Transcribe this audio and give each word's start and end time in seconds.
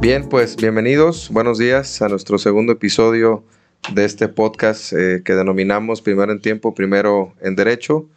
Bien, 0.00 0.30
pues 0.30 0.56
bienvenidos, 0.56 1.28
buenos 1.30 1.58
días 1.58 2.00
a 2.00 2.08
nuestro 2.08 2.38
segundo 2.38 2.72
episodio 2.72 3.44
de 3.92 4.06
este 4.06 4.28
podcast 4.28 4.94
eh, 4.94 5.20
que 5.22 5.34
denominamos 5.34 6.00
Primero 6.00 6.32
en 6.32 6.40
Tiempo, 6.40 6.74
Primero 6.74 7.34
en 7.42 7.54
Derecho, 7.54 8.08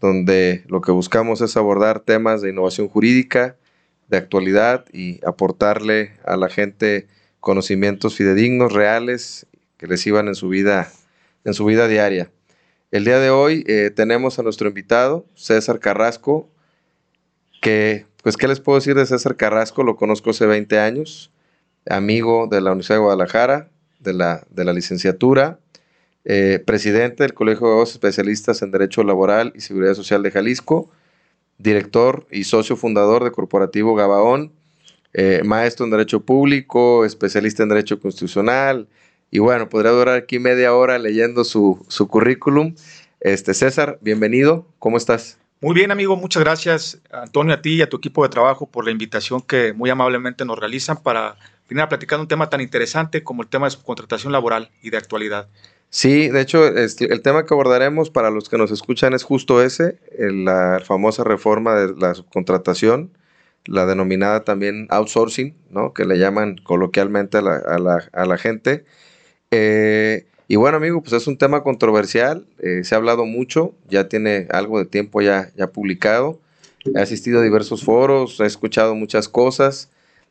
donde 0.00 0.62
lo 0.68 0.80
que 0.80 0.92
buscamos 0.92 1.40
es 1.40 1.56
abordar 1.56 1.98
temas 1.98 2.42
de 2.42 2.50
innovación 2.50 2.86
jurídica, 2.86 3.56
de 4.06 4.18
actualidad 4.18 4.84
y 4.92 5.18
aportarle 5.26 6.12
a 6.24 6.36
la 6.36 6.48
gente 6.48 7.08
conocimientos 7.40 8.14
fidedignos, 8.14 8.72
reales, 8.72 9.48
que 9.78 9.88
les 9.88 10.06
en 10.06 10.36
su 10.36 10.48
vida, 10.48 10.92
en 11.44 11.54
su 11.54 11.64
vida 11.64 11.88
diaria. 11.88 12.30
El 12.92 13.04
día 13.04 13.18
de 13.18 13.30
hoy 13.30 13.64
eh, 13.66 13.90
tenemos 13.90 14.38
a 14.38 14.44
nuestro 14.44 14.68
invitado, 14.68 15.26
César 15.34 15.80
Carrasco, 15.80 16.48
que, 17.60 18.06
pues, 18.26 18.36
¿qué 18.36 18.48
les 18.48 18.58
puedo 18.58 18.76
decir 18.76 18.96
de 18.96 19.06
César 19.06 19.36
Carrasco? 19.36 19.84
Lo 19.84 19.94
conozco 19.94 20.30
hace 20.30 20.46
20 20.46 20.80
años, 20.80 21.30
amigo 21.88 22.48
de 22.50 22.60
la 22.60 22.72
Universidad 22.72 22.96
de 22.96 23.02
Guadalajara, 23.02 23.70
de 24.00 24.14
la, 24.14 24.72
licenciatura, 24.72 25.60
eh, 26.24 26.60
presidente 26.66 27.22
del 27.22 27.34
Colegio 27.34 27.76
de 27.76 27.84
Especialistas 27.84 28.62
en 28.62 28.72
Derecho 28.72 29.04
Laboral 29.04 29.52
y 29.54 29.60
Seguridad 29.60 29.94
Social 29.94 30.24
de 30.24 30.32
Jalisco, 30.32 30.90
director 31.58 32.26
y 32.32 32.42
socio 32.42 32.74
fundador 32.74 33.22
de 33.22 33.30
Corporativo 33.30 33.94
Gabaón, 33.94 34.50
eh, 35.12 35.42
maestro 35.44 35.84
en 35.84 35.92
Derecho 35.92 36.24
Público, 36.24 37.04
especialista 37.04 37.62
en 37.62 37.68
Derecho 37.68 38.00
Constitucional, 38.00 38.88
y 39.30 39.38
bueno, 39.38 39.68
podría 39.68 39.92
durar 39.92 40.16
aquí 40.16 40.40
media 40.40 40.74
hora 40.74 40.98
leyendo 40.98 41.44
su, 41.44 41.86
su 41.86 42.08
currículum. 42.08 42.74
Este, 43.20 43.54
César, 43.54 44.00
bienvenido, 44.02 44.66
¿cómo 44.80 44.96
estás? 44.96 45.38
Muy 45.60 45.74
bien, 45.74 45.90
amigo, 45.90 46.16
muchas 46.16 46.44
gracias, 46.44 47.00
Antonio, 47.10 47.54
a 47.54 47.62
ti 47.62 47.76
y 47.76 47.82
a 47.82 47.88
tu 47.88 47.96
equipo 47.96 48.22
de 48.22 48.28
trabajo 48.28 48.66
por 48.66 48.84
la 48.84 48.90
invitación 48.90 49.40
que 49.40 49.72
muy 49.72 49.88
amablemente 49.88 50.44
nos 50.44 50.58
realizan 50.58 51.02
para 51.02 51.36
venir 51.68 51.82
a 51.82 51.88
platicar 51.88 52.20
un 52.20 52.28
tema 52.28 52.50
tan 52.50 52.60
interesante 52.60 53.24
como 53.24 53.42
el 53.42 53.48
tema 53.48 53.66
de 53.66 53.70
subcontratación 53.70 54.32
laboral 54.32 54.70
y 54.82 54.90
de 54.90 54.98
actualidad. 54.98 55.48
Sí, 55.88 56.28
de 56.28 56.42
hecho, 56.42 56.66
este, 56.66 57.10
el 57.10 57.22
tema 57.22 57.46
que 57.46 57.54
abordaremos 57.54 58.10
para 58.10 58.30
los 58.30 58.50
que 58.50 58.58
nos 58.58 58.70
escuchan 58.70 59.14
es 59.14 59.22
justo 59.22 59.62
ese, 59.62 59.98
la 60.18 60.82
famosa 60.84 61.24
reforma 61.24 61.74
de 61.74 61.94
la 61.96 62.14
subcontratación, 62.14 63.16
la 63.64 63.86
denominada 63.86 64.44
también 64.44 64.86
outsourcing, 64.90 65.56
¿no? 65.70 65.94
que 65.94 66.04
le 66.04 66.18
llaman 66.18 66.56
coloquialmente 66.62 67.38
a 67.38 67.42
la 68.26 68.38
gente. 68.38 68.84
Eh, 69.50 70.26
y 70.48 70.56
bueno, 70.56 70.76
amigo, 70.76 71.00
pues 71.00 71.12
es 71.12 71.26
un 71.26 71.38
tema 71.38 71.62
controversial, 71.62 72.46
eh, 72.60 72.84
se 72.84 72.94
ha 72.94 72.98
hablado 72.98 73.24
mucho, 73.26 73.74
ya 73.88 74.08
tiene 74.08 74.46
algo 74.50 74.78
de 74.78 74.84
tiempo 74.86 75.20
ya, 75.20 75.50
ya 75.56 75.68
publicado, 75.68 76.38
he 76.94 77.00
asistido 77.00 77.40
a 77.40 77.42
diversos 77.42 77.82
foros, 77.82 78.38
he 78.38 78.46
escuchado 78.46 78.94
muchas 78.94 79.28
cosas, 79.28 79.90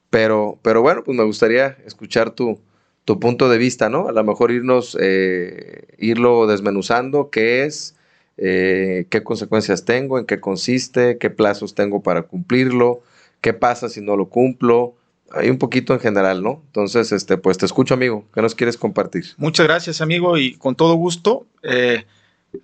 pero, 0.09 0.57
pero 0.61 0.81
bueno, 0.81 1.03
pues 1.03 1.17
me 1.17 1.25
gustaría 1.25 1.77
escuchar 1.85 2.31
tu, 2.31 2.59
tu 3.03 3.19
punto 3.19 3.49
de 3.49 3.57
vista, 3.57 3.89
¿no? 3.89 4.07
A 4.07 4.13
lo 4.13 4.23
mejor 4.23 4.51
irnos, 4.51 4.97
eh, 5.01 5.83
irlo 5.97 6.47
desmenuzando, 6.47 7.29
qué 7.29 7.65
es, 7.65 7.95
qué 8.37 9.21
consecuencias 9.23 9.83
tengo, 9.85 10.17
en 10.17 10.25
qué 10.25 10.39
consiste, 10.39 11.17
qué 11.17 11.29
plazos 11.29 11.75
tengo 11.75 12.01
para 12.01 12.23
cumplirlo, 12.23 13.01
qué 13.41 13.53
pasa 13.53 13.89
si 13.89 14.01
no 14.01 14.15
lo 14.15 14.29
cumplo, 14.29 14.95
hay 15.31 15.49
un 15.49 15.57
poquito 15.57 15.93
en 15.93 15.99
general, 15.99 16.43
¿no? 16.43 16.61
Entonces, 16.67 17.11
este, 17.11 17.37
pues 17.37 17.57
te 17.57 17.65
escucho, 17.65 17.93
amigo. 17.93 18.25
¿Qué 18.33 18.41
nos 18.41 18.55
quieres 18.55 18.77
compartir? 18.77 19.25
Muchas 19.37 19.65
gracias, 19.65 20.01
amigo, 20.01 20.37
y 20.37 20.55
con 20.55 20.75
todo 20.75 20.93
gusto. 20.95 21.47
Eh, 21.63 22.05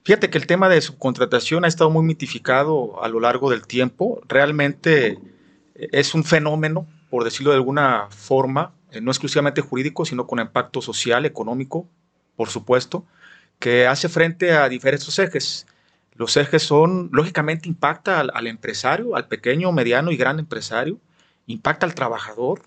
fíjate 0.04 0.30
que 0.30 0.38
el 0.38 0.48
tema 0.48 0.70
de 0.70 0.80
subcontratación 0.82 1.66
ha 1.66 1.67
estado 1.67 1.89
muy 1.89 2.04
mitificado 2.04 3.04
a 3.04 3.08
lo 3.08 3.20
largo 3.20 3.50
del 3.50 3.66
tiempo. 3.66 4.22
Realmente 4.28 5.17
eh, 5.76 5.89
es 5.92 6.14
un 6.14 6.23
fenómeno, 6.23 6.88
por 7.09 7.23
decirlo 7.23 7.52
de 7.52 7.58
alguna 7.58 8.08
forma, 8.09 8.73
eh, 8.92 9.02
no 9.02 9.12
exclusivamente 9.12 9.62
jurídico, 9.62 10.06
sino 10.06 10.28
con 10.28 10.39
impacto 10.39 10.82
social, 10.82 11.26
económico, 11.26 11.88
por 12.36 12.50
supuesto, 12.50 13.06
que 13.59 13.88
hace 13.88 14.08
frente 14.08 14.54
a 14.54 14.70
diferentes 14.70 15.17
ejes. 15.17 15.66
Los 16.14 16.38
ejes 16.38 16.61
son, 16.61 17.10
lógicamente, 17.11 17.67
impacta 17.67 18.20
al, 18.20 18.32
al 18.33 18.45
empresario, 18.48 19.16
al 19.16 19.27
pequeño, 19.27 19.71
mediano 19.71 20.11
y 20.11 20.17
gran 20.17 20.38
empresario 20.39 21.00
impacta 21.47 21.85
al 21.85 21.95
trabajador, 21.95 22.63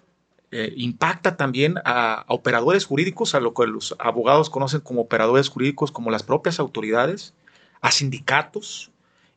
eh, 0.51 0.73
impacta 0.77 1.37
también 1.37 1.77
a, 1.85 2.25
operadores 2.29 2.85
jurídicos, 2.85 3.35
a 3.35 3.41
lo 3.41 3.55
que 3.55 3.67
los 3.67 3.97
abogados 3.99 4.51
conocen 4.51 4.81
como 4.81 5.03
operadores 5.03 5.49
jurídicos, 5.49 5.91
como 5.91 6.11
las 6.11 6.23
propias 6.23 6.61
autoridades, 6.61 7.35
a 7.81 7.91
sindicatos, 7.91 8.91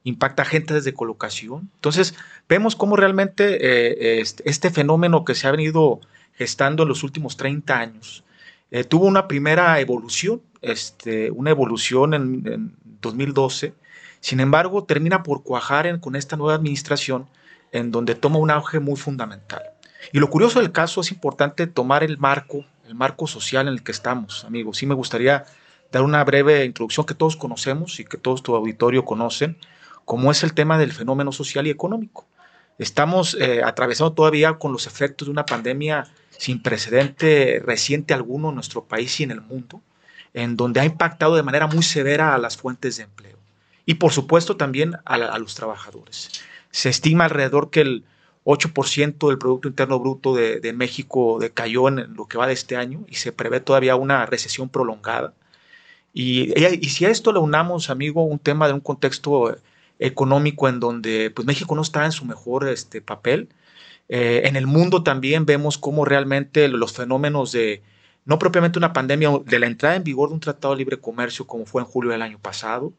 impacta 0.03 0.43
a 0.43 0.45
gente 0.45 0.79
de 0.79 0.93
colocación. 0.93 1.69
Entonces, 1.75 2.15
vemos 2.47 2.75
cómo 2.75 2.95
realmente 2.95 3.57
eh, 3.59 4.21
este, 4.21 4.49
este, 4.49 4.69
fenómeno 4.69 5.25
que 5.25 5.35
se 5.35 5.47
ha 5.47 5.51
venido 5.51 5.99
gestando 6.33 6.83
en 6.83 6.89
los 6.89 7.03
últimos 7.03 7.35
30 7.35 7.77
años 7.77 8.23
eh, 8.69 8.83
tuvo 8.83 9.05
una 9.05 9.27
primera 9.27 9.79
evolución, 9.79 10.41
este, 10.61 11.31
una 11.31 11.51
evolución 11.51 12.13
en, 12.13 12.75
2012, 13.01 13.73
sin 14.19 14.39
embargo, 14.39 14.83
termina 14.83 15.23
por 15.23 15.43
cuajar 15.43 15.99
con 15.99 16.15
esta 16.15 16.35
nueva 16.35 16.55
administración 16.55 17.27
en 17.71 17.91
donde 17.91 18.15
toma 18.15 18.37
un 18.37 18.51
auge 18.51 18.79
muy 18.79 18.95
fundamental. 18.95 19.63
Y 20.11 20.19
lo 20.19 20.29
curioso 20.29 20.59
del 20.59 20.71
caso 20.71 21.01
es 21.01 21.11
importante 21.11 21.67
tomar 21.67 22.03
el 22.03 22.17
marco, 22.17 22.65
el 22.85 22.95
marco 22.95 23.27
social 23.27 23.67
en 23.67 23.73
el 23.73 23.83
que 23.83 23.91
estamos, 23.91 24.45
amigos. 24.45 24.77
Sí 24.77 24.85
me 24.85 24.95
gustaría 24.95 25.45
dar 25.91 26.03
una 26.03 26.23
breve 26.23 26.65
introducción 26.65 27.05
que 27.05 27.13
todos 27.13 27.35
conocemos 27.35 27.99
y 27.99 28.05
que 28.05 28.17
todos 28.17 28.43
tu 28.43 28.55
auditorio 28.55 29.05
conocen, 29.05 29.57
como 30.05 30.31
es 30.31 30.43
el 30.43 30.53
tema 30.53 30.77
del 30.77 30.93
fenómeno 30.93 31.31
social 31.31 31.67
y 31.67 31.69
económico. 31.69 32.25
Estamos 32.77 33.35
eh, 33.39 33.61
atravesando 33.63 34.13
todavía 34.13 34.53
con 34.53 34.71
los 34.71 34.87
efectos 34.87 35.27
de 35.27 35.31
una 35.31 35.45
pandemia 35.45 36.07
sin 36.29 36.61
precedente 36.61 37.61
reciente 37.65 38.13
alguno 38.13 38.49
en 38.49 38.55
nuestro 38.55 38.85
país 38.85 39.19
y 39.19 39.23
en 39.23 39.31
el 39.31 39.41
mundo, 39.41 39.81
en 40.33 40.55
donde 40.55 40.79
ha 40.79 40.85
impactado 40.85 41.35
de 41.35 41.43
manera 41.43 41.67
muy 41.67 41.83
severa 41.83 42.35
a 42.35 42.37
las 42.37 42.55
fuentes 42.55 42.97
de 42.97 43.03
empleo 43.03 43.37
y 43.85 43.95
por 43.95 44.11
supuesto 44.11 44.57
también 44.57 44.97
a 45.05 45.39
los 45.39 45.55
trabajadores. 45.55 46.29
Se 46.77 46.89
estima 46.89 47.25
alrededor 47.25 47.71
que 47.71 47.81
el 47.81 48.03
8% 48.43 49.29
del 49.29 49.39
Producto 49.39 49.67
Interno 49.67 49.99
Bruto 49.99 50.35
de, 50.35 50.73
México 50.73 51.39
decayó 51.41 51.87
en 51.87 52.13
lo 52.13 52.27
que 52.27 52.37
va 52.37 52.45
de 52.45 52.53
este 52.53 52.75
año 52.75 53.03
y 53.07 53.15
se 53.15 53.31
prevé 53.31 53.61
todavía 53.61 53.95
una 53.95 54.27
recesión 54.27 54.69
prolongada. 54.69 55.33
Y, 56.13 56.53
si 56.87 57.05
a 57.05 57.09
esto 57.09 57.33
le 57.33 57.39
unamos, 57.39 57.89
amigo, 57.89 58.23
un 58.23 58.37
tema 58.37 58.67
de 58.67 58.73
un 58.73 58.79
contexto 58.79 59.57
económico 59.97 60.69
en 60.69 60.79
donde 60.79 61.31
pues, 61.31 61.47
México 61.47 61.73
no 61.73 61.81
está 61.81 62.05
en 62.05 62.11
su 62.11 62.25
mejor 62.25 62.69
este, 62.69 63.01
papel, 63.01 63.49
eh, 64.07 64.43
en 64.45 64.55
el 64.55 64.67
mundo 64.67 65.01
también 65.01 65.47
vemos 65.47 65.79
cómo 65.79 66.05
realmente 66.05 66.67
los 66.67 66.93
fenómenos 66.93 67.53
de, 67.53 67.81
no 68.25 68.37
propiamente 68.37 68.77
una 68.77 68.93
pandemia, 68.93 69.31
de 69.43 69.57
la 69.57 69.65
entrada 69.65 69.95
en 69.95 70.03
vigor 70.03 70.29
de 70.29 70.35
un 70.35 70.41
tratado 70.41 70.75
de 70.75 70.77
libre 70.77 70.99
comercio 70.99 71.47
como 71.47 71.65
fue 71.65 71.81
en 71.81 71.87
julio 71.87 72.11
del 72.11 72.21
año 72.21 72.37
pasado, 72.37 72.93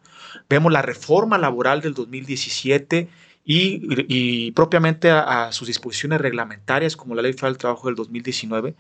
vemos 0.51 0.73
la 0.73 0.83
reforma 0.83 1.39
laboral 1.39 1.81
del 1.81 1.95
2017 1.95 3.09
y, 3.51 4.53
propiamente 4.53 5.11
a, 5.11 5.51
sus 5.53 5.69
disposiciones 5.69 6.21
reglamentarias 6.21 6.97
como 6.97 7.15
la 7.15 7.23
Ley 7.23 7.33
Federal 7.33 7.55
del 7.55 7.59
Trabajo 7.59 7.87
del 7.87 7.97
2019, 7.97 8.75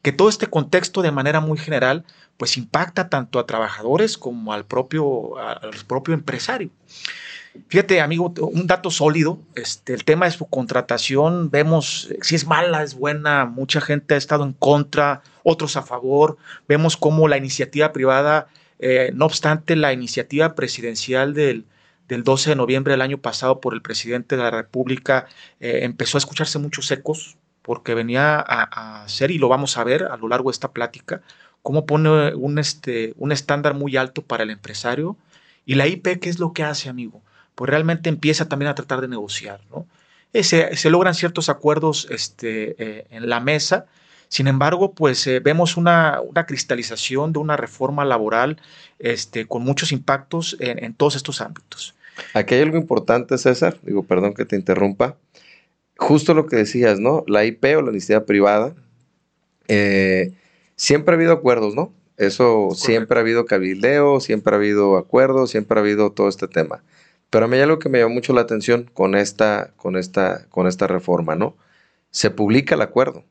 que 0.00 0.12
todo 0.12 0.28
este 0.28 0.46
contexto 0.46 1.02
de 1.02 1.10
manera 1.10 1.40
muy 1.40 1.58
general 1.58 2.04
pues 2.36 2.56
impacta 2.56 3.08
tanto 3.08 3.40
a 3.40 3.46
trabajadores 3.46 4.16
como 4.16 4.52
al 4.52 4.64
propio, 4.64 5.38
al 5.38 5.72
propio 5.88 6.14
empresario. 6.14 6.70
Fíjate, 7.68 8.00
amigo, 8.00 8.32
un 8.40 8.66
dato 8.66 8.90
sólido, 8.90 9.40
este, 9.56 9.92
el 9.92 10.04
tema 10.04 10.26
de 10.26 10.30
su 10.30 10.46
contratación, 10.46 11.50
vemos 11.50 12.08
si 12.22 12.36
es 12.36 12.46
mala, 12.46 12.82
es 12.82 12.94
buena, 12.94 13.44
mucha 13.44 13.80
gente 13.80 14.14
ha 14.14 14.16
estado 14.16 14.44
en 14.44 14.52
contra, 14.52 15.22
otros 15.42 15.76
a 15.76 15.82
favor, 15.82 16.38
vemos 16.68 16.96
cómo 16.96 17.26
la 17.28 17.36
iniciativa 17.36 17.92
privada, 17.92 18.46
eh, 18.78 19.10
no 19.14 19.26
obstante 19.26 19.76
la 19.76 19.92
iniciativa 19.92 20.54
presidencial 20.54 21.34
del, 21.34 21.66
del 22.12 22.24
12 22.24 22.50
de 22.50 22.56
noviembre 22.56 22.92
del 22.92 23.00
año 23.00 23.18
pasado 23.18 23.58
por 23.58 23.72
el 23.72 23.80
presidente 23.80 24.36
de 24.36 24.42
la 24.42 24.50
República, 24.50 25.26
eh, 25.60 25.80
empezó 25.82 26.18
a 26.18 26.20
escucharse 26.20 26.58
muchos 26.58 26.90
ecos 26.90 27.38
porque 27.62 27.94
venía 27.94 28.38
a, 28.38 29.08
ser, 29.08 29.30
y 29.30 29.38
lo 29.38 29.48
vamos 29.48 29.78
a 29.78 29.84
ver 29.84 30.04
a 30.04 30.16
lo 30.18 30.28
largo 30.28 30.50
de 30.50 30.52
esta 30.52 30.72
plática, 30.72 31.22
cómo 31.62 31.86
pone 31.86 32.34
un, 32.34 32.58
este, 32.58 33.14
un 33.16 33.32
estándar 33.32 33.72
muy 33.74 33.96
alto 33.96 34.20
para 34.20 34.42
el 34.42 34.50
empresario. 34.50 35.16
Y 35.64 35.76
la 35.76 35.86
IP, 35.86 36.18
¿qué 36.20 36.28
es 36.28 36.38
lo 36.38 36.52
que 36.52 36.64
hace, 36.64 36.90
amigo? 36.90 37.22
Pues 37.54 37.70
realmente 37.70 38.08
empieza 38.10 38.48
también 38.48 38.68
a 38.68 38.74
tratar 38.74 39.00
de 39.00 39.08
negociar, 39.08 39.60
¿no? 39.70 39.86
Eh, 40.34 40.42
se, 40.42 40.90
logran 40.90 41.14
ciertos 41.14 41.48
acuerdos 41.48 42.08
este, 42.10 42.74
eh, 42.78 43.06
en 43.10 43.28
la 43.28 43.38
mesa, 43.40 43.86
sin 44.28 44.48
embargo, 44.48 44.92
pues 44.92 45.28
vemos 45.42 45.76
una, 45.76 46.20
una, 46.22 46.46
cristalización 46.46 47.34
de 47.34 47.38
una 47.38 47.56
reforma 47.56 48.04
laboral 48.04 48.58
este, 48.98 49.46
con 49.46 49.62
muchos 49.62 49.92
impactos 49.92 50.56
en 50.58 50.94
todos 50.94 51.16
estos 51.16 51.42
ámbitos. 51.42 51.94
Aquí 52.34 52.54
hay 52.54 52.62
algo 52.62 52.76
importante, 52.76 53.38
César, 53.38 53.78
digo, 53.82 54.02
perdón 54.02 54.34
que 54.34 54.44
te 54.44 54.56
interrumpa. 54.56 55.16
Justo 55.96 56.34
lo 56.34 56.46
que 56.46 56.56
decías, 56.56 56.98
¿no? 56.98 57.24
La 57.26 57.44
IP 57.44 57.64
o 57.76 57.82
la 57.82 57.90
iniciativa 57.90 58.26
privada, 58.26 58.74
eh, 59.68 60.32
siempre 60.76 61.14
ha 61.14 61.16
habido 61.16 61.32
acuerdos, 61.32 61.74
¿no? 61.74 61.92
Eso 62.16 62.70
siempre 62.74 63.18
ha 63.18 63.22
habido 63.22 63.46
cabildeo, 63.46 64.20
siempre 64.20 64.54
ha 64.54 64.58
habido 64.58 64.96
acuerdos, 64.96 65.50
siempre 65.50 65.78
ha 65.78 65.82
habido 65.82 66.12
todo 66.12 66.28
este 66.28 66.48
tema. 66.48 66.82
Pero 67.30 67.46
a 67.46 67.48
mí 67.48 67.56
hay 67.56 67.62
algo 67.62 67.78
que 67.78 67.88
me 67.88 67.98
llamó 67.98 68.14
mucho 68.14 68.32
la 68.34 68.42
atención 68.42 68.90
con 68.92 69.14
esta, 69.14 69.72
con 69.76 69.96
esta, 69.96 70.46
con 70.50 70.66
esta 70.66 70.86
reforma, 70.86 71.34
¿no? 71.34 71.56
Se 72.10 72.30
publica 72.30 72.74
el 72.74 72.82
acuerdo. 72.82 73.24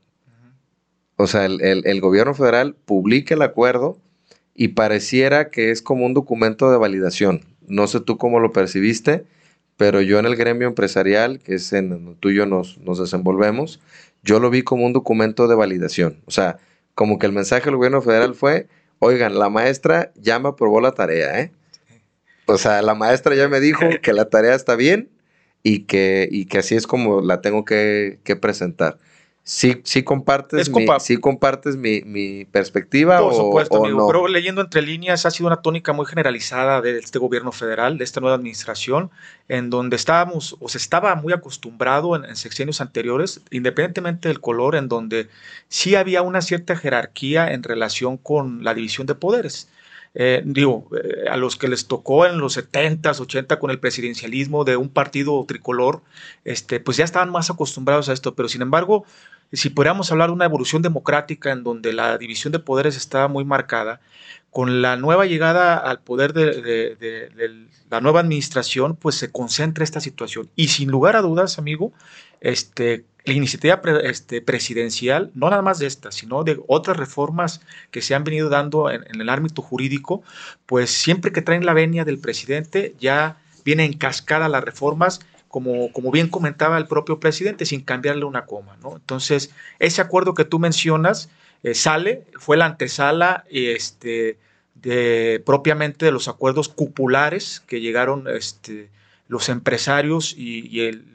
O 1.17 1.27
sea, 1.27 1.45
el, 1.45 1.61
el, 1.61 2.01
gobierno 2.01 2.33
federal 2.33 2.75
publica 2.85 3.35
el 3.35 3.43
acuerdo 3.43 3.99
y 4.55 4.69
pareciera 4.69 5.51
que 5.51 5.69
es 5.69 5.83
como 5.83 6.05
un 6.05 6.15
documento 6.15 6.71
de 6.71 6.77
validación. 6.77 7.50
No 7.67 7.87
sé 7.87 7.99
tú 7.99 8.17
cómo 8.17 8.39
lo 8.39 8.51
percibiste, 8.51 9.25
pero 9.77 10.01
yo 10.01 10.19
en 10.19 10.25
el 10.25 10.35
gremio 10.35 10.67
empresarial, 10.67 11.39
que 11.39 11.55
es 11.55 11.73
en 11.73 12.15
tuyo 12.17 12.45
nos, 12.45 12.77
nos 12.79 12.99
desenvolvemos, 12.99 13.79
yo 14.23 14.39
lo 14.39 14.49
vi 14.49 14.63
como 14.63 14.85
un 14.85 14.93
documento 14.93 15.47
de 15.47 15.55
validación. 15.55 16.21
O 16.25 16.31
sea, 16.31 16.57
como 16.93 17.17
que 17.17 17.25
el 17.25 17.31
mensaje 17.31 17.65
del 17.65 17.77
gobierno 17.77 18.01
federal 18.01 18.35
fue, 18.35 18.67
oigan, 18.99 19.39
la 19.39 19.49
maestra 19.49 20.11
ya 20.15 20.39
me 20.39 20.49
aprobó 20.49 20.81
la 20.81 20.91
tarea, 20.91 21.39
¿eh? 21.39 21.51
O 22.45 22.57
sea, 22.57 22.81
la 22.81 22.95
maestra 22.95 23.35
ya 23.35 23.47
me 23.47 23.59
dijo 23.59 23.85
que 24.01 24.13
la 24.13 24.25
tarea 24.29 24.55
está 24.55 24.75
bien 24.75 25.09
y 25.63 25.83
que, 25.83 26.27
y 26.31 26.45
que 26.45 26.59
así 26.59 26.75
es 26.75 26.85
como 26.87 27.21
la 27.21 27.41
tengo 27.41 27.65
que, 27.65 28.19
que 28.23 28.35
presentar. 28.35 28.97
Sí, 29.43 29.81
sí 29.85 30.03
compartes, 30.03 30.69
mi, 30.69 30.85
sí 30.99 31.17
compartes 31.17 31.75
mi, 31.75 32.45
perspectiva. 32.45 33.19
Por 33.19 33.33
supuesto, 33.33 33.83
amigo. 33.83 34.05
Pero 34.05 34.27
leyendo 34.27 34.61
entre 34.61 34.83
líneas, 34.83 35.25
ha 35.25 35.31
sido 35.31 35.47
una 35.47 35.63
tónica 35.63 35.93
muy 35.93 36.05
generalizada 36.05 36.79
de 36.81 36.99
este 36.99 37.17
gobierno 37.17 37.51
federal, 37.51 37.97
de 37.97 38.03
esta 38.03 38.21
nueva 38.21 38.35
administración, 38.35 39.09
en 39.47 39.71
donde 39.71 39.95
estábamos, 39.95 40.55
o 40.59 40.69
se 40.69 40.77
estaba 40.77 41.15
muy 41.15 41.33
acostumbrado 41.33 42.15
en, 42.15 42.35
sexenios 42.35 42.81
anteriores, 42.81 43.41
independientemente 43.49 44.27
del 44.27 44.39
color, 44.39 44.75
en 44.75 44.87
donde 44.87 45.27
sí 45.69 45.95
había 45.95 46.21
una 46.21 46.41
cierta 46.41 46.75
jerarquía 46.75 47.51
en 47.51 47.63
relación 47.63 48.17
con 48.17 48.63
la 48.63 48.75
división 48.75 49.07
de 49.07 49.15
poderes. 49.15 49.69
Eh, 50.13 50.41
digo, 50.45 50.89
eh, 50.95 51.29
a 51.29 51.37
los 51.37 51.55
que 51.55 51.69
les 51.69 51.87
tocó 51.87 52.25
en 52.25 52.37
los 52.37 52.57
70s, 52.57 53.19
80 53.19 53.59
con 53.59 53.71
el 53.71 53.79
presidencialismo 53.79 54.65
de 54.65 54.75
un 54.75 54.89
partido 54.89 55.43
tricolor, 55.47 56.01
este, 56.43 56.79
pues 56.79 56.97
ya 56.97 57.05
estaban 57.05 57.29
más 57.29 57.49
acostumbrados 57.49 58.09
a 58.09 58.13
esto, 58.13 58.35
pero 58.35 58.49
sin 58.49 58.61
embargo, 58.61 59.05
si 59.53 59.69
pudiéramos 59.69 60.11
hablar 60.11 60.29
de 60.29 60.33
una 60.33 60.45
evolución 60.45 60.81
democrática 60.81 61.51
en 61.51 61.63
donde 61.63 61.93
la 61.93 62.17
división 62.17 62.51
de 62.51 62.59
poderes 62.59 62.97
está 62.97 63.27
muy 63.27 63.45
marcada, 63.45 64.01
con 64.49 64.81
la 64.81 64.97
nueva 64.97 65.25
llegada 65.25 65.77
al 65.77 66.01
poder 66.01 66.33
de, 66.33 67.69
la 67.89 68.01
nueva 68.01 68.19
administración, 68.19 68.97
pues 68.97 69.15
se 69.15 69.31
concentra 69.31 69.83
esta 69.83 70.01
situación. 70.01 70.49
Y 70.55 70.67
sin 70.67 70.91
lugar 70.91 71.15
a 71.15 71.21
dudas, 71.21 71.57
amigo, 71.57 71.93
este, 72.41 73.05
la 73.23 73.33
iniciativa 73.33 73.81
este, 74.03 74.41
presidencial, 74.41 75.31
no 75.35 75.49
nada 75.49 75.61
más 75.61 75.79
de 75.79 75.85
esta, 75.85 76.11
sino 76.11 76.43
de 76.43 76.59
otras 76.67 76.97
reformas 76.97 77.61
que 77.91 78.01
se 78.01 78.15
han 78.15 78.23
venido 78.23 78.49
dando 78.49 78.89
en, 78.89 79.03
el 79.19 79.29
ámbito 79.29 79.61
jurídico, 79.61 80.23
pues 80.65 80.89
siempre 80.89 81.31
que 81.31 81.41
traen 81.41 81.65
la 81.65 81.73
venia 81.73 82.03
del 82.03 82.19
presidente 82.19 82.95
ya 82.99 83.37
viene 83.63 83.85
en 83.85 83.93
cascada 83.93 84.49
las 84.49 84.63
reformas, 84.63 85.21
como, 85.47 85.91
como 85.91 86.11
bien 86.11 86.29
comentaba 86.29 86.77
el 86.77 86.87
propio 86.87 87.19
presidente, 87.19 87.65
sin 87.65 87.81
cambiarle 87.81 88.25
una 88.25 88.45
coma. 88.45 88.77
¿no? 88.81 88.95
Entonces, 88.95 89.51
ese 89.79 90.01
acuerdo 90.01 90.33
que 90.33 90.45
tú 90.45 90.57
mencionas 90.57 91.29
eh, 91.63 91.75
sale, 91.75 92.25
fue 92.39 92.57
la 92.57 92.65
antesala 92.65 93.43
este, 93.51 94.39
de, 94.73 95.43
propiamente 95.45 96.05
de 96.05 96.11
los 96.11 96.27
acuerdos 96.27 96.69
cupulares 96.69 97.61
que 97.67 97.81
llegaron 97.81 98.27
este, 98.27 98.89
los 99.27 99.47
empresarios 99.49 100.33
y, 100.35 100.67
y 100.69 100.87
el, 100.87 101.10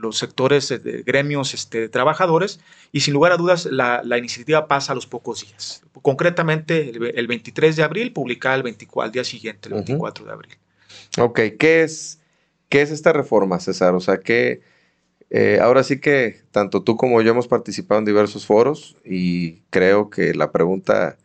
los 0.00 0.18
sectores 0.18 0.72
gremios 1.04 1.54
este, 1.54 1.88
trabajadores 1.88 2.60
y 2.92 3.00
sin 3.00 3.14
lugar 3.14 3.32
a 3.32 3.36
dudas 3.36 3.66
la, 3.66 4.02
iniciativa 4.18 4.66
pasa 4.66 4.92
a 4.92 4.94
los 4.94 5.06
pocos 5.06 5.46
días. 5.46 5.82
Concretamente 6.02 6.90
el, 7.14 7.26
23 7.26 7.76
de 7.76 7.82
abril, 7.82 8.12
publicada 8.12 8.56
el 8.56 8.62
24, 8.62 9.06
al 9.06 9.12
día 9.12 9.24
siguiente, 9.24 9.68
el 9.68 9.74
24 9.74 10.24
de 10.24 10.32
abril. 10.32 10.52
Ok, 11.18 11.40
¿qué 11.58 11.82
es, 11.82 12.20
qué 12.68 12.82
es 12.82 12.90
esta 12.90 13.12
reforma, 13.12 13.60
César? 13.60 13.94
O 13.94 14.00
sea, 14.00 14.18
que 14.18 14.62
eh, 15.30 15.58
ahora 15.60 15.84
sí 15.84 16.00
que 16.00 16.40
tanto 16.50 16.82
tú 16.82 16.96
como 16.96 17.22
yo 17.22 17.30
hemos 17.30 17.46
participado 17.46 17.98
en 18.00 18.04
diversos 18.04 18.46
foros 18.46 18.96
y 19.04 19.60
creo 19.70 20.10
que 20.10 20.34
la 20.34 20.50
pregunta 20.50 21.18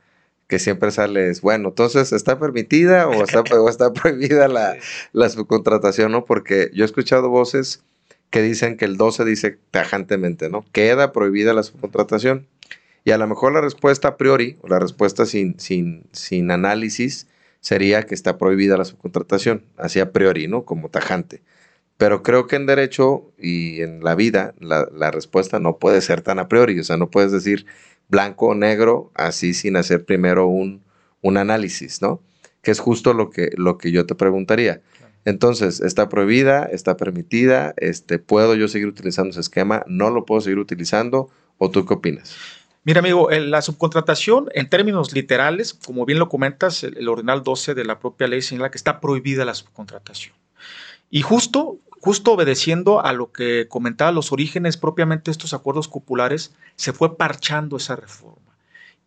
que 0.47 0.59
siempre 0.59 0.91
sale 0.91 1.29
es, 1.29 1.41
bueno, 1.41 1.69
entonces, 1.69 2.13
¿está 2.13 2.37
permitida 2.39 3.07
o 3.07 3.23
está, 3.23 3.43
está 3.69 3.93
prohibida 3.93 4.47
la, 4.47 4.75
la 5.11 5.29
subcontratación? 5.29 6.11
¿no? 6.11 6.25
Porque 6.25 6.69
yo 6.73 6.83
he 6.83 6.85
escuchado 6.85 7.29
voces 7.29 7.83
que 8.35 8.41
dicen 8.41 8.75
que 8.75 8.83
el 8.83 8.97
12 8.97 9.23
dice 9.23 9.59
tajantemente, 9.71 10.49
¿no? 10.49 10.65
Queda 10.73 11.13
prohibida 11.13 11.53
la 11.53 11.63
subcontratación. 11.63 12.49
Y 13.05 13.11
a 13.11 13.17
lo 13.17 13.25
mejor 13.27 13.53
la 13.53 13.61
respuesta 13.61 14.09
a 14.09 14.17
priori, 14.17 14.57
la 14.67 14.77
respuesta 14.77 15.25
sin, 15.25 15.57
sin, 15.57 16.03
sin 16.11 16.51
análisis, 16.51 17.29
sería 17.61 18.03
que 18.03 18.13
está 18.13 18.37
prohibida 18.37 18.75
la 18.75 18.83
subcontratación, 18.83 19.63
así 19.77 20.01
a 20.01 20.11
priori, 20.11 20.49
¿no? 20.49 20.65
Como 20.65 20.89
tajante. 20.89 21.43
Pero 21.95 22.23
creo 22.23 22.45
que 22.45 22.57
en 22.57 22.65
derecho 22.65 23.31
y 23.39 23.79
en 23.79 24.03
la 24.03 24.15
vida 24.15 24.53
la, 24.59 24.85
la, 24.93 25.11
respuesta 25.11 25.61
no 25.61 25.77
puede 25.77 26.01
ser 26.01 26.19
tan 26.19 26.37
a 26.37 26.49
priori, 26.49 26.77
o 26.77 26.83
sea, 26.83 26.97
no 26.97 27.09
puedes 27.09 27.31
decir 27.31 27.65
blanco 28.09 28.47
o 28.47 28.53
negro 28.53 29.11
así 29.13 29.53
sin 29.53 29.77
hacer 29.77 30.03
primero 30.03 30.47
un, 30.47 30.83
un 31.21 31.37
análisis, 31.37 32.01
¿no? 32.01 32.21
Que 32.61 32.71
es 32.71 32.81
justo 32.81 33.13
lo 33.13 33.29
que, 33.29 33.51
lo 33.55 33.77
que 33.77 33.93
yo 33.93 34.05
te 34.05 34.13
preguntaría. 34.13 34.81
Entonces, 35.25 35.81
está 35.81 36.07
prohibida, 36.07 36.65
está 36.65 36.97
permitida, 36.97 37.73
este, 37.77 38.19
¿puedo 38.19 38.55
yo 38.55 38.67
seguir 38.67 38.87
utilizando 38.87 39.31
ese 39.31 39.39
esquema? 39.39 39.83
¿No 39.87 40.11
lo 40.11 40.25
puedo 40.25 40.41
seguir 40.41 40.59
utilizando? 40.59 41.29
¿O 41.57 41.71
tú 41.71 41.85
qué 41.85 41.95
opinas? 41.95 42.35
Mira, 42.83 42.99
amigo, 42.99 43.29
la 43.31 43.63
subcontratación, 43.63 44.49
en 44.53 44.69
términos 44.69 45.13
literales, 45.13 45.73
como 45.73 46.05
bien 46.05 46.19
lo 46.19 46.29
comentas, 46.29 46.83
el, 46.83 46.97
el 46.97 47.09
ordinal 47.09 47.41
12 47.41 47.73
de 47.73 47.83
la 47.83 47.99
propia 47.99 48.27
ley 48.27 48.43
señala 48.43 48.69
que 48.69 48.77
está 48.77 49.01
prohibida 49.01 49.43
la 49.43 49.55
subcontratación. 49.55 50.35
Y 51.09 51.23
justo, 51.23 51.79
justo 51.99 52.33
obedeciendo 52.33 53.03
a 53.03 53.11
lo 53.11 53.31
que 53.31 53.67
comentaba 53.67 54.11
los 54.11 54.31
orígenes 54.31 54.77
propiamente 54.77 55.31
estos 55.31 55.55
acuerdos 55.55 55.87
cupulares, 55.87 56.53
se 56.75 56.93
fue 56.93 57.17
parchando 57.17 57.77
esa 57.77 57.95
reforma 57.95 58.45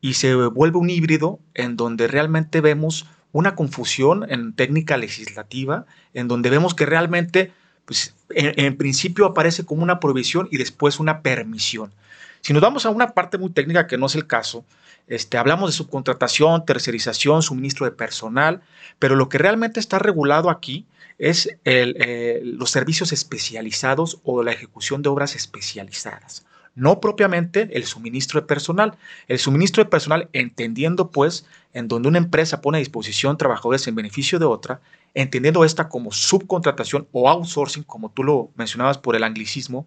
y 0.01 0.15
se 0.15 0.35
vuelve 0.35 0.79
un 0.79 0.91
híbrido 0.91 1.39
en 1.55 1.77
donde 1.77 2.09
realmente 2.09 2.61
vemos 2.61 3.07
una 3.33 3.55
confusión 3.55 4.27
en 4.31 4.53
técnica 4.55 4.97
legislativa, 4.97 5.87
en 6.15 6.29
donde 6.29 6.51
vemos 6.51 6.75
que 6.75 6.87
realmente, 6.87 7.53
pues, 7.85 8.15
en, 8.31 8.77
principio 8.77 9.27
aparece 9.27 9.65
como 9.65 9.83
una 9.83 10.01
prohibición 10.01 10.49
y 10.51 10.57
después 10.59 10.99
una 11.01 11.23
permisión. 11.23 11.93
Si 12.41 12.53
nos 12.53 12.63
vamos 12.63 12.87
a 12.87 12.91
una 12.91 13.11
parte 13.11 13.39
muy 13.39 13.51
técnica 13.51 13.87
que 13.87 13.99
no 13.99 14.07
es 14.07 14.15
el 14.15 14.27
caso, 14.27 14.65
este, 15.07 15.39
hablamos 15.39 15.71
de 15.71 15.77
subcontratación, 15.77 16.65
tercerización, 16.65 17.43
suministro 17.43 17.87
de 17.87 17.93
personal, 17.93 18.63
pero 18.99 19.17
lo 19.17 19.29
que 19.29 19.39
realmente 19.39 19.81
está 19.81 19.99
regulado 19.99 20.51
aquí 20.51 20.87
es 21.19 21.51
eh, 21.65 22.41
los 22.45 22.71
servicios 22.71 23.13
especializados 23.13 24.21
o 24.23 24.43
la 24.43 24.53
ejecución 24.53 25.03
de 25.03 25.09
obras 25.09 25.35
especializadas 25.35 26.45
no 26.79 27.01
propiamente 27.01 27.69
el 27.73 27.85
suministro 27.85 28.41
de 28.41 28.47
personal. 28.47 28.97
El 29.27 29.39
suministro 29.41 29.83
de 29.83 29.91
personal, 29.91 30.29
entendiendo 30.33 31.11
pues 31.11 31.45
en 31.75 31.89
donde 31.89 32.09
una 32.09 32.19
empresa 32.19 32.61
pone 32.61 32.79
a 32.79 32.81
disposición 32.81 33.37
trabajadores 33.37 33.87
en 33.89 33.97
beneficio 33.97 34.39
de 34.39 34.45
otra, 34.45 34.81
entendiendo 35.15 35.65
esta 35.65 35.89
como 35.89 36.13
subcontratación 36.13 37.09
o 37.11 37.29
outsourcing, 37.29 37.83
como 37.83 38.11
tú 38.11 38.23
lo 38.23 38.51
mencionabas 38.55 38.97
por 38.97 39.17
el 39.17 39.25
anglicismo, 39.25 39.87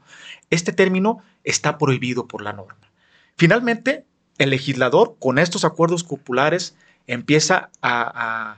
este 0.49 0.73
término 0.73 1.23
está 1.45 1.77
prohibido 1.77 2.27
por 2.27 2.41
la 2.41 2.51
norma. 2.51 2.77
Finalmente, 3.37 4.05
el 4.37 4.49
legislador 4.49 5.15
con 5.17 5.39
estos 5.39 5.63
acuerdos 5.63 6.03
cupulares 6.03 6.75
empieza 7.07 7.69
a, 7.81 8.57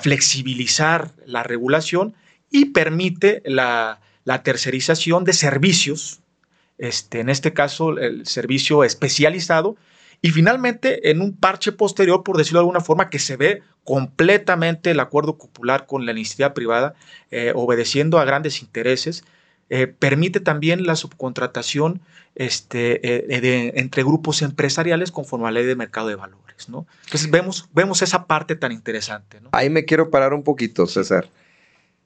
flexibilizar 0.00 1.12
la 1.26 1.42
regulación 1.42 2.14
y 2.50 2.66
permite 2.66 3.42
la, 3.44 4.00
la 4.24 4.42
tercerización 4.42 5.24
de 5.24 5.34
servicios 5.34 6.22
este, 6.78 7.20
en 7.20 7.28
este 7.28 7.52
caso 7.52 7.98
el 7.98 8.26
servicio 8.26 8.84
especializado, 8.84 9.76
y 10.22 10.30
finalmente 10.30 11.10
en 11.10 11.20
un 11.20 11.36
parche 11.36 11.72
posterior, 11.72 12.22
por 12.22 12.36
decirlo 12.36 12.60
de 12.60 12.62
alguna 12.62 12.80
forma, 12.80 13.10
que 13.10 13.18
se 13.18 13.36
ve 13.36 13.62
completamente 13.84 14.90
el 14.90 15.00
acuerdo 15.00 15.36
popular 15.36 15.86
con 15.86 16.06
la 16.06 16.12
iniciativa 16.12 16.54
privada, 16.54 16.94
eh, 17.30 17.52
obedeciendo 17.54 18.18
a 18.18 18.24
grandes 18.24 18.62
intereses, 18.62 19.24
eh, 19.68 19.86
permite 19.86 20.40
también 20.40 20.86
la 20.86 20.96
subcontratación 20.96 22.00
este, 22.34 23.00
eh, 23.06 23.72
entre 23.76 24.04
grupos 24.04 24.42
empresariales 24.42 25.10
conforme 25.10 25.48
a 25.48 25.50
la 25.50 25.60
ley 25.60 25.66
de 25.66 25.76
mercado 25.76 26.08
de 26.08 26.16
valores. 26.16 26.68
¿no? 26.68 26.86
Entonces 27.04 27.30
vemos, 27.30 27.68
vemos 27.72 28.02
esa 28.02 28.26
parte 28.26 28.56
tan 28.56 28.72
interesante. 28.72 29.40
Ahí 29.52 29.70
me 29.70 29.84
quiero 29.84 30.10
parar 30.10 30.34
un 30.34 30.42
poquito, 30.42 30.86
César. 30.86 31.28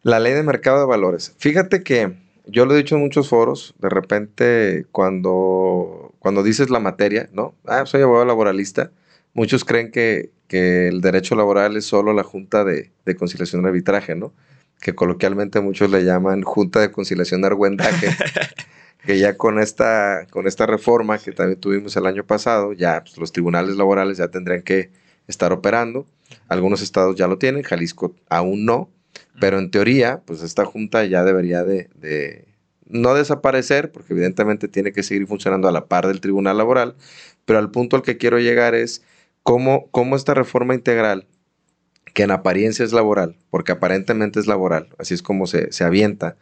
La 0.02 0.18
ley 0.18 0.32
de 0.32 0.42
mercado 0.42 0.80
de 0.80 0.86
valores. 0.86 1.34
Fíjate 1.38 1.82
que 1.82 2.16
yo 2.50 2.66
lo 2.66 2.74
he 2.74 2.78
dicho 2.78 2.96
en 2.96 3.02
muchos 3.02 3.28
foros, 3.28 3.74
de 3.78 3.88
repente 3.88 4.86
cuando, 4.92 6.12
cuando 6.18 6.42
dices 6.42 6.70
la 6.70 6.80
materia, 6.80 7.28
¿no? 7.32 7.54
Ah, 7.66 7.86
soy 7.86 8.02
abogado 8.02 8.24
laboralista, 8.24 8.90
muchos 9.34 9.64
creen 9.64 9.90
que, 9.90 10.30
el 10.50 11.00
derecho 11.00 11.36
laboral 11.36 11.76
es 11.76 11.84
solo 11.84 12.12
la 12.12 12.24
Junta 12.24 12.64
de, 12.64 12.90
Conciliación 13.16 13.62
y 13.62 13.66
Arbitraje, 13.66 14.16
¿no? 14.16 14.32
Que 14.80 14.96
coloquialmente 14.96 15.60
muchos 15.60 15.90
le 15.92 16.02
llaman 16.02 16.42
Junta 16.42 16.80
de 16.80 16.90
Conciliación 16.90 17.40
de 17.42 17.46
Argüendaje, 17.46 18.08
que 19.06 19.20
ya 19.20 19.36
con 19.36 19.60
esta, 19.60 20.26
con 20.30 20.48
esta 20.48 20.66
reforma 20.66 21.18
que 21.18 21.30
también 21.30 21.60
tuvimos 21.60 21.96
el 21.96 22.06
año 22.06 22.24
pasado, 22.24 22.72
ya 22.72 23.02
pues, 23.02 23.16
los 23.16 23.30
tribunales 23.30 23.76
laborales 23.76 24.18
ya 24.18 24.26
tendrían 24.26 24.62
que 24.62 24.90
estar 25.28 25.52
operando. 25.52 26.04
Algunos 26.48 26.82
estados 26.82 27.14
ya 27.14 27.28
lo 27.28 27.38
tienen, 27.38 27.62
Jalisco 27.62 28.16
aún 28.28 28.64
no, 28.64 28.90
pero 29.40 29.58
en 29.58 29.70
teoría, 29.70 30.22
pues 30.24 30.42
esta 30.42 30.64
junta 30.64 31.04
ya 31.04 31.24
debería 31.24 31.64
de, 31.64 32.46
no 32.86 33.14
desaparecer, 33.14 33.90
porque 33.90 34.12
evidentemente 34.12 34.68
tiene 34.68 34.92
que 34.92 35.02
seguir 35.02 35.26
funcionando 35.26 35.68
a 35.68 35.72
la 35.72 35.86
par 35.86 36.06
del 36.06 36.20
Tribunal 36.20 36.58
Laboral, 36.58 36.94
pero 37.44 37.58
al 37.58 37.70
punto 37.70 37.96
al 37.96 38.02
que 38.02 38.18
quiero 38.18 38.38
llegar 38.38 38.74
es 38.74 39.02
cómo, 39.42 39.88
cómo 39.90 40.16
esta 40.16 40.34
reforma 40.34 40.74
integral, 40.74 41.26
que 42.12 42.24
en 42.24 42.32
apariencia 42.32 42.84
es 42.84 42.92
laboral, 42.92 43.36
porque 43.50 43.72
aparentemente 43.72 44.40
es 44.40 44.46
laboral, 44.46 44.88
así 44.98 45.14
es 45.14 45.22
como 45.22 45.46
se, 45.46 45.72
se 45.72 45.84
avienta, 45.84 46.36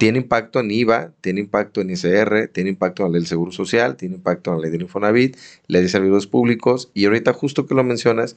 tiene 0.00 0.18
impacto 0.18 0.60
en 0.60 0.70
IVA, 0.70 1.12
tiene 1.20 1.40
impacto 1.40 1.82
en 1.82 1.90
ICR, 1.90 2.48
tiene 2.48 2.70
impacto 2.70 3.02
en 3.02 3.08
la 3.08 3.12
ley 3.12 3.20
del 3.20 3.28
Seguro 3.28 3.52
Social, 3.52 3.96
tiene 3.96 4.14
impacto 4.14 4.50
en 4.50 4.56
la 4.56 4.62
ley 4.62 4.70
del 4.70 4.82
Infonavit, 4.82 5.36
ley 5.66 5.82
de 5.82 5.88
servidores 5.90 6.26
públicos 6.26 6.90
y 6.94 7.04
ahorita 7.04 7.34
justo 7.34 7.66
que 7.66 7.74
lo 7.74 7.84
mencionas, 7.84 8.34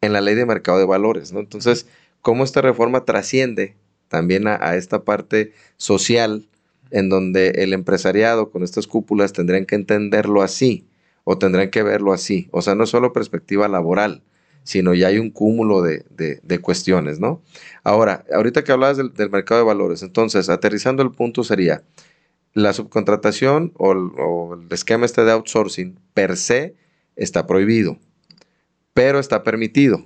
en 0.00 0.12
la 0.12 0.20
ley 0.20 0.34
de 0.34 0.46
mercado 0.46 0.78
de 0.78 0.84
valores, 0.84 1.32
¿no? 1.32 1.40
Entonces, 1.40 1.86
¿cómo 2.22 2.44
esta 2.44 2.60
reforma 2.60 3.04
trasciende 3.04 3.76
también 4.08 4.46
a, 4.46 4.76
esta 4.76 5.04
parte 5.04 5.52
social 5.76 6.48
en 6.90 7.08
donde 7.08 7.50
el 7.56 7.72
empresariado 7.72 8.50
con 8.50 8.62
estas 8.62 8.86
cúpulas 8.86 9.32
tendrían 9.32 9.66
que 9.66 9.74
entenderlo 9.74 10.42
así 10.42 10.86
o 11.24 11.38
tendrán 11.38 11.70
que 11.70 11.82
verlo 11.82 12.12
así? 12.12 12.48
O 12.50 12.62
sea, 12.62 12.74
no 12.74 12.86
solo 12.86 13.12
perspectiva 13.12 13.68
laboral, 13.68 14.22
sino 14.64 14.94
ya 14.94 15.08
hay 15.08 15.18
un 15.18 15.30
cúmulo 15.30 15.82
de, 15.82 16.60
cuestiones, 16.60 17.20
¿no? 17.20 17.42
Ahora, 17.84 18.24
ahorita 18.32 18.64
que 18.64 18.72
hablabas 18.72 18.98
del, 18.98 19.30
mercado 19.30 19.60
de 19.60 19.66
valores, 19.66 20.02
entonces, 20.02 20.50
aterrizando 20.50 21.02
el 21.02 21.12
punto 21.12 21.44
sería, 21.44 21.84
la 22.52 22.72
subcontratación 22.72 23.72
o, 23.76 23.92
o, 23.92 24.54
el 24.54 24.66
esquema 24.70 25.06
este 25.06 25.24
de 25.24 25.32
outsourcing 25.32 25.98
per 26.12 26.36
se 26.36 26.74
está 27.16 27.46
prohibido, 27.46 27.98
pero 28.92 29.18
está 29.18 29.42
permitido. 29.42 30.04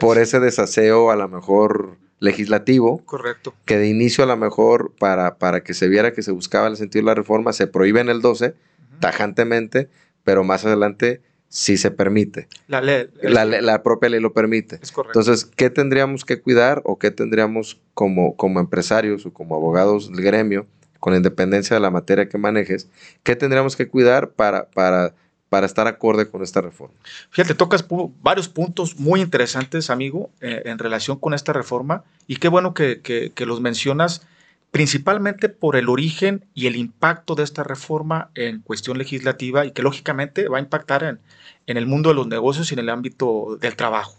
Por 0.00 0.18
ese 0.18 0.40
desaseo 0.40 1.10
a 1.10 1.16
lo 1.16 1.28
mejor 1.28 1.98
legislativo. 2.20 3.02
Correcto. 3.04 3.54
Que 3.64 3.78
de 3.78 3.88
inicio 3.88 4.24
a 4.24 4.26
lo 4.26 4.36
mejor 4.36 4.92
para, 4.98 5.38
para 5.38 5.62
que 5.62 5.74
se 5.74 5.88
viera 5.88 6.12
que 6.12 6.22
se 6.22 6.32
buscaba 6.32 6.68
el 6.68 6.76
sentido 6.76 7.02
de 7.02 7.06
la 7.06 7.14
reforma 7.14 7.52
se 7.52 7.66
prohíbe 7.66 8.00
en 8.00 8.08
el 8.08 8.20
12 8.20 8.54
tajantemente, 9.00 9.88
pero 10.22 10.44
más 10.44 10.64
adelante 10.64 11.20
si 11.48 11.76
se 11.76 11.90
permite. 11.90 12.48
La, 12.66 12.80
ley, 12.80 13.08
la, 13.22 13.82
propia 13.82 14.08
ley 14.08 14.20
lo 14.20 14.32
permite. 14.32 14.80
Es 14.82 14.90
correcto. 14.90 15.20
Entonces, 15.20 15.44
¿qué 15.44 15.70
tendríamos 15.70 16.24
que 16.24 16.40
cuidar 16.40 16.82
o 16.84 16.98
qué 16.98 17.10
tendríamos 17.10 17.80
como, 17.94 18.36
como 18.36 18.58
empresarios 18.58 19.24
o 19.26 19.32
como 19.32 19.54
abogados 19.54 20.10
del 20.10 20.24
gremio, 20.24 20.66
con 20.98 21.14
independencia 21.14 21.74
de 21.74 21.80
la 21.80 21.90
materia 21.90 22.28
que 22.28 22.38
manejes, 22.38 22.88
qué 23.22 23.36
tendríamos 23.36 23.76
que 23.76 23.88
cuidar 23.88 24.30
para, 24.30 24.70
para, 24.70 25.14
para 25.54 25.66
estar 25.66 25.86
acorde 25.86 26.28
con 26.28 26.42
esta 26.42 26.60
reforma? 26.60 26.96
Fíjate, 27.30 27.54
tocas 27.54 27.86
varios 28.20 28.48
puntos 28.48 28.98
muy 28.98 29.20
interesantes, 29.20 29.88
amigo, 29.88 30.30
eh, 30.40 30.62
en 30.64 30.80
relación 30.80 31.16
con 31.16 31.32
esta 31.32 31.52
reforma 31.52 32.02
y 32.26 32.38
qué 32.38 32.48
bueno 32.48 32.74
que, 32.74 33.00
que 33.00 33.46
los 33.46 33.60
mencionas 33.60 34.26
principalmente 34.72 35.48
por 35.48 35.76
el 35.76 35.88
origen 35.88 36.44
y 36.54 36.66
el 36.66 36.74
impacto 36.74 37.36
de 37.36 37.44
esta 37.44 37.62
reforma 37.62 38.30
en 38.34 38.62
cuestión 38.62 38.98
legislativa 38.98 39.64
y 39.64 39.70
que 39.70 39.82
lógicamente 39.82 40.48
va 40.48 40.58
a 40.58 40.60
impactar 40.60 41.04
en, 41.04 41.20
en 41.68 41.76
el 41.76 41.86
mundo 41.86 42.08
de 42.08 42.16
los 42.16 42.26
negocios 42.26 42.72
y 42.72 42.74
en 42.74 42.80
el 42.80 42.88
ámbito 42.88 43.56
del 43.60 43.76
trabajo. 43.76 44.16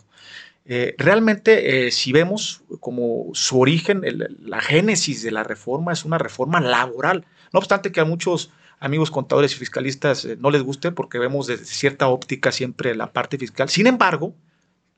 Eh, 0.63 0.96
realmente, 0.98 1.88
eh, 1.88 1.92
si 1.92 2.13
vemos 2.13 2.63
como 2.80 3.25
su 3.34 3.60
origen, 3.60 4.04
la 4.39 4.62
génesis 4.62 5.22
de 5.22 5.32
la 5.32 5.44
reforma 5.44 5.92
es 5.92 6.06
una 6.06 6.18
reforma 6.18 6.62
laboral. 6.62 7.25
No 7.51 7.60
obstante 7.60 7.92
que 7.92 8.00
a 8.00 8.06
muchos 8.06 8.51
amigos 8.79 9.12
contadores 9.12 9.53
y 9.53 9.58
fiscalistas 9.58 10.25
eh, 10.25 10.38
no 10.39 10.51
les 10.51 10.63
guste 10.63 10.91
porque 10.91 11.20
vemos 11.20 11.48
desde 11.48 11.65
cierta 11.65 12.08
óptica 12.08 12.51
siempre 12.51 12.96
la 12.96 13.12
parte 13.13 13.38
fiscal. 13.38 13.70
Sin 13.70 13.88
embargo, 13.88 14.36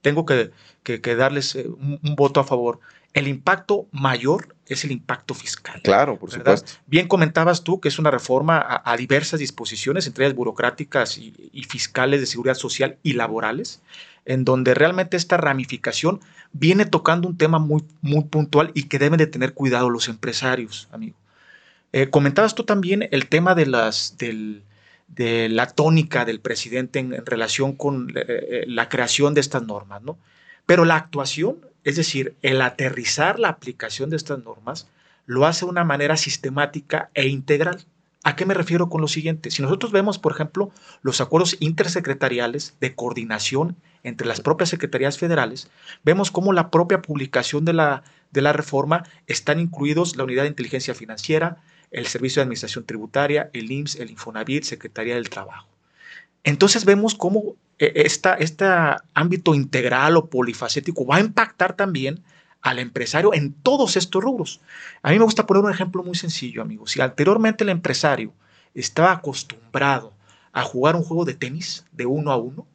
tengo 0.01 0.25
que, 0.25 1.15
darles 1.15 1.55
un, 1.55 2.00
voto 2.15 2.39
a 2.39 2.43
favor. 2.43 2.79
El 3.13 3.27
impacto 3.27 3.88
mayor 3.91 4.55
es 4.67 4.84
el 4.84 4.91
impacto 4.91 5.34
fiscal. 5.34 5.81
Claro, 5.81 6.19
por 6.19 6.31
supuesto. 6.31 6.74
Bien 6.86 7.07
comentabas 7.07 7.63
tú 7.63 7.79
que 7.79 7.88
es 7.88 8.00
una 8.00 8.12
reforma 8.12 8.81
a, 8.84 8.98
diversas 8.98 9.39
disposiciones, 9.39 10.07
entre 10.07 10.25
ellas 10.25 10.36
burocráticas 10.36 11.17
y, 11.17 11.63
fiscales 11.67 12.19
de 12.22 12.27
seguridad 12.27 12.55
social 12.55 12.98
y 13.03 13.13
laborales, 13.13 13.81
en 14.25 14.46
donde 14.46 14.74
realmente 14.74 15.17
esta 15.17 15.38
ramificación 15.38 16.19
viene 16.53 16.86
tocando 16.86 17.27
un 17.27 17.38
tema 17.38 17.60
muy, 17.60 17.84
muy 18.01 18.25
puntual 18.25 18.72
y 18.74 18.84
que 18.84 19.00
deben 19.00 19.17
de 19.17 19.27
tener 19.27 19.53
cuidado 19.53 19.89
los 19.89 20.10
empresarios, 20.10 20.88
amigo. 20.91 21.17
Eh, 21.94 22.10
comentabas 22.10 22.56
tú 22.56 22.63
también 22.63 23.08
el 23.12 23.27
tema 23.27 23.56
de, 23.56 23.65
las, 23.65 24.17
de 24.17 25.50
la 25.50 25.67
tónica 25.67 26.25
del 26.25 26.39
presidente 26.39 27.00
en, 27.00 27.25
relación 27.25 27.74
con 27.74 28.10
eh, 28.10 28.25
eh, 28.27 28.63
la 28.67 28.89
creación 28.89 29.34
de 29.34 29.41
estas 29.41 29.63
normas, 29.63 30.01
¿no? 30.01 30.17
Pero 30.65 30.84
la 30.84 30.96
actuación 30.96 31.60
es 31.88 31.96
decir, 31.96 32.36
el 32.41 32.62
aterrizar 32.62 33.39
la 33.39 33.48
aplicación 33.48 34.10
de 34.10 34.17
estas 34.17 34.44
normas 34.44 34.89
lo 35.25 35.46
hace 35.46 35.63
de 35.63 35.72
una 35.72 35.86
manera 35.86 36.17
sistemática 36.17 37.10
e 37.13 37.27
integral. 37.27 37.86
¿A 38.25 38.36
qué 38.36 38.46
me 38.46 38.53
refiero 38.53 38.89
con 38.89 39.00
lo 39.00 39.08
siguiente? 39.08 39.51
Si 39.51 39.62
nosotros 39.62 39.94
vemos, 39.94 40.20
por 40.20 40.34
ejemplo, 40.34 40.70
los 41.01 41.22
acuerdos 41.22 41.56
intersecretariales 41.62 42.75
de 42.82 42.94
coordinación 42.94 43.77
entre 44.03 44.27
las 44.27 44.41
propias 44.41 44.67
secretarías 44.67 45.17
federales, 45.17 45.72
vemos 46.03 46.29
cómo 46.29 46.51
la 46.51 46.72
propia 46.72 47.01
publicación 47.01 47.63
de 47.63 47.72
la, 47.72 48.03
de 48.32 48.41
la 48.41 48.51
reforma 48.51 49.06
están 49.25 49.62
incluidos 49.62 50.17
la 50.17 50.25
Unidad 50.25 50.44
de 50.44 50.50
Inteligencia 50.50 50.94
Financiera, 50.94 51.62
el 51.91 52.06
Servicio 52.08 52.39
de 52.39 52.44
Administración 52.44 52.86
Tributaria, 52.86 53.50
el 53.53 53.72
IMSS, 53.72 53.96
el 53.96 54.12
Infonavit, 54.12 54.63
Secretaría 54.63 55.15
del 55.15 55.29
Trabajo. 55.29 55.67
Entonces 56.44 56.86
vemos 56.86 57.15
cómo 57.15 57.56
e, 57.79 57.91
este 58.06 58.65
ámbito 59.13 59.53
integral 59.53 60.17
o 60.17 60.27
polifacético 60.27 61.06
va 61.06 61.17
a 61.17 61.22
impactar 61.22 61.75
también 61.75 62.24
al 62.62 62.79
empresario 62.79 63.34
en 63.34 63.53
todos 63.53 63.98
estos 63.98 64.24
rubros. 64.24 64.62
A 65.01 65.12
mí 65.12 65.17
me 65.17 65.25
gusta 65.25 65.46
poner 65.46 65.63
un 65.63 65.72
ejemplo 65.72 66.03
muy 66.03 66.15
sencillo, 66.15 66.62
amigos. 66.62 66.91
Si 66.91 67.01
anteriormente 67.01 67.63
el 67.63 67.70
empresario 67.70 68.34
estaba 68.74 69.12
acostumbrado 69.12 70.13
a 70.51 70.63
jugar 70.63 70.96
un 70.96 71.03
juego 71.03 71.25
de 71.25 71.36
tenis 71.36 71.86
de 71.91 72.06
uno 72.06 72.32
a 72.32 72.38
uno, 72.38 72.65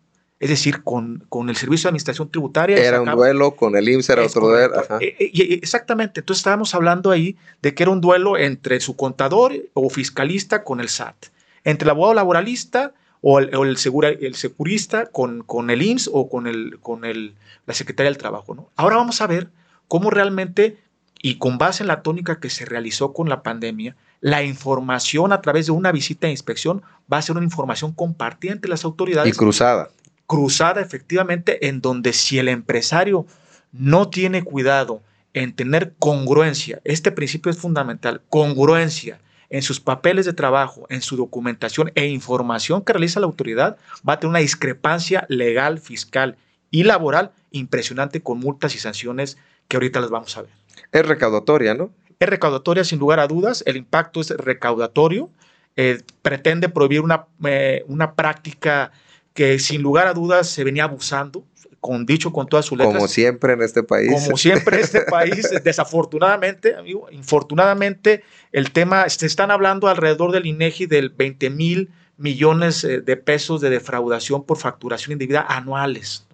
es 0.42 0.48
decir, 0.48 0.82
con, 0.82 1.24
con 1.28 1.48
el 1.50 1.56
Servicio 1.56 1.84
de 1.84 1.90
Administración 1.90 2.28
Tributaria. 2.28 2.76
Era 2.76 3.00
un 3.00 3.12
duelo, 3.12 3.54
con 3.54 3.76
el 3.76 3.88
IMSS 3.88 4.10
era 4.10 4.26
otro 4.26 4.48
duelo. 4.48 4.74
E, 4.98 5.14
e, 5.20 5.54
exactamente, 5.54 6.18
entonces 6.18 6.40
estábamos 6.40 6.74
hablando 6.74 7.12
ahí 7.12 7.36
de 7.62 7.74
que 7.74 7.84
era 7.84 7.92
un 7.92 8.00
duelo 8.00 8.36
entre 8.36 8.80
su 8.80 8.96
contador 8.96 9.52
o 9.72 9.88
fiscalista 9.88 10.64
con 10.64 10.80
el 10.80 10.88
SAT, 10.88 11.14
entre 11.62 11.86
el 11.86 11.90
abogado 11.90 12.14
laboralista 12.14 12.92
o 13.20 13.38
el, 13.38 13.50
el, 13.54 14.18
el 14.20 14.34
securista 14.34 15.06
con, 15.06 15.44
con, 15.44 15.70
el 15.70 15.80
IMSS 15.80 16.10
o 16.12 16.28
con, 16.28 16.48
el, 16.48 16.80
con 16.80 17.04
el, 17.04 17.34
la 17.66 17.74
Secretaría 17.74 18.10
del 18.10 18.18
Trabajo. 18.18 18.56
¿no? 18.56 18.68
Ahora 18.74 18.96
vamos 18.96 19.20
a 19.20 19.28
ver 19.28 19.46
cómo 19.86 20.10
realmente, 20.10 20.76
y 21.22 21.38
con 21.38 21.56
base 21.56 21.84
en 21.84 21.86
la 21.86 22.02
tónica 22.02 22.40
que 22.40 22.50
se 22.50 22.64
realizó 22.64 23.12
con 23.12 23.28
la 23.28 23.44
pandemia, 23.44 23.94
la 24.20 24.42
información 24.42 25.32
a 25.32 25.40
través 25.40 25.66
de 25.66 25.72
una 25.72 25.92
visita 25.92 26.26
de 26.26 26.32
inspección 26.32 26.82
va 27.12 27.18
a 27.18 27.22
ser 27.22 27.36
una 27.36 27.44
información 27.44 27.92
compartida 27.92 28.52
entre 28.52 28.68
las 28.68 28.84
autoridades. 28.84 29.32
Y 29.32 29.36
cruzada. 29.36 29.90
Cruzada, 30.32 30.80
efectivamente, 30.80 31.68
en 31.68 31.82
donde 31.82 32.14
si 32.14 32.38
el 32.38 32.48
empresario 32.48 33.26
no 33.70 34.08
tiene 34.08 34.42
cuidado 34.42 35.02
en 35.34 35.54
tener 35.54 35.92
congruencia, 35.98 36.80
este 36.84 37.12
principio 37.12 37.50
es 37.50 37.58
fundamental, 37.58 38.22
congruencia 38.30 39.20
en 39.50 39.60
sus 39.60 39.78
papeles 39.78 40.24
de 40.24 40.32
trabajo, 40.32 40.86
en 40.88 41.02
su 41.02 41.18
documentación 41.18 41.92
e 41.94 42.06
información 42.06 42.80
que 42.80 42.94
realiza 42.94 43.20
la 43.20 43.26
autoridad, 43.26 43.76
va 44.08 44.14
a 44.14 44.20
tener 44.20 44.30
una 44.30 44.38
discrepancia 44.38 45.26
legal, 45.28 45.78
fiscal 45.78 46.38
y 46.70 46.84
laboral 46.84 47.32
impresionante 47.50 48.22
con 48.22 48.38
multas 48.38 48.74
y 48.74 48.78
sanciones 48.78 49.36
que 49.68 49.76
ahorita 49.76 50.00
las 50.00 50.08
vamos 50.08 50.34
a 50.38 50.42
ver. 50.42 50.50
Es 50.92 51.04
recaudatoria, 51.04 51.74
¿no? 51.74 51.90
Es 52.18 52.26
recaudatoria 52.26 52.84
sin 52.84 52.98
lugar 52.98 53.20
a 53.20 53.26
dudas, 53.26 53.62
el 53.66 53.76
impacto 53.76 54.22
es 54.22 54.30
recaudatorio, 54.30 55.28
eh, 55.76 56.00
pretende 56.22 56.70
prohibir 56.70 57.02
una, 57.02 57.26
eh, 57.44 57.84
una 57.86 58.14
práctica 58.14 58.92
que 59.34 59.58
sin 59.58 59.82
lugar 59.82 60.06
a 60.06 60.14
dudas 60.14 60.48
se 60.48 60.64
venía 60.64 60.84
abusando, 60.84 61.44
con 61.80 62.06
dicho 62.06 62.32
con 62.32 62.46
todas 62.46 62.64
sus 62.64 62.78
letras. 62.78 62.94
Como 62.94 63.08
siempre 63.08 63.54
en 63.54 63.62
este 63.62 63.82
país. 63.82 64.12
Como 64.12 64.36
siempre 64.36 64.76
en 64.76 64.84
este 64.84 65.00
país, 65.02 65.50
desafortunadamente, 65.64 66.76
amigo, 66.76 67.08
infortunadamente, 67.10 68.22
el 68.52 68.70
tema, 68.70 69.08
se 69.08 69.26
están 69.26 69.50
hablando 69.50 69.88
alrededor 69.88 70.30
del 70.30 70.46
INEGI 70.46 70.86
del 70.86 71.10
20 71.10 71.50
mil 71.50 71.90
millones 72.16 72.84
eh, 72.84 73.00
de 73.00 73.16
pesos 73.16 73.60
de 73.60 73.70
defraudación 73.70 74.44
por 74.44 74.58
facturación 74.58 75.12
indebida 75.12 75.40
anuales. 75.48 76.24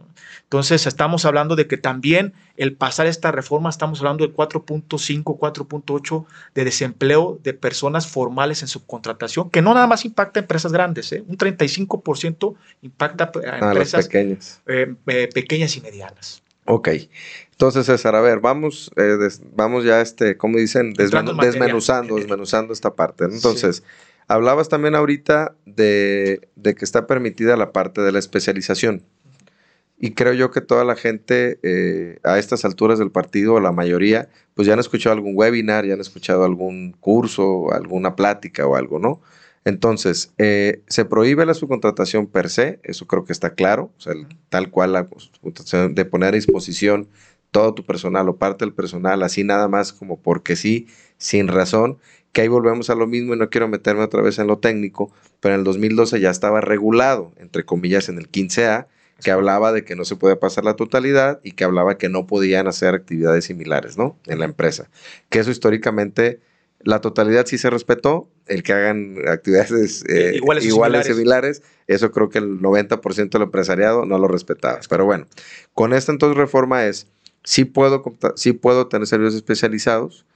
Entonces, 0.49 0.87
estamos 0.87 1.27
hablando 1.27 1.57
de 1.57 1.67
que 1.67 1.77
también 1.77 2.33
el 2.57 2.75
pasar 2.75 3.07
esta 3.07 3.31
reforma, 3.31 3.69
estamos 3.69 4.01
hablando 4.01 4.27
del 4.27 4.35
4.5, 4.35 5.23
4.8 5.39 6.25
de 6.55 6.65
desempleo 6.65 7.39
de 7.43 7.53
personas 7.53 8.07
formales 8.07 8.63
en 8.63 8.69
subcontratación, 8.69 9.51
que 9.51 9.61
no 9.61 9.75
nada 9.75 9.87
más 9.87 10.07
impacta 10.07 10.41
a 10.41 10.45
empresas 10.45 10.73
grandes, 10.73 11.13
¿eh? 11.13 11.23
un 11.29 11.37
35% 11.37 12.57
impacta 12.81 13.31
a 13.47 13.59
empresas 13.59 14.07
pequeñas. 14.07 14.63
Eh, 14.67 14.95
eh, 15.09 15.29
pequeñas 15.35 15.77
y 15.77 15.83
medianas. 15.83 16.43
Ok. 16.65 16.89
Entonces, 17.51 17.85
César, 17.85 18.15
a 18.15 18.23
ver, 18.23 18.41
vamos, 18.41 18.91
vamos 19.55 19.85
ya, 19.85 20.01
este, 20.01 20.39
como 20.39 20.57
dicen, 20.57 20.95
desmenuzando, 20.95 22.17
desmenuzando 22.17 22.73
esta 22.73 22.95
parte. 22.95 23.25
Entonces, 23.25 23.83
hablabas 24.29 24.71
también 24.71 24.95
ahorita 24.95 25.55
de, 25.67 26.49
de 26.57 26.75
que 26.75 26.87
está 26.87 27.07
permitida 27.07 27.55
la 27.59 27.73
parte 27.73 28.01
de 28.01 28.13
la 28.13 28.19
especialización. 28.19 29.03
Y 30.01 30.13
creo 30.13 30.33
yo 30.33 30.51
que 30.51 30.61
toda 30.61 30.85
la 30.85 30.97
gente 30.97 31.59
eh, 31.63 32.19
a 32.23 32.39
estas 32.39 32.65
alturas 32.65 32.99
del 32.99 33.11
partido, 33.11 33.59
la 33.61 33.73
mayoría, 33.73 34.29
pues 34.55 34.67
ya 34.67 34.75
han 34.75 34.81
escuchado 34.81 35.15
algún 35.15 35.33
webinar, 35.35 35.85
ya 35.85 35.95
han 35.95 36.01
escuchado 36.01 36.45
algún 36.45 36.93
curso, 37.01 37.73
alguna 37.73 38.15
plática 38.15 38.67
o 38.67 38.77
algo, 38.77 38.99
¿no? 38.99 39.21
Entonces, 39.65 40.33
eh, 40.39 40.83
se 40.87 41.05
prohíbe 41.05 41.45
la 41.45 41.55
subcontratación 41.55 42.27
per 42.27 42.49
se, 42.49 42.81
eso 42.85 43.07
creo 43.07 43.25
que 43.25 43.33
está 43.33 43.55
claro, 43.55 43.91
o 43.99 44.01
sea, 44.01 44.15
tal 44.49 44.71
cual 44.71 44.93
la 44.93 45.09
subcontratación 45.17 45.95
de 45.95 46.05
poner 46.05 46.29
a 46.29 46.37
disposición 46.37 47.09
todo 47.51 47.75
tu 47.75 47.85
personal 47.85 48.29
o 48.29 48.37
parte 48.37 48.65
del 48.65 48.75
personal, 48.75 49.23
así 49.23 49.43
nada 49.43 49.69
más 49.69 49.93
como 49.93 50.21
porque 50.21 50.55
sí, 50.55 50.87
sin 51.17 51.49
razón, 51.49 51.99
que 52.33 52.43
ahí 52.43 52.49
volvemos 52.49 52.89
a 52.91 52.95
lo 52.95 53.07
mismo 53.07 53.35
y 53.35 53.39
no 53.39 53.51
quiero 53.51 53.69
meterme 53.69 54.03
otra 54.03 54.23
vez 54.23 54.39
en 54.39 54.47
lo 54.47 54.59
técnico, 54.59 55.13
pero 55.41 55.55
en 55.55 55.61
el 55.61 55.65
2012 55.65 56.21
ya 56.21 56.31
estaba 56.31 56.61
regulado, 56.61 57.33
entre 57.39 57.65
comillas, 57.65 58.09
en 58.09 58.19
el 58.19 58.31
15A, 58.31 58.87
que 59.23 59.31
hablaba 59.31 59.73
de 59.73 59.85
que 59.85 59.97
no 59.97 60.05
se 60.05 60.17
puede 60.17 60.37
pasar 60.37 60.65
la 60.65 60.75
totalidad 60.75 61.41
y 61.43 61.53
que 61.53 61.65
hablaba 61.65 61.99
que 61.99 62.09
no 62.09 62.27
podían 62.27 62.69
hacer 62.69 62.95
actividades 62.95 63.45
similares, 63.45 63.99
¿no? 63.99 64.19
En 64.27 64.39
la 64.39 64.45
empresa. 64.45 64.89
Que 65.29 65.41
eso 65.41 65.51
históricamente, 65.51 66.41
la 66.81 67.01
totalidad 67.01 67.47
sí 67.47 67.59
se 67.59 67.69
respetó, 67.71 68.31
el 68.47 68.63
que 68.63 68.73
hagan 68.73 69.17
actividades 69.27 70.05
eh, 70.09 70.33
iguales, 70.37 70.65
iguales 70.65 71.07
similares. 71.07 71.63
eso 71.89 72.13
creo 72.13 72.29
que 72.29 72.39
el 72.39 72.61
90% 72.61 73.31
del 73.31 73.43
empresariado 73.43 74.07
no 74.07 74.19
lo 74.19 74.29
respetaba. 74.29 74.79
Pero 74.89 75.05
bueno, 75.05 75.27
con 75.75 75.93
esta 75.93 76.13
entonces 76.13 76.37
reforma 76.37 76.87
es, 76.87 77.09
sí 77.43 77.65
puedo, 77.65 78.05
sí 78.37 78.53
puedo 78.53 78.87
tener 78.87 79.07
servicios 79.09 79.35
especializados, 79.35 80.27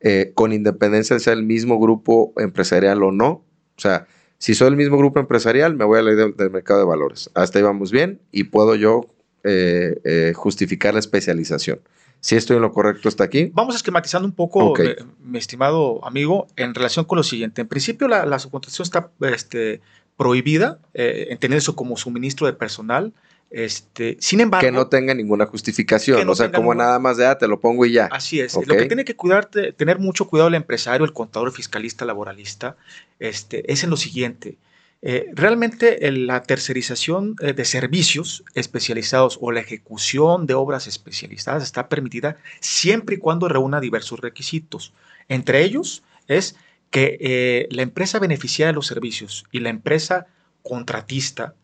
eh, 0.00 0.32
con 0.34 0.52
independencia 0.52 1.14
de 1.14 1.20
ser 1.20 1.34
el 1.34 1.44
mismo 1.44 1.78
grupo 1.78 2.34
empresarial 2.36 3.02
o 3.04 3.12
no. 3.12 3.44
O 3.76 3.80
sea, 3.80 4.06
si 4.44 4.54
soy 4.54 4.68
el 4.68 4.76
mismo 4.76 4.98
grupo 4.98 5.20
empresarial, 5.20 5.74
me 5.74 5.86
voy 5.86 5.98
a 5.98 6.02
la 6.02 6.12
ley 6.12 6.30
del, 6.36 6.50
mercado 6.50 6.80
de 6.80 6.84
valores. 6.84 7.30
Hasta 7.32 7.58
ahí 7.58 7.62
vamos 7.62 7.90
bien 7.90 8.20
y 8.30 8.44
puedo 8.44 8.74
yo 8.74 9.06
eh, 9.42 9.98
eh, 10.04 10.34
justificar 10.36 10.92
la 10.92 11.00
especialización. 11.00 11.80
Si 12.20 12.36
estoy 12.36 12.56
en 12.56 12.62
lo 12.62 12.70
correcto 12.70 13.08
hasta 13.08 13.24
aquí. 13.24 13.50
Vamos 13.54 13.74
esquematizando 13.74 14.28
un 14.28 14.34
poco, 14.34 14.78
eh, 14.78 14.96
mi 15.22 15.38
estimado 15.38 16.04
amigo, 16.04 16.46
en 16.56 16.74
relación 16.74 17.06
con 17.06 17.16
lo 17.16 17.22
siguiente. 17.22 17.62
En 17.62 17.68
principio, 17.68 18.06
la, 18.06 18.26
la 18.26 18.38
subcontratación 18.38 18.84
está 18.84 19.10
este, 19.34 19.80
prohibida, 20.18 20.78
eh, 20.92 21.38
eso 21.40 21.74
como 21.74 21.96
suministro 21.96 22.46
de 22.46 22.52
personal. 22.52 23.14
Este, 23.56 24.16
sin 24.18 24.40
embargo. 24.40 24.66
Que 24.66 24.72
no 24.72 24.88
tenga 24.88 25.14
ninguna 25.14 25.46
justificación. 25.46 26.28
o 26.28 26.34
sea, 26.34 26.50
como 26.50 26.74
nada 26.74 26.98
más 26.98 27.16
de, 27.16 27.24
ah, 27.24 27.38
te 27.38 27.46
lo 27.46 27.60
pongo 27.60 27.86
y 27.86 27.92
ya. 27.92 28.06
Así 28.10 28.40
es. 28.40 28.54
Lo 28.54 28.74
que 28.74 28.86
tiene 28.86 29.04
que 29.04 29.14
cuidar, 29.14 29.46
tener 29.46 30.00
mucho 30.00 30.26
cuidado 30.26 30.48
el 30.48 30.56
empresario, 30.56 31.04
el 31.04 31.12
contador, 31.12 31.46
el 31.46 31.54
fiscalista, 31.54 32.04
laboralista, 32.04 32.76
este, 33.20 33.70
es 33.72 33.84
en 33.84 33.90
lo 33.90 33.96
siguiente. 33.96 34.56
Eh, 35.02 35.30
realmente 35.34 36.10
la 36.10 36.42
tercerización 36.42 37.36
eh, 37.40 37.52
de 37.52 37.64
servicios 37.64 38.42
especializados 38.54 39.38
o 39.40 39.52
la 39.52 39.60
ejecución 39.60 40.46
de 40.46 40.54
obras 40.54 40.88
especializadas 40.88 41.62
está 41.62 41.88
permitida 41.88 42.38
siempre 42.58 43.16
y 43.16 43.18
cuando 43.18 43.48
reúna 43.48 43.78
diversos 43.78 44.18
requisitos. 44.18 44.92
Entre 45.28 45.62
ellos 45.62 46.02
es 46.26 46.56
que 46.90 47.18
eh, 47.20 47.68
la 47.70 47.82
empresa 47.82 48.18
beneficiaria 48.18 48.72
de 48.72 48.74
los 48.74 48.88
servicios 48.88 49.44
y 49.52 49.60
la 49.60 49.68
empresa 49.68 50.26
contratista 50.62 51.54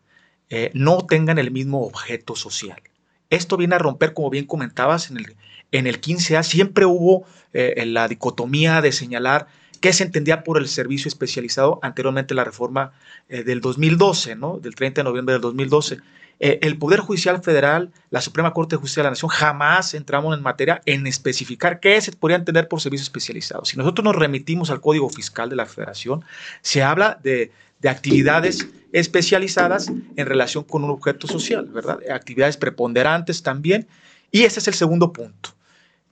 eh, 0.51 0.73
no 0.75 1.07
tengan 1.07 1.39
el 1.39 1.53
mismo 1.53 1.83
objeto 1.83 2.35
social. 2.35 2.83
Esto 3.31 3.57
viene 3.57 3.77
a 3.77 3.79
romper, 3.79 4.13
como 4.13 4.31
bien 4.31 4.47
comentabas, 4.47 5.09
en 5.09 5.19
el, 5.19 5.37
en 5.71 5.87
el 5.87 6.01
15A 6.01 6.43
siempre 6.43 6.85
hubo 6.87 7.25
eh, 7.53 7.85
la 7.87 8.09
dicotomía 8.09 8.81
de 8.81 8.91
señalar 8.91 9.47
qué 9.81 9.93
se 9.93 10.03
entendía 10.03 10.43
por 10.43 10.59
el 10.59 10.67
servicio 10.67 11.09
especializado 11.09 11.79
anteriormente 11.83 12.35
la 12.35 12.43
reforma 12.43 12.91
eh, 13.29 13.45
del 13.45 13.61
2012, 13.61 14.35
¿no? 14.35 14.59
del 14.59 14.75
30 14.75 15.03
de 15.03 15.05
noviembre 15.05 15.35
del 15.35 15.43
2012. 15.43 15.99
el 16.41 16.79
Poder 16.79 16.99
Judicial 16.99 17.41
Federal, 17.43 17.93
la 18.11 18.21
Suprema 18.21 18.53
Corte 18.53 18.75
de 18.75 18.81
Justicia 18.81 19.03
de 19.03 19.05
la 19.05 19.11
Nación, 19.11 19.31
jamás 19.31 19.95
entramos 19.95 20.37
en 20.37 20.43
materia 20.43 20.83
en 20.85 21.07
especificar 21.07 21.79
qué 21.79 22.01
se 22.01 22.11
podría 22.11 22.39
entender 22.39 22.67
por 22.67 22.81
servicio 22.81 23.05
especializado. 23.05 23.65
Si 23.65 23.77
nosotros 23.77 24.05
nos 24.05 24.17
remitimos 24.17 24.71
al 24.71 24.81
Código 24.81 25.09
Fiscal 25.11 25.49
de 25.49 25.57
la 25.57 25.67
Federación, 25.67 26.25
se 26.61 26.83
habla 26.83 27.21
de 27.23 27.53
de 27.81 27.89
actividades 27.89 28.69
especializadas 28.93 29.91
en 30.17 30.27
relación 30.27 30.65
con 30.65 30.85
un 30.85 30.91
objeto 30.91 31.27
social, 31.27 31.67
¿verdad? 31.67 31.99
Actividades 32.11 32.57
preponderantes 32.57 33.43
también. 33.43 33.87
Y 34.31 34.43
ese 34.43 34.61
es 34.61 34.69
el 34.69 34.75
segundo 34.75 35.13
punto. 35.13 35.51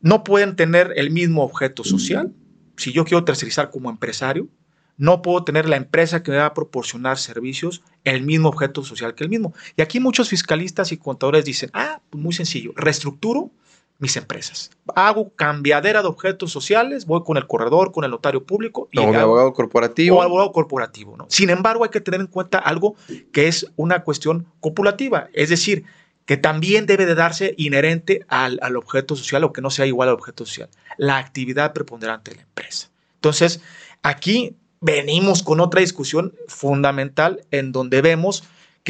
No 0.01 0.25
pueden 0.25 0.57
tener 0.57 0.93
el 0.97 1.11
mismo 1.11 1.43
objeto 1.43 1.85
social. 1.85 2.33
Si 2.77 2.93
yo 2.93 3.05
quiero 3.05 3.25
tercerizar 3.25 3.71
como 3.71 3.91
empresario, 3.91 4.49
no 4.97 5.23
puedo 5.23 5.45
tener 5.45 5.69
la 5.69 5.77
empresa 5.77 6.23
que 6.23 6.31
me 6.31 6.39
va 6.39 6.47
a 6.47 6.55
proporcionar 6.55 7.19
servicios 7.19 7.83
el 8.05 8.23
mismo 8.23 8.49
objeto 8.49 8.83
social 8.85 9.15
que 9.15 9.25
el 9.25 9.31
mismo. 9.31 9.55
Y 9.77 9.83
aquí 9.83 10.01
muchos 10.01 10.29
fiscalistas 10.29 10.93
y 10.93 10.97
contadores 10.97 11.45
dicen, 11.45 11.71
ah, 11.73 12.01
pues 12.11 12.23
muy 12.23 12.33
sencillo, 12.33 12.73
reestructuro 12.77 13.53
mis 13.99 14.17
empresas. 14.17 14.71
Hago 14.95 15.31
cambiadera 15.35 16.03
de 16.03 16.09
objetos 16.09 16.53
sociales, 16.53 17.05
voy 17.05 17.23
con 17.25 17.37
el 17.37 17.47
corredor, 17.47 17.93
con 17.93 18.05
el 18.05 18.11
notario 18.11 18.45
público. 18.45 18.89
Y 18.93 18.99
o 18.99 19.13
abogado 19.13 19.53
corporativo. 19.53 20.19
O 20.19 20.23
abogado 20.23 20.53
corporativo, 20.53 21.17
¿no? 21.17 21.27
Sin 21.29 21.51
embargo, 21.51 21.85
hay 21.85 21.91
que 21.91 22.01
tener 22.01 22.21
en 22.21 22.29
cuenta 22.29 22.59
algo 22.59 22.95
que 23.33 23.49
es 23.49 23.67
una 23.77 24.05
cuestión 24.05 24.47
copulativa, 24.61 25.29
es 25.33 25.49
decir, 25.49 25.85
que 26.27 26.37
también 26.37 26.87
debe 26.87 27.07
de 27.07 27.15
darse 27.15 27.55
inherente 27.57 28.25
al, 28.29 28.59
al 28.63 28.77
objeto 28.77 29.17
social 29.17 29.45
o 29.45 29.53
que 29.53 29.63
no 29.63 29.71
sea 29.71 29.87
igual 29.87 30.11
al 30.11 30.15
objeto 30.15 30.45
social, 30.45 30.69
la 30.97 31.17
actividad 31.17 31.73
preponderante 31.73 32.31
de 32.31 32.37
la 32.37 32.43
empresa. 32.43 32.91
Entonces, 33.15 33.63
aquí 34.03 34.55
venimos 34.81 35.43
con 35.43 35.61
otra 35.61 35.81
discusión 35.81 36.35
fundamental 36.47 37.41
en 37.51 37.73
donde 37.73 38.03
vemos 38.03 38.45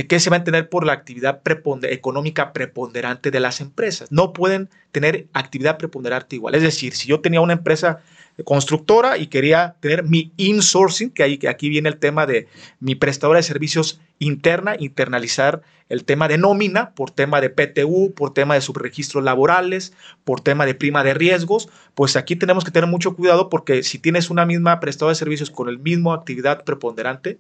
que 0.06 0.20
se 0.20 0.30
va 0.30 0.37
a 0.37 0.38
entender 0.38 0.68
por 0.68 0.87
la 0.87 0.92
actividad 0.92 1.40
económica 1.84 2.52
preponderante 2.52 3.30
de 3.30 3.40
las 3.40 3.61
empresas. 3.61 4.12
No 4.12 4.32
pueden 4.32 4.68
tener 4.92 5.26
actividad 5.32 5.78
preponderante 5.78 6.37
igual. 6.37 6.54
Es 6.54 6.62
decir, 6.62 6.94
si 6.94 7.08
yo 7.08 7.20
tenía 7.20 7.40
una 7.40 7.54
empresa 7.54 8.00
constructora 8.44 9.18
y 9.18 9.26
quería 9.26 9.76
tener 9.80 10.04
mi 10.04 10.32
insourcing, 10.37 11.11
que, 11.11 11.22
ahí, 11.22 11.38
que 11.38 11.48
aquí 11.48 11.68
viene 11.68 11.88
el 11.88 11.98
tema 11.98 12.26
de 12.26 12.46
mi 12.80 12.94
prestadora 12.94 13.38
de 13.38 13.42
servicios 13.42 14.00
interna, 14.18 14.76
internalizar 14.78 15.62
el 15.88 16.04
tema 16.04 16.28
de 16.28 16.38
nómina 16.38 16.94
por 16.94 17.11
tema 17.11 17.40
de 17.40 17.50
PTU, 17.50 18.12
por 18.14 18.34
tema 18.34 18.54
de 18.54 18.61
subregistros 18.61 19.24
laborales, 19.24 19.92
por 20.24 20.40
tema 20.40 20.66
de 20.66 20.74
prima 20.74 21.02
de 21.02 21.14
riesgos, 21.14 21.68
pues 21.94 22.16
aquí 22.16 22.37
tenemos 22.37 22.64
que 22.64 22.70
tener 22.70 22.88
mucho 22.88 23.16
cuidado 23.16 23.48
porque 23.48 23.82
si 23.82 23.98
tienes 23.98 24.30
una 24.30 24.44
misma 24.44 24.80
prestadora 24.80 25.12
de 25.12 25.18
servicios 25.18 25.50
con 25.50 25.68
el 25.68 25.78
mismo 25.78 26.12
actividad 26.12 26.64
preponderante, 26.64 27.38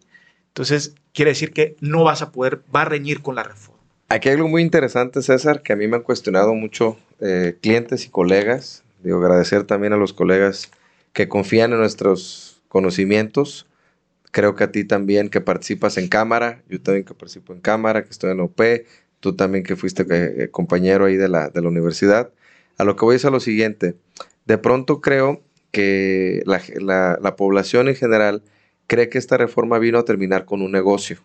entonces, 0.58 0.96
quiere 1.14 1.30
decir 1.30 1.52
que 1.52 1.76
no 1.80 2.02
vas 2.02 2.20
a 2.20 2.32
poder, 2.32 2.62
va 2.74 2.82
a 2.82 2.84
reñir 2.84 3.22
con 3.22 3.36
la 3.36 3.44
reforma. 3.44 3.80
Aquí 4.08 4.28
hay 4.28 4.34
algo 4.34 4.48
muy 4.48 4.60
interesante, 4.60 5.22
César, 5.22 5.62
que 5.62 5.72
a 5.72 5.76
mí 5.76 5.86
me 5.86 5.94
han 5.94 6.02
cuestionado 6.02 6.52
mucho 6.52 6.98
eh, 7.20 7.56
clientes 7.62 8.06
y 8.06 8.08
colegas. 8.08 8.82
Digo, 9.04 9.18
agradecer 9.18 9.62
también 9.62 9.92
a 9.92 9.96
los 9.96 10.12
colegas 10.12 10.72
que 11.12 11.28
confían 11.28 11.72
en 11.72 11.78
nuestros 11.78 12.60
conocimientos. 12.66 13.68
Creo 14.32 14.56
que 14.56 14.64
a 14.64 14.72
ti 14.72 14.82
también 14.82 15.28
que 15.28 15.40
participas 15.40 15.96
en 15.96 16.08
cámara, 16.08 16.60
yo 16.68 16.80
también 16.80 17.04
que 17.04 17.14
participo 17.14 17.52
en 17.52 17.60
cámara, 17.60 18.02
que 18.02 18.10
estoy 18.10 18.32
en 18.32 18.40
OP, 18.40 18.60
tú 19.20 19.36
también 19.36 19.62
que 19.62 19.76
fuiste 19.76 20.04
eh, 20.10 20.50
compañero 20.50 21.04
ahí 21.04 21.16
de 21.16 21.28
la, 21.28 21.52
universidad. 21.54 22.32
A 22.78 22.82
lo 22.84 22.96
que 22.96 23.04
voy 23.04 23.14
es 23.14 23.24
a 23.24 23.30
lo 23.30 23.38
siguiente. 23.38 23.94
De 24.44 24.58
pronto 24.58 25.00
creo 25.00 25.40
que 25.70 26.42
la 26.44 27.36
población 27.36 27.86
en 27.86 27.94
general 27.94 28.42
cree 28.88 29.08
que 29.08 29.18
esta 29.18 29.36
reforma 29.36 29.78
vino 29.78 29.98
a 29.98 30.04
terminar 30.04 30.44
con 30.44 30.62
un 30.62 30.72
negocio. 30.72 31.18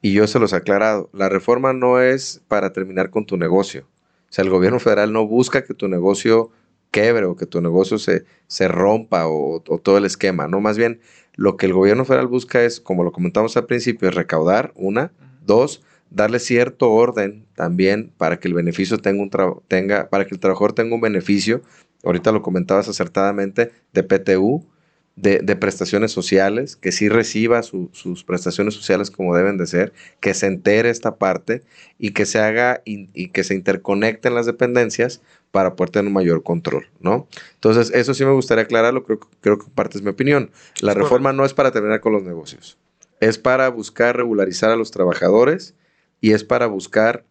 Y 0.00 0.12
yo 0.12 0.26
se 0.26 0.40
los 0.40 0.52
he 0.52 0.56
aclarado, 0.56 1.08
la 1.12 1.28
reforma 1.28 1.72
no 1.72 2.00
es 2.00 2.42
para 2.48 2.72
terminar 2.72 3.10
con 3.10 3.24
tu 3.24 3.36
negocio. 3.36 3.86
O 4.28 4.32
sea, 4.32 4.42
el 4.42 4.50
gobierno 4.50 4.80
federal 4.80 5.12
no 5.12 5.28
busca 5.28 5.62
que 5.62 5.74
tu 5.74 5.86
negocio 5.86 6.50
quebre 6.90 7.26
o 7.26 7.36
que 7.36 7.46
tu 7.46 7.60
negocio 7.60 7.98
se, 7.98 8.24
se 8.48 8.66
rompa 8.66 9.28
o, 9.28 9.60
todo 9.60 9.98
el 9.98 10.04
esquema, 10.04 10.48
¿no? 10.48 10.60
Más 10.60 10.76
bien, 10.76 11.00
lo 11.34 11.56
que 11.56 11.66
el 11.66 11.72
gobierno 11.72 12.04
federal 12.04 12.26
busca 12.26 12.64
es, 12.64 12.80
como 12.80 13.04
lo 13.04 13.12
comentamos 13.12 13.56
al 13.56 13.66
principio, 13.66 14.08
es 14.08 14.14
recaudar, 14.14 14.72
una, 14.74 15.12
dos, 15.44 15.82
darle 16.10 16.40
cierto 16.40 16.90
orden 16.90 17.46
también 17.54 18.12
para 18.16 18.40
que 18.40 18.48
el 18.48 18.54
beneficio 18.54 18.98
tenga 18.98 19.22
un 19.22 19.30
tenga, 19.68 20.08
para 20.08 20.26
que 20.26 20.34
el 20.34 20.40
trabajador 20.40 20.72
tenga 20.72 20.94
un 20.94 21.00
beneficio, 21.00 21.62
ahorita 22.02 22.32
lo 22.32 22.42
comentabas 22.42 22.88
acertadamente, 22.88 23.70
de 23.92 24.02
PTU, 24.02 24.66
de, 25.16 25.56
prestaciones 25.56 26.10
sociales, 26.10 26.76
que 26.76 26.90
sí 26.90 27.08
reciba 27.08 27.62
sus 27.62 28.24
prestaciones 28.24 28.74
sociales 28.74 29.10
como 29.10 29.36
deben 29.36 29.58
de 29.58 29.66
ser, 29.66 29.92
que 30.20 30.34
se 30.34 30.46
entere 30.46 30.90
esta 30.90 31.16
parte 31.16 31.62
y 31.98 32.12
que 32.12 32.26
se 32.26 32.38
haga 32.38 32.82
y 32.84 33.28
que 33.28 33.44
se 33.44 33.54
interconecten 33.54 34.34
las 34.34 34.46
dependencias 34.46 35.20
para 35.50 35.76
poder 35.76 35.90
tener 35.90 36.06
un 36.08 36.14
mayor 36.14 36.42
control, 36.42 36.88
¿no? 37.00 37.28
Entonces, 37.54 37.92
eso 37.94 38.14
sí 38.14 38.24
me 38.24 38.32
gustaría 38.32 38.64
aclararlo, 38.64 39.04
creo, 39.04 39.20
creo 39.40 39.58
que 39.58 39.66
parte 39.74 39.98
es 39.98 40.02
mi 40.02 40.08
opinión. 40.08 40.50
La 40.80 40.94
reforma 40.94 41.32
no 41.34 41.44
es 41.44 41.52
para 41.52 41.70
terminar 41.70 42.00
con 42.00 42.14
los 42.14 42.22
negocios, 42.22 42.78
es 43.20 43.38
para 43.38 43.68
buscar 43.68 44.16
regularizar 44.16 44.70
a 44.70 44.76
los 44.76 44.90
trabajadores 44.90 45.74
y 46.22 46.32
es 46.32 46.42
para 46.42 46.66
buscar 46.66 47.24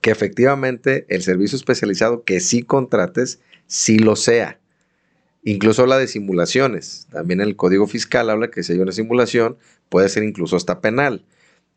que 0.00 0.12
efectivamente 0.12 1.04
el 1.08 1.22
servicio 1.22 1.56
especializado 1.56 2.22
que 2.22 2.38
sí 2.38 2.62
contrates, 2.62 3.40
sí 3.66 3.98
lo 3.98 4.14
sea 4.14 4.60
Incluso 5.48 5.80
habla 5.80 5.96
de 5.96 6.06
simulaciones. 6.08 7.06
También 7.10 7.40
el 7.40 7.56
Código 7.56 7.86
Fiscal 7.86 8.28
habla 8.28 8.50
que 8.50 8.62
si 8.62 8.74
hay 8.74 8.80
una 8.80 8.92
simulación, 8.92 9.56
puede 9.88 10.10
ser 10.10 10.22
incluso 10.22 10.56
hasta 10.56 10.82
penal. 10.82 11.24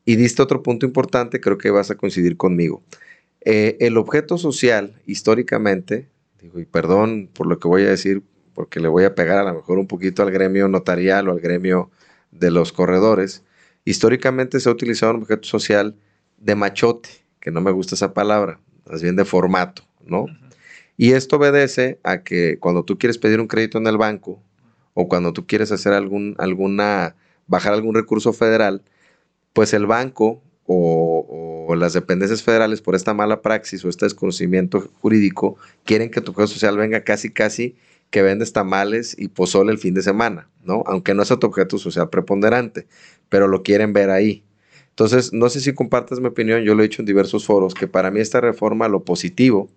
Y 0.04 0.18
diste 0.18 0.42
otro 0.42 0.62
punto 0.62 0.86
importante, 0.86 1.40
creo 1.40 1.58
que 1.58 1.70
vas 1.70 1.90
a 1.90 1.96
coincidir 1.96 2.36
conmigo. 2.36 2.84
Eh, 3.40 3.78
el 3.80 3.96
objeto 3.96 4.38
social, 4.38 5.02
históricamente, 5.06 6.10
digo, 6.42 6.60
y 6.60 6.66
perdón 6.66 7.30
por 7.32 7.48
lo 7.48 7.60
que 7.60 7.70
voy 7.70 7.84
a 7.84 7.90
decir, 7.90 8.24
porque 8.54 8.82
le 8.82 8.90
voy 8.90 9.06
a 9.06 9.16
pegar 9.16 9.38
a 9.38 9.44
lo 9.50 9.54
mejor 9.54 9.78
un 9.78 9.88
poquito 9.88 10.22
al 10.22 10.32
gremio 10.32 10.68
notarial 10.68 11.30
o 11.30 11.32
al 11.32 11.40
gremio 11.40 11.92
de 12.32 12.52
los 12.52 12.74
corredores, 12.74 13.46
históricamente 13.86 14.60
se 14.60 14.68
ha 14.68 14.74
utilizado 14.74 15.14
un 15.14 15.22
objeto 15.22 15.48
social 15.48 15.96
de 16.38 16.56
machote, 16.56 17.08
que 17.40 17.52
no 17.52 17.62
me 17.62 17.72
gusta 17.72 17.96
esa 17.96 18.14
palabra, 18.14 18.60
más 18.86 19.02
bien 19.02 19.16
de 19.16 19.24
formato, 19.24 19.84
¿no? 20.06 20.26
Y 21.02 21.14
esto 21.14 21.38
obedece 21.38 22.00
a 22.04 22.22
que 22.22 22.60
cuando 22.60 22.86
tú 22.86 23.00
quieres 23.00 23.18
pedir 23.18 23.40
un 23.40 23.48
crédito 23.48 23.80
en 23.80 23.88
el 23.88 23.98
banco 23.98 24.40
o 24.94 25.08
cuando 25.08 25.34
tú 25.34 25.48
quieres 25.48 25.72
hacer 25.72 25.94
algún, 25.94 26.36
alguna, 26.38 27.16
bajar 27.48 27.74
algún 27.74 27.96
recurso 27.96 28.34
federal, 28.34 28.84
pues 29.52 29.74
el 29.74 29.88
banco 29.88 30.44
o, 30.68 31.74
las 31.76 31.94
dependencias 31.94 32.44
federales 32.44 32.84
por 32.84 32.94
esta 32.94 33.16
mala 33.16 33.42
praxis 33.42 33.84
o 33.84 33.90
este 33.90 34.06
desconocimiento 34.06 34.92
jurídico 35.02 35.58
quieren 35.86 36.12
que 36.12 36.22
tu 36.22 36.34
objeto 36.34 36.50
social 36.50 36.78
venga 36.78 37.04
casi, 37.04 37.32
casi 37.32 37.76
que 38.12 38.22
vendes 38.22 38.54
tamales 38.54 39.16
y 39.18 39.30
pozole 39.30 39.72
el 39.72 39.80
fin 39.80 39.96
de 39.96 40.04
semana, 40.04 40.50
¿no? 40.64 40.84
Aunque 40.86 41.16
no 41.16 41.24
es 41.24 41.30
tu 41.30 41.48
objeto 41.48 41.80
social 41.80 42.12
preponderante, 42.12 42.86
pero 43.28 43.48
lo 43.48 43.64
quieren 43.64 43.92
ver 43.92 44.12
ahí. 44.12 44.44
Entonces, 44.90 45.34
no 45.34 45.50
sé 45.50 45.62
si 45.62 45.74
compartas 45.74 46.20
mi 46.20 46.28
opinión, 46.28 46.62
yo 46.62 46.76
lo 46.76 46.84
he 46.84 46.88
dicho 46.88 47.02
en 47.02 47.08
diversos 47.08 47.48
foros, 47.48 47.74
que 47.74 47.88
para 47.88 48.12
mí 48.12 48.20
esta 48.20 48.40
reforma, 48.40 48.88
lo 48.88 49.04
positivo, 49.04 49.68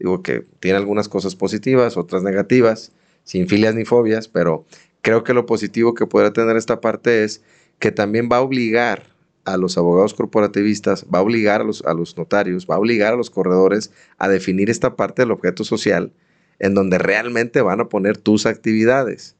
digo 0.00 0.22
que 0.22 0.44
tiene 0.58 0.78
algunas 0.78 1.08
cosas 1.08 1.36
positivas, 1.36 1.96
otras 1.96 2.22
negativas, 2.22 2.92
sin 3.22 3.46
filias 3.46 3.74
ni 3.74 3.84
fobias, 3.84 4.26
pero 4.26 4.64
creo 5.02 5.22
que 5.22 5.34
lo 5.34 5.46
positivo 5.46 5.94
que 5.94 6.06
podrá 6.06 6.32
tener 6.32 6.56
esta 6.56 6.80
parte 6.80 7.22
es 7.22 7.42
que 7.78 7.92
también 7.92 8.28
va 8.30 8.38
a 8.38 8.40
obligar 8.40 9.04
a 9.44 9.56
los 9.56 9.78
abogados 9.78 10.14
corporativistas, 10.14 11.06
va 11.12 11.20
a 11.20 11.22
obligar 11.22 11.60
a 11.60 11.64
los, 11.64 11.82
a 11.84 11.94
los 11.94 12.16
notarios, 12.16 12.66
va 12.68 12.74
a 12.74 12.78
obligar 12.78 13.12
a 13.12 13.16
los 13.16 13.30
corredores 13.30 13.92
a 14.18 14.28
definir 14.28 14.70
esta 14.70 14.96
parte 14.96 15.22
del 15.22 15.30
objeto 15.30 15.64
social 15.64 16.12
en 16.58 16.74
donde 16.74 16.98
realmente 16.98 17.62
van 17.62 17.80
a 17.80 17.88
poner 17.88 18.18
tus 18.18 18.46
actividades. 18.46 19.36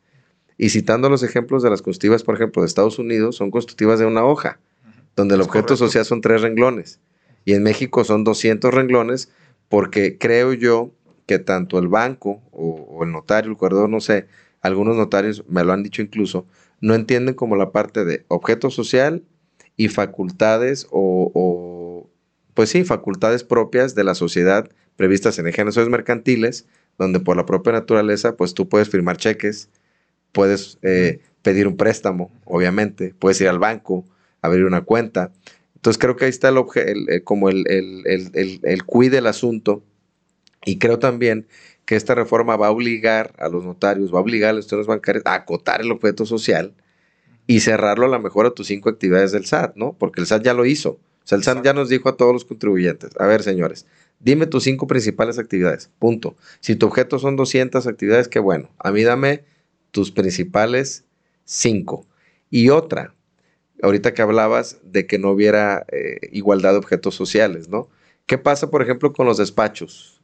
Y 0.57 0.71
citando 0.71 1.09
los 1.09 1.23
ejemplos 1.23 1.63
de 1.63 1.71
las 1.71 1.83
constitutivas, 1.83 2.23
por 2.23 2.35
ejemplo, 2.35 2.63
de 2.63 2.67
Estados 2.67 2.99
Unidos, 2.99 3.37
son 3.37 3.51
constitutivas 3.51 3.99
de 3.99 4.07
una 4.07 4.25
hoja, 4.25 4.59
donde 5.17 5.35
el 5.35 5.41
objeto 5.43 5.77
social 5.77 6.05
son 6.05 6.21
tres 6.21 6.43
renglones. 6.43 7.01
Y 7.45 7.53
en 7.55 7.63
México 7.63 8.05
son 8.05 8.25
200 8.25 8.73
renglones, 8.73 9.31
porque 9.71 10.19
creo 10.19 10.53
yo 10.53 10.91
que 11.27 11.39
tanto 11.39 11.79
el 11.79 11.89
banco 11.89 12.43
o, 12.53 13.03
el 13.03 13.13
notario, 13.13 13.51
el 13.51 13.57
corredor, 13.57 13.89
no 13.89 14.01
sé, 14.01 14.27
algunos 14.61 14.97
notarios 14.97 15.45
me 15.49 15.65
lo 15.65 15.73
han 15.73 15.83
dicho 15.83 16.03
incluso, 16.03 16.45
no 16.83 16.95
entienden 16.95 17.35
como 17.35 17.57
la 17.57 17.73
parte 17.73 18.05
de 18.05 18.27
objeto 18.29 18.71
social 18.71 19.23
y 19.77 19.89
facultades 19.89 20.87
o, 20.91 21.31
o 21.35 22.11
pues 22.53 22.69
sí, 22.69 22.85
facultades 22.85 23.45
propias 23.45 23.95
de 23.95 24.05
la 24.05 24.15
sociedad 24.15 24.69
previstas 24.97 25.39
en 25.39 25.47
ejemplos 25.47 25.89
mercantiles, 25.89 26.67
donde 26.99 27.21
por 27.21 27.35
la 27.35 27.47
propia 27.47 27.73
naturaleza, 27.73 28.37
pues 28.37 28.53
tú 28.53 28.69
puedes 28.69 28.91
firmar 28.91 29.17
cheques, 29.17 29.71
puedes 30.31 30.79
eh, 30.83 31.21
pedir 31.41 31.67
un 31.67 31.79
préstamo, 31.79 32.31
obviamente, 32.45 33.15
puedes 33.19 33.41
ir 33.41 33.49
al 33.49 33.59
banco, 33.59 34.05
abrir 34.43 34.67
una 34.67 34.83
cuenta. 34.83 35.33
Entonces 35.81 35.99
creo 35.99 36.17
que 36.17 36.27
ahí 36.27 36.31
está 36.31 36.51
el, 36.51 37.25
como 37.25 37.49
el, 37.49 37.65
el, 37.69 38.03
el, 38.07 38.61
el 38.63 38.85
cuide 38.85 39.17
del 39.17 39.27
asunto 39.27 39.83
y 40.65 40.79
creo 40.79 40.99
también 40.99 41.47
que 41.87 41.97
esta 41.97 42.15
reforma 42.15 42.57
va 42.57 42.69
a 42.69 42.71
obligar 42.71 43.35
a 43.39 43.49
los 43.49 43.65
notarios, 43.65 44.13
va 44.13 44.19
a 44.19 44.23
obligar 44.23 44.51
a 44.51 44.53
los 44.53 44.65
instituciones 44.65 44.87
bancarios 44.87 45.25
a 45.27 45.35
acotar 45.35 45.81
el 45.81 45.91
objeto 45.91 46.27
social 46.27 46.75
y 47.47 47.61
cerrarlo 47.61 48.07
a 48.07 48.11
lo 48.11 48.21
mejor 48.21 48.47
a 48.47 48.51
tus 48.51 48.67
cinco 48.67 48.91
actividades 48.91 49.33
del 49.33 49.47
SAT, 49.47 49.75
¿no? 49.77 49.97
Porque 49.99 50.21
el 50.21 50.27
SAT 50.27 50.45
ya 50.45 50.55
lo 50.55 50.67
hizo. 50.67 50.91
O 50.91 51.01
sea, 51.25 51.37
el 51.37 51.45
SAT 51.45 51.65
ya 51.65 51.73
nos 51.73 51.89
dijo 51.89 52.09
a 52.09 52.17
todos 52.17 52.33
los 52.33 52.45
contribuyentes, 52.45 53.11
a 53.19 53.27
ver, 53.27 53.43
señores, 53.43 53.87
Dime 54.21 54.47
tus 54.47 54.65
cinco 54.65 54.87
principales 54.87 55.39
actividades. 55.39 55.91
Punto. 55.99 56.37
Si 56.61 56.77
tu 56.77 56.87
objeto 56.87 57.19
son 57.19 57.37
200 57.37 57.87
actividades, 57.87 58.29
qué 58.29 58.39
bueno. 58.39 58.69
A 58.79 58.93
mí 58.93 59.03
dame 59.03 59.45
tus 59.91 60.13
principales 60.13 61.07
cinco. 61.45 62.07
Y 62.51 62.69
otra, 62.69 63.15
ahorita 63.83 64.15
que 64.15 64.23
hablabas 64.23 64.79
de 64.83 65.07
que 65.07 65.19
no 65.19 65.31
hubiera 65.31 65.85
eh, 65.93 66.19
igualdad 66.33 66.73
de 66.73 66.79
objetos 66.79 67.15
sociales, 67.15 67.69
¿no? 67.69 67.89
¿Qué 68.27 68.39
pasa, 68.39 68.71
por 68.71 68.83
ejemplo, 68.83 69.13
con 69.13 69.27
los 69.27 69.39
despachos, 69.39 70.21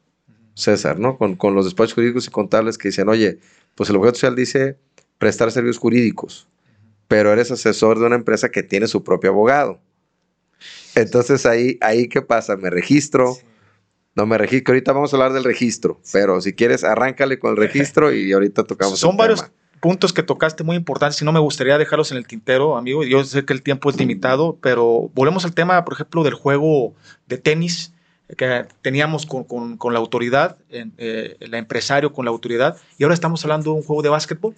César, 0.54 0.98
¿no? 0.98 1.18
Con, 1.18 1.36
con 1.36 1.54
los 1.54 1.64
despachos 1.64 1.94
jurídicos 1.94 2.26
y 2.26 2.30
contables 2.30 2.78
que 2.78 2.88
dicen, 2.88 3.08
oye, 3.08 3.38
pues 3.74 3.90
el 3.90 3.96
objeto 3.96 4.14
social 4.14 4.36
dice 4.36 4.78
prestar 5.18 5.50
servicios 5.50 5.78
jurídicos, 5.78 6.48
pero 7.08 7.32
eres 7.32 7.50
asesor 7.50 7.98
de 7.98 8.06
una 8.06 8.16
empresa 8.16 8.50
que 8.50 8.62
tiene 8.62 8.86
su 8.86 9.02
propio 9.02 9.30
abogado. 9.30 9.80
Entonces 10.94 11.46
ahí, 11.46 11.78
ahí 11.80 12.08
¿qué 12.08 12.22
pasa? 12.22 12.56
Me 12.56 12.70
registro, 12.70 13.36
no 14.14 14.26
me 14.26 14.38
registro. 14.38 14.72
Ahorita 14.72 14.92
vamos 14.92 15.12
a 15.12 15.16
hablar 15.16 15.32
del 15.32 15.44
registro, 15.44 16.00
pero 16.12 16.40
si 16.40 16.54
quieres, 16.54 16.84
arráncale 16.84 17.38
con 17.38 17.50
el 17.50 17.56
registro 17.58 18.12
y 18.12 18.32
ahorita 18.32 18.64
tocamos. 18.64 18.98
Son 18.98 19.16
varios 19.16 19.44
puntos 19.80 20.12
que 20.12 20.22
tocaste 20.22 20.64
muy 20.64 20.76
importantes 20.76 21.20
y 21.20 21.24
no 21.24 21.32
me 21.32 21.40
gustaría 21.40 21.78
dejarlos 21.78 22.10
en 22.10 22.18
el 22.18 22.26
tintero, 22.26 22.76
amigo. 22.76 23.04
Yo 23.04 23.24
sé 23.24 23.44
que 23.44 23.52
el 23.52 23.62
tiempo 23.62 23.90
es 23.90 23.96
limitado, 23.96 24.58
pero 24.60 25.10
volvemos 25.14 25.44
al 25.44 25.54
tema, 25.54 25.84
por 25.84 25.94
ejemplo, 25.94 26.22
del 26.22 26.34
juego 26.34 26.94
de 27.26 27.38
tenis 27.38 27.92
que 28.36 28.66
teníamos 28.82 29.24
con, 29.24 29.44
con, 29.76 29.92
la 29.92 29.98
autoridad, 30.00 30.56
eh, 30.70 31.36
el 31.38 31.54
empresario 31.54 32.12
con 32.12 32.24
la 32.24 32.32
autoridad, 32.32 32.76
y 32.98 33.04
ahora 33.04 33.14
estamos 33.14 33.44
hablando 33.44 33.70
de 33.70 33.76
un 33.76 33.82
juego 33.84 34.02
de 34.02 34.08
básquetbol, 34.08 34.54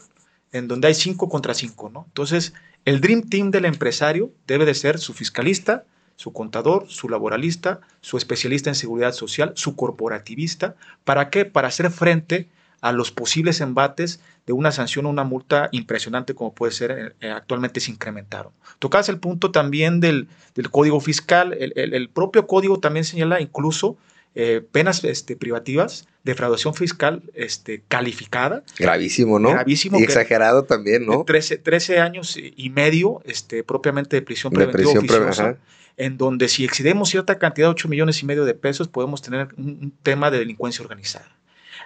en 0.53 0.69
donde 0.69 0.89
hay 0.89 0.95
cinco 0.95 1.29
contra 1.29 1.53
cinco, 1.53 1.91
¿no? 1.93 2.05
Entonces, 2.09 2.55
el 2.87 3.01
Dream 3.03 3.29
Team 3.29 3.51
del 3.51 3.67
empresario 3.67 4.31
debe 4.47 4.65
de 4.65 4.75
ser 4.75 4.99
su 4.99 5.13
fiscalista, 5.13 5.85
su 6.17 6.33
contador, 6.33 6.87
su 6.89 7.09
laboralista, 7.09 7.81
su 8.01 8.17
especialista 8.17 8.71
en 8.71 8.75
seguridad 8.75 9.13
social, 9.13 9.53
su 9.55 9.77
corporativista. 9.77 10.75
¿Para 11.05 11.31
qué? 11.31 11.45
Para 11.45 11.69
hacer 11.69 11.91
frente 11.91 12.49
a 12.81 12.93
los 12.93 13.11
posibles 13.11 13.61
embates 13.61 14.21
de 14.47 14.53
una 14.53 14.73
sanción 14.73 15.07
o 15.07 15.11
una 15.11 15.25
multa 15.25 15.69
impresionante 15.73 16.35
como 16.35 16.55
puede 16.55 16.73
ser 16.73 16.91
eh, 16.91 17.27
eh, 17.27 17.31
actualmente 17.31 17.81
se 17.81 17.91
incrementaron. 17.91 18.53
Tocas 18.79 19.09
el 19.09 19.19
punto 19.19 19.51
también 19.51 20.01
del, 20.01 20.29
código 20.71 21.01
fiscal, 21.01 21.57
el, 21.59 22.09
propio 22.09 22.47
código 22.47 22.79
también 22.79 23.05
señala 23.05 23.41
incluso 23.41 23.97
eh, 24.35 24.63
penas 24.73 25.03
este, 25.05 25.37
privativas, 25.37 26.07
defraudación 26.23 26.75
fiscal 26.75 27.23
este, 27.35 27.83
calificada. 27.89 28.63
Gravísimo, 28.79 29.39
¿no? 29.39 29.51
Gravísimo. 29.51 29.99
Y 29.99 30.05
exagerado 30.05 30.65
también, 30.65 31.07
¿no? 31.07 31.25
13, 31.25 31.59
13, 31.59 31.99
años 31.99 32.37
y 32.39 32.71
medio 32.71 33.21
este, 33.25 33.65
propiamente 33.65 34.17
de 34.17 34.23
prisión 34.23 34.53
preventiva 34.53 34.93
de 34.93 35.01
prisión 35.01 35.21
oficiosa 35.21 35.59
en 35.99 36.17
donde 36.17 36.49
si 36.49 36.65
excedemos 36.65 37.11
cierta 37.11 37.39
cantidad 37.39 37.67
de 37.67 37.73
8 37.73 37.89
millones 37.89 38.23
y 38.23 38.27
medio 38.27 38.45
de 38.45 38.55
pesos, 38.55 38.89
podemos 38.89 39.21
tener 39.21 39.49
un, 39.57 39.93
tema 40.03 40.31
de 40.31 40.39
delincuencia 40.39 40.83
organizada. 40.83 41.29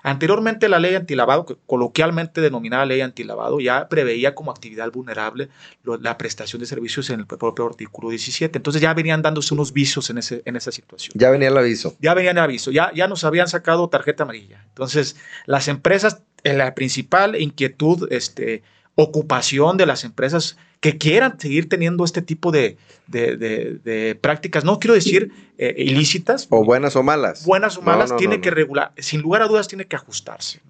Anteriormente 0.03 0.69
la 0.69 0.79
ley 0.79 0.95
antilavado, 0.95 1.47
coloquialmente 1.67 2.41
denominada 2.41 2.85
ley 2.87 3.01
antilavado, 3.01 3.61
ya 3.61 3.89
preveía 3.89 4.35
como 4.35 4.51
actividad 4.51 4.91
vulnerable 4.91 5.49
la 5.85 6.19
prestación 6.19 6.61
de 6.61 6.67
servicios 6.67 7.09
en 7.11 7.21
el 7.21 7.27
propio 7.27 7.67
artículo 7.67 8.11
17. 8.11 8.59
Entonces 8.59 8.83
ya 8.83 8.93
venían 8.95 9.23
dándose 9.23 9.55
unos 9.55 9.73
visos 9.73 10.11
en, 10.11 10.19
ese, 10.19 10.43
en 10.45 10.57
esa 10.57 10.73
situación. 10.73 11.13
Ya 11.17 11.31
venía 11.31 11.49
el 11.49 11.57
aviso. 11.57 11.97
Ya 12.01 12.15
venía 12.15 12.33
el 12.33 12.39
aviso, 12.39 12.71
ya, 12.71 12.91
ya 12.95 13.07
nos 13.07 13.25
habían 13.25 13.49
sacado 13.49 13.89
tarjeta 13.89 14.25
amarilla. 14.25 14.65
Entonces 14.69 15.17
las 15.47 15.69
empresas, 15.69 16.23
la 16.43 16.75
principal 16.75 17.41
inquietud, 17.41 18.09
este, 18.11 18.63
ocupación 18.95 19.77
de 19.77 19.87
las 19.87 20.05
empresas 20.05 20.57
que 20.83 20.99
quieran 20.99 21.39
seguir 21.39 21.69
teniendo 21.69 22.05
este 22.05 22.23
tipo 22.23 22.51
de, 22.51 22.77
prácticas, 24.21 24.65
no 24.65 24.81
quiero 24.81 24.95
decir 24.95 25.31
eh, 25.57 25.77
ilícitas. 25.79 26.49
O 26.51 26.65
buenas 26.65 26.97
o 26.97 27.05
malas. 27.05 27.47
Buenas 27.47 27.79
o 27.79 27.83
malas, 27.83 28.17
tiene 28.17 28.41
que 28.41 28.51
regular, 28.51 28.93
sin 28.99 29.23
lugar 29.23 29.43
a 29.43 29.47
dudas 29.47 29.69
tiene 29.69 29.87
que 29.87 29.95
ajustarse. 29.95 30.61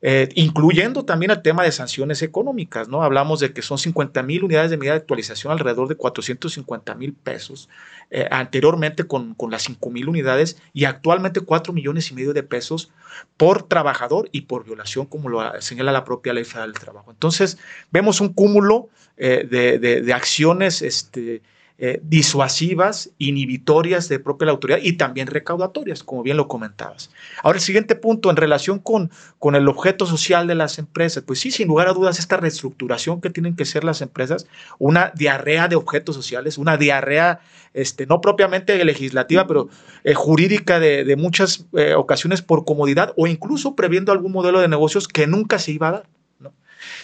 Eh, 0.00 0.28
incluyendo 0.34 1.04
también 1.04 1.30
el 1.30 1.42
tema 1.42 1.64
de 1.64 1.72
sanciones 1.72 2.22
económicas, 2.22 2.88
¿no? 2.88 3.02
Hablamos 3.02 3.40
de 3.40 3.52
que 3.52 3.62
son 3.62 3.78
50 3.78 4.22
mil 4.22 4.44
unidades 4.44 4.70
de 4.70 4.76
medida 4.76 4.92
de 4.92 5.00
actualización, 5.00 5.52
alrededor 5.52 5.88
de 5.88 5.96
450 5.96 6.94
mil 6.94 7.14
pesos, 7.14 7.68
eh, 8.10 8.28
anteriormente 8.30 9.04
con, 9.04 9.34
con 9.34 9.50
las 9.50 9.62
5 9.62 9.90
mil 9.90 10.08
unidades 10.08 10.62
y 10.72 10.84
actualmente 10.84 11.40
4 11.40 11.72
millones 11.72 12.10
y 12.10 12.14
medio 12.14 12.32
de 12.32 12.42
pesos 12.42 12.92
por 13.36 13.64
trabajador 13.64 14.28
y 14.30 14.42
por 14.42 14.64
violación, 14.64 15.06
como 15.06 15.28
lo 15.28 15.60
señala 15.60 15.90
la 15.90 16.04
propia 16.04 16.32
ley 16.32 16.44
federal 16.44 16.72
del 16.72 16.80
trabajo. 16.80 17.10
Entonces, 17.10 17.58
vemos 17.90 18.20
un 18.20 18.32
cúmulo 18.32 18.88
eh, 19.16 19.46
de, 19.50 19.78
de, 19.80 20.02
de, 20.02 20.12
acciones 20.12 20.80
este, 20.80 21.42
eh, 21.80 22.00
disuasivas, 22.02 23.10
inhibitorias 23.18 24.08
de 24.08 24.18
propia 24.18 24.50
autoridad 24.50 24.80
y 24.82 24.94
también 24.94 25.28
recaudatorias, 25.28 26.02
como 26.02 26.24
bien 26.24 26.36
lo 26.36 26.48
comentabas. 26.48 27.10
Ahora, 27.42 27.58
el 27.58 27.62
siguiente 27.62 27.94
punto, 27.94 28.30
en 28.30 28.36
relación 28.36 28.80
con, 28.80 29.12
con 29.38 29.54
el 29.54 29.68
objeto 29.68 30.04
social 30.04 30.48
de 30.48 30.56
las 30.56 30.80
empresas, 30.80 31.22
pues 31.24 31.38
sí, 31.38 31.52
sin 31.52 31.68
lugar 31.68 31.86
a 31.86 31.92
dudas, 31.92 32.18
esta 32.18 32.36
reestructuración 32.36 33.20
que 33.20 33.30
tienen 33.30 33.54
que 33.54 33.64
ser 33.64 33.84
las 33.84 34.02
empresas, 34.02 34.48
una 34.80 35.12
diarrea 35.14 35.68
de 35.68 35.76
objetos 35.76 36.16
sociales, 36.16 36.58
una 36.58 36.76
diarrea 36.76 37.40
este, 37.74 38.06
no 38.06 38.20
propiamente 38.20 38.84
legislativa, 38.84 39.46
pero 39.46 39.68
eh, 40.02 40.14
jurídica 40.14 40.80
de, 40.80 41.04
de 41.04 41.14
muchas 41.14 41.66
eh, 41.74 41.94
ocasiones 41.94 42.42
por 42.42 42.64
comodidad 42.64 43.12
o 43.16 43.28
incluso 43.28 43.76
previendo 43.76 44.10
algún 44.10 44.32
modelo 44.32 44.58
de 44.58 44.66
negocios 44.66 45.06
que 45.06 45.28
nunca 45.28 45.60
se 45.60 45.70
iba 45.70 45.88
a 45.88 45.92
dar. 45.92 46.17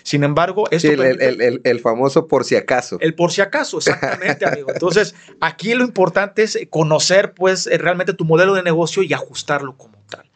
Sin 0.02 0.24
embargo, 0.24 0.64
esto 0.70 0.88
sí, 0.88 0.94
el, 0.96 1.80
famoso 1.80 2.28
por 2.28 2.44
si 2.44 2.56
acaso. 2.56 2.98
El 3.00 3.14
por 3.14 3.32
si 3.32 3.40
acaso, 3.40 3.78
exactamente, 3.78 4.46
amigo. 4.46 4.70
Entonces, 4.72 5.14
aquí 5.40 5.74
lo 5.74 5.84
importante 5.84 6.42
es 6.42 6.58
conocer, 6.70 7.32
pues, 7.34 7.66
eh, 7.66 7.78
realmente 7.78 8.14
tu 8.14 8.24
modelo 8.24 8.54
de 8.54 8.62
negocio 8.62 9.02
y 9.02 9.12
ajustarlo 9.12 9.76
como 9.76 9.96
tal. 10.08 10.30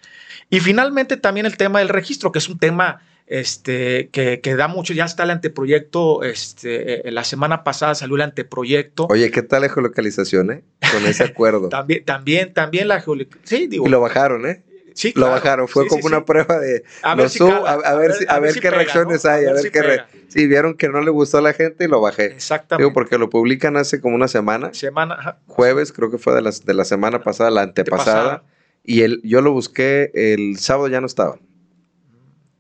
Y 0.50 0.60
finalmente 0.60 1.16
también 1.16 1.46
el 1.46 1.56
tema 1.56 1.80
del 1.80 1.88
registro, 1.88 2.32
que 2.32 2.38
es 2.38 2.48
un 2.48 2.58
tema 2.58 3.02
este, 3.28 4.08
que, 4.08 4.40
que, 4.40 4.56
da 4.56 4.68
mucho, 4.68 4.94
ya 4.94 5.04
está 5.04 5.24
el 5.24 5.30
anteproyecto, 5.30 6.22
este, 6.22 7.06
eh, 7.06 7.12
la 7.12 7.24
semana 7.24 7.62
pasada 7.62 7.94
salió 7.94 8.16
el 8.16 8.22
anteproyecto. 8.22 9.06
Oye, 9.10 9.30
¿qué 9.30 9.42
tal 9.42 9.62
la 9.62 9.68
geolocalización, 9.68 10.50
eh? 10.50 10.62
Con 10.90 11.06
ese 11.06 11.24
acuerdo. 11.24 11.68
también, 11.68 12.04
también, 12.04 12.54
también 12.54 12.88
la 12.88 13.00
geolocalización. 13.00 13.60
Sí, 13.60 13.66
digo. 13.66 13.86
Y 13.86 13.90
lo 13.90 14.00
bajaron, 14.00 14.46
¿eh? 14.46 14.62
Sí, 14.98 15.12
Lo 15.14 15.30
bajaron, 15.30 15.68
fue 15.68 15.86
como 15.86 16.06
una 16.06 16.24
prueba 16.24 16.58
de 16.58 16.82
a 17.02 17.14
ver, 17.14 17.30
a, 17.30 17.94
ver, 17.94 18.12
a, 18.26 18.40
ver, 18.40 18.60
qué 18.60 18.68
reacciones 18.68 19.24
hay, 19.24 19.46
a 19.46 19.52
ver, 19.52 19.70
qué 19.70 20.02
Sí, 20.26 20.48
vieron 20.48 20.74
que 20.74 20.88
no 20.88 21.00
le 21.02 21.12
gustó 21.12 21.38
a 21.38 21.40
la 21.40 21.52
gente 21.52 21.84
y 21.84 21.86
lo 21.86 22.00
bajé. 22.00 22.24
Exactamente. 22.32 22.82
Digo, 22.82 22.92
porque 22.92 23.16
lo 23.16 23.30
publican 23.30 23.76
hace 23.76 24.00
como 24.00 24.16
una 24.16 24.26
semana. 24.26 24.74
Semana. 24.74 25.38
Jueves, 25.46 25.92
creo 25.92 26.10
que 26.10 26.18
fue 26.18 26.34
de 26.34 26.42
la, 26.42 26.50
de 26.50 26.74
la 26.74 26.84
semana 26.84 27.22
pasada, 27.22 27.48
la 27.52 27.62
antepasada. 27.62 28.42
Y 28.82 29.02
el, 29.02 29.20
yo 29.22 29.40
lo 29.40 29.52
busqué 29.52 30.10
el 30.14 30.58
sábado, 30.58 30.88
ya 30.88 31.00
no 31.00 31.06
estaba. 31.06 31.38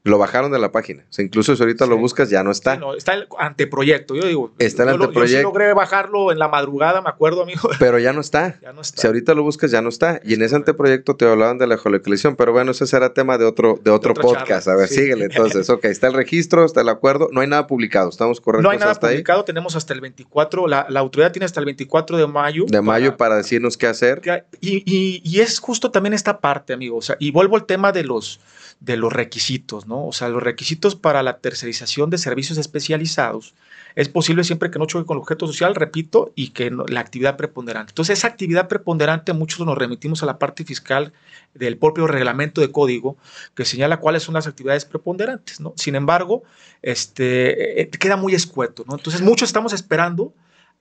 Lo 0.08 0.18
bajaron 0.18 0.50
de 0.50 0.58
la 0.58 0.72
página. 0.72 1.04
O 1.08 1.12
sea, 1.12 1.24
incluso 1.24 1.54
si 1.54 1.62
ahorita 1.62 1.86
lo 1.86 1.98
buscas, 1.98 2.30
ya 2.30 2.42
no 2.42 2.50
está. 2.50 2.76
no, 2.76 2.94
está 2.94 3.14
el 3.14 3.28
anteproyecto. 3.38 4.14
Yo 4.14 4.26
digo, 4.26 4.52
está 4.58 4.84
el 4.84 4.90
anteproyecto. 4.90 5.32
yo 5.32 5.38
sí 5.38 5.42
logré 5.42 5.72
bajarlo 5.74 6.32
en 6.32 6.38
la 6.38 6.48
madrugada, 6.48 7.02
me 7.02 7.10
acuerdo, 7.10 7.42
amigo. 7.42 7.68
Pero 7.78 7.98
ya 7.98 8.12
no 8.12 8.20
está. 8.20 8.58
ya 8.60 8.72
no 8.72 8.80
está. 8.80 9.02
Si 9.02 9.06
ahorita 9.06 9.34
lo 9.34 9.42
buscas, 9.42 9.70
ya 9.70 9.82
no 9.82 9.88
está. 9.88 10.20
Y 10.24 10.34
en 10.34 10.42
ese 10.42 10.56
anteproyecto 10.56 11.16
te 11.16 11.26
hablaban 11.26 11.58
de 11.58 11.66
la 11.66 11.76
geolocalización. 11.76 12.36
Pero 12.36 12.52
bueno, 12.52 12.70
ese 12.70 12.86
será 12.86 13.12
tema 13.12 13.38
de 13.38 13.44
otro, 13.44 13.78
de 13.82 13.90
otro 13.90 14.14
podcast. 14.14 14.68
A 14.68 14.76
ver, 14.76 14.88
síguele 14.88 15.26
entonces. 15.26 15.68
ok, 15.70 15.84
está 15.84 16.06
el 16.06 16.14
registro, 16.14 16.64
está 16.64 16.80
el 16.80 16.88
acuerdo. 16.88 17.28
No 17.32 17.40
hay 17.40 17.48
nada 17.48 17.66
publicado. 17.66 18.08
Estamos 18.08 18.40
correctos. 18.40 18.64
No 18.64 18.70
hay 18.70 18.78
nada 18.78 18.94
publicado. 18.94 19.44
Tenemos 19.44 19.76
hasta 19.76 19.92
el 19.92 20.00
24. 20.00 20.66
La, 20.66 20.86
la, 20.88 21.00
autoridad 21.00 21.32
tiene 21.32 21.44
hasta 21.44 21.60
el 21.60 21.66
24 21.66 22.16
de 22.16 22.26
mayo. 22.26 22.64
De 22.66 22.80
mayo 22.80 23.16
para, 23.16 23.36
decirnos 23.36 23.76
qué 23.76 23.86
hacer. 23.86 24.22
Y, 24.60 24.82
y, 24.86 25.20
y 25.22 25.40
es 25.40 25.58
justo 25.58 25.90
también 25.90 26.14
esta 26.14 26.40
parte, 26.40 26.72
amigo. 26.72 26.96
O 26.96 27.02
sea, 27.02 27.16
y 27.18 27.30
vuelvo 27.30 27.56
al 27.56 27.66
tema 27.66 27.92
de 27.92 28.04
los 28.04 28.40
de 28.80 28.96
los 28.96 29.12
requisitos, 29.12 29.86
¿no? 29.86 30.06
O 30.06 30.12
sea, 30.12 30.28
los 30.28 30.42
requisitos 30.42 30.94
para 30.94 31.22
la 31.22 31.38
tercerización 31.38 32.10
de 32.10 32.18
servicios 32.18 32.58
especializados 32.58 33.54
es 33.96 34.08
posible 34.08 34.44
siempre 34.44 34.70
que 34.70 34.78
no 34.78 34.86
choque 34.86 35.04
con 35.04 35.16
el 35.16 35.22
objeto 35.22 35.48
social, 35.48 35.74
repito, 35.74 36.32
y 36.36 36.50
que 36.50 36.70
la 36.70 37.00
actividad 37.00 37.36
preponderante. 37.36 37.90
Entonces, 37.90 38.18
esa 38.18 38.28
actividad 38.28 38.68
preponderante, 38.68 39.32
muchos 39.32 39.66
nos 39.66 39.76
remitimos 39.76 40.22
a 40.22 40.26
la 40.26 40.38
parte 40.38 40.64
fiscal 40.64 41.12
del 41.54 41.76
propio 41.76 42.06
reglamento 42.06 42.60
de 42.60 42.70
código 42.70 43.16
que 43.54 43.64
señala 43.64 43.96
cuáles 43.96 44.22
son 44.22 44.34
las 44.34 44.46
actividades 44.46 44.84
preponderantes, 44.84 45.58
¿no? 45.58 45.72
Sin 45.76 45.96
embargo, 45.96 46.44
este, 46.82 47.80
eh, 47.82 47.90
queda 47.90 48.16
muy 48.16 48.34
escueto, 48.34 48.84
¿no? 48.86 48.94
Entonces, 48.94 49.22
muchos 49.22 49.48
estamos 49.48 49.72
esperando 49.72 50.32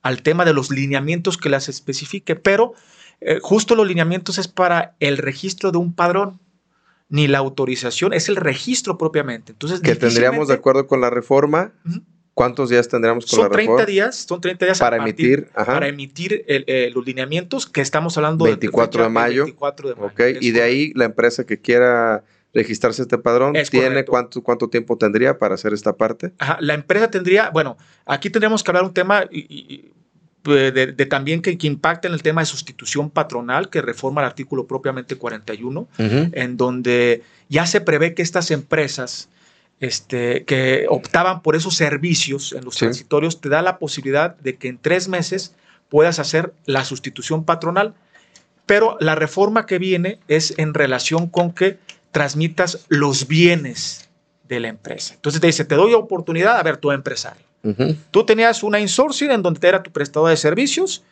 al 0.02 0.22
tema 0.22 0.44
de 0.44 0.52
los 0.52 0.70
lineamientos 0.70 1.36
que 1.36 1.48
las 1.48 1.68
especifique, 1.68 2.36
pero 2.36 2.74
eh, 3.20 3.40
justo 3.42 3.74
los 3.74 3.88
lineamientos 3.88 4.38
es 4.38 4.46
para 4.46 4.94
el 5.00 5.18
registro 5.18 5.72
de 5.72 5.78
un 5.78 5.92
padrón, 5.92 6.38
ni 7.08 7.26
la 7.26 7.38
autorización, 7.38 8.12
es 8.12 8.28
el 8.28 8.36
registro 8.36 8.98
propiamente. 8.98 9.52
Entonces, 9.52 9.80
que 9.80 9.94
tendríamos 9.94 10.48
de 10.48 10.54
acuerdo 10.54 10.86
con 10.86 11.00
la 11.00 11.10
reforma. 11.10 11.72
¿Cuántos 12.34 12.70
días 12.70 12.86
tendríamos 12.86 13.24
con 13.24 13.30
son 13.30 13.40
la 13.40 13.56
reforma? 13.56 13.76
30 13.78 13.90
días, 13.90 14.16
son 14.28 14.40
30 14.40 14.64
días 14.66 14.78
para 14.78 14.98
emitir, 14.98 15.48
para 15.52 15.88
emitir 15.88 16.44
los 16.94 17.04
lineamientos 17.04 17.66
que 17.66 17.80
estamos 17.80 18.16
hablando 18.16 18.44
24 18.44 19.02
de, 19.02 19.08
mayo. 19.08 19.44
24 19.44 19.88
de 19.88 19.94
mayo. 19.96 20.06
Ok, 20.06 20.20
y 20.40 20.52
de 20.52 20.62
ahí 20.62 20.92
la 20.94 21.06
empresa 21.06 21.44
que 21.44 21.60
quiera 21.60 22.22
registrarse 22.54 23.02
este 23.02 23.18
padrón, 23.18 23.54
¿tiene 23.70 24.04
cuánto, 24.04 24.42
cuánto 24.42 24.68
tiempo 24.68 24.96
tendría 24.96 25.38
para 25.38 25.54
hacer 25.54 25.72
esta 25.72 25.96
parte? 25.96 26.32
Ajá, 26.38 26.58
la 26.60 26.74
empresa 26.74 27.10
tendría, 27.10 27.50
bueno, 27.50 27.76
aquí 28.06 28.30
tendríamos 28.30 28.62
que 28.62 28.70
hablar 28.70 28.84
un 28.84 28.94
tema 28.94 29.24
y, 29.30 29.92
de, 30.44 31.06
también 31.06 31.42
que, 31.42 31.58
que, 31.58 31.66
impacta 31.66 32.08
en 32.08 32.14
el 32.14 32.22
tema 32.22 32.40
de 32.40 32.46
sustitución 32.46 33.10
patronal 33.10 33.70
que 33.70 33.82
reforma 33.82 34.20
el 34.22 34.26
artículo 34.26 34.66
propiamente 34.66 35.16
41, 35.16 35.88
en 35.98 36.56
donde 36.56 37.22
ya 37.48 37.66
se 37.66 37.80
prevé 37.80 38.14
que 38.14 38.22
estas 38.22 38.50
empresas 38.50 39.28
este, 39.80 40.44
que 40.44 40.86
optaban 40.88 41.42
por 41.42 41.56
esos 41.56 41.74
servicios 41.76 42.52
en 42.52 42.64
los 42.64 42.76
transitorios 42.76 43.40
te 43.40 43.48
da 43.48 43.62
la 43.62 43.78
posibilidad 43.78 44.36
de 44.36 44.56
que 44.56 44.68
en 44.68 44.78
tres 44.78 45.08
meses 45.08 45.54
puedas 45.88 46.18
hacer 46.18 46.52
la 46.66 46.84
sustitución 46.84 47.44
patronal, 47.44 47.94
pero 48.66 48.96
la 49.00 49.14
reforma 49.14 49.66
que 49.66 49.78
viene 49.78 50.18
es 50.28 50.54
en 50.58 50.74
relación 50.74 51.28
con 51.28 51.52
que 51.52 51.78
transmitas 52.10 52.86
los 52.88 53.28
bienes 53.28 54.08
de 54.48 54.60
la 54.60 54.68
empresa. 54.68 55.14
Entonces 55.14 55.40
te 55.40 55.46
dice, 55.46 55.64
te 55.64 55.74
doy 55.74 55.94
oportunidad 55.94 56.58
a 56.58 56.62
ver 56.62 56.78
tu 56.78 56.90
empresario 56.90 57.47
Tú 58.10 58.24
tenías 58.24 58.62
una 58.62 58.80
insourcing 58.80 59.30
en 59.30 59.42
donde 59.42 59.66
era 59.66 59.82
tu 59.82 59.90
prestador 59.90 60.30
de 60.30 60.36
servicios 60.36 61.02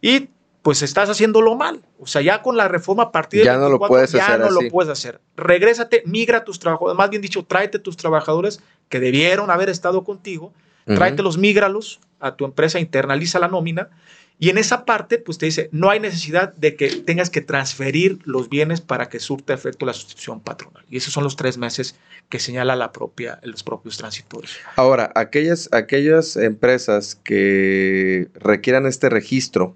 y 0.00 0.28
pues 0.62 0.82
estás 0.82 1.08
haciéndolo 1.08 1.54
mal. 1.56 1.82
O 1.98 2.06
sea, 2.06 2.22
ya 2.22 2.42
con 2.42 2.56
la 2.56 2.68
reforma 2.68 3.04
a 3.04 3.12
partir 3.12 3.44
ya 3.44 3.56
no 3.56 3.68
lo 3.68 3.78
puedes 3.78 4.12
ya 4.12 4.26
hacer 4.26 4.40
no 4.40 4.50
lo 4.50 4.68
puedes 4.68 4.90
hacer. 4.90 5.20
Regrésate, 5.36 6.02
migra 6.06 6.38
a 6.38 6.44
tus 6.44 6.58
trabajadores, 6.58 6.96
más 6.96 7.10
bien 7.10 7.22
dicho, 7.22 7.44
tráete 7.44 7.78
tus 7.78 7.96
trabajadores 7.96 8.60
que 8.88 9.00
debieron 9.00 9.50
haber 9.50 9.68
estado 9.68 10.04
contigo, 10.04 10.52
tráetelos, 10.84 11.38
mígralos 11.38 12.00
a 12.20 12.36
tu 12.36 12.44
empresa, 12.44 12.80
internaliza 12.80 13.38
la 13.38 13.48
nómina 13.48 13.90
y 14.38 14.50
en 14.50 14.58
esa 14.58 14.84
parte, 14.84 15.18
pues 15.18 15.38
te 15.38 15.46
dice, 15.46 15.70
no 15.72 15.88
hay 15.88 15.98
necesidad 15.98 16.52
de 16.54 16.76
que 16.76 16.88
tengas 16.88 17.30
que 17.30 17.40
transferir 17.40 18.18
los 18.24 18.50
bienes 18.50 18.82
para 18.82 19.08
que 19.08 19.18
surta 19.18 19.54
efecto 19.54 19.86
la 19.86 19.94
sustitución 19.94 20.40
patronal. 20.40 20.84
Y 20.90 20.98
esos 20.98 21.14
son 21.14 21.24
los 21.24 21.36
tres 21.36 21.56
meses 21.56 21.96
que 22.28 22.38
señala 22.38 22.76
la 22.76 22.92
propia, 22.92 23.40
los 23.42 23.62
propios 23.62 23.96
transitorios. 23.96 24.58
Ahora, 24.76 25.10
aquellas, 25.14 25.70
aquellas 25.72 26.36
empresas 26.36 27.14
que 27.14 28.28
requieran 28.34 28.84
este 28.84 29.08
registro, 29.08 29.74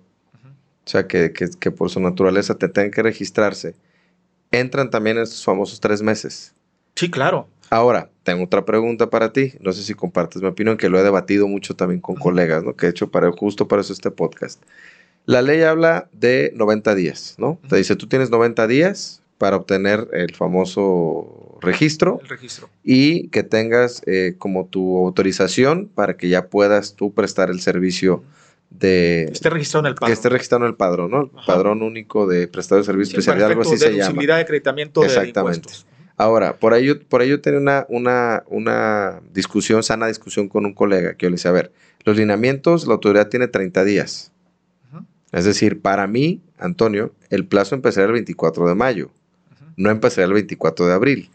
o 0.84 0.90
sea, 0.90 1.06
que, 1.06 1.32
que, 1.32 1.70
por 1.70 1.88
su 1.88 2.00
naturaleza 2.00 2.56
te 2.56 2.68
tengan 2.68 2.90
que 2.90 3.02
registrarse, 3.02 3.74
entran 4.50 4.90
también 4.90 5.16
en 5.16 5.22
estos 5.22 5.42
famosos 5.42 5.80
tres 5.80 6.02
meses. 6.02 6.54
Sí, 6.96 7.10
claro. 7.10 7.48
Ahora, 7.70 8.10
tengo 8.24 8.44
otra 8.44 8.64
pregunta 8.64 9.10
para 9.10 9.32
ti. 9.32 9.54
No 9.60 9.72
sé 9.72 9.84
si 9.84 9.94
compartes 9.94 10.42
mi 10.42 10.48
opinión, 10.48 10.76
que 10.76 10.88
lo 10.88 10.98
he 10.98 11.04
debatido 11.04 11.46
mucho 11.46 11.76
también 11.76 12.00
con 12.00 12.16
colegas, 12.16 12.64
¿no? 12.64 12.74
Que 12.74 12.86
he 12.86 12.88
hecho 12.90 13.10
para, 13.10 13.30
justo 13.30 13.68
para 13.68 13.80
eso 13.80 13.92
este 13.92 14.10
podcast. 14.10 14.60
La 15.24 15.40
ley 15.40 15.62
habla 15.62 16.08
de 16.12 16.52
90 16.56 16.94
días, 16.96 17.36
¿no? 17.38 17.60
Te 17.68 17.76
dice, 17.76 17.94
tú 17.94 18.08
tienes 18.08 18.28
90 18.30 18.66
días 18.66 19.22
para 19.38 19.56
obtener 19.56 20.08
el 20.12 20.34
famoso 20.34 21.58
registro. 21.60 22.18
El 22.22 22.28
registro. 22.28 22.68
Y 22.82 23.28
que 23.28 23.44
tengas 23.44 24.02
eh, 24.06 24.34
como 24.36 24.66
tu 24.66 24.98
autorización 24.98 25.88
para 25.94 26.16
que 26.16 26.28
ya 26.28 26.48
puedas 26.48 26.94
tú 26.94 27.14
prestar 27.14 27.50
el 27.50 27.60
servicio 27.60 28.24
de... 28.70 29.24
esté 29.32 29.48
registrado 29.48 29.86
en 29.86 29.90
el 29.90 29.94
padrón. 29.94 30.08
Que 30.08 30.12
esté 30.14 30.28
registrado 30.28 30.64
en 30.64 30.70
el 30.70 30.76
padrón, 30.76 31.10
¿no? 31.12 31.30
Padrón 31.46 31.82
único 31.82 32.26
de 32.26 32.48
prestador 32.48 32.82
de 32.82 32.86
servicio 32.86 33.18
especial, 33.20 33.50
algo 33.50 33.62
así 33.62 33.76
se 33.76 33.94
llama. 33.94 34.20
de 34.20 34.32
acreditamiento 34.32 35.04
Exactamente. 35.04 35.36
de 35.36 35.56
impuestos. 35.58 35.86
Ahora, 36.20 36.58
por 36.58 36.74
ahí, 36.74 36.92
por 36.94 37.22
ahí 37.22 37.30
yo 37.30 37.40
tenía 37.40 37.60
una, 37.60 37.86
una, 37.88 38.44
una 38.48 39.22
discusión, 39.32 39.82
sana 39.82 40.06
discusión 40.06 40.50
con 40.50 40.66
un 40.66 40.74
colega 40.74 41.14
que 41.14 41.24
yo 41.24 41.30
le 41.30 41.36
decía, 41.36 41.50
a 41.50 41.54
ver, 41.54 41.72
los 42.04 42.14
lineamientos, 42.14 42.86
la 42.86 42.92
autoridad 42.92 43.30
tiene 43.30 43.48
30 43.48 43.84
días. 43.84 44.30
Es 45.32 45.46
decir, 45.46 45.80
para 45.80 46.06
mí, 46.06 46.42
Antonio, 46.58 47.14
el 47.30 47.46
plazo 47.46 47.74
empezaría 47.74 48.04
el 48.04 48.12
24 48.12 48.68
de 48.68 48.74
mayo, 48.74 49.10
no 49.78 49.88
empezaría 49.88 50.26
el 50.26 50.34
24 50.34 50.88
de 50.88 50.92
abril. 50.92 51.30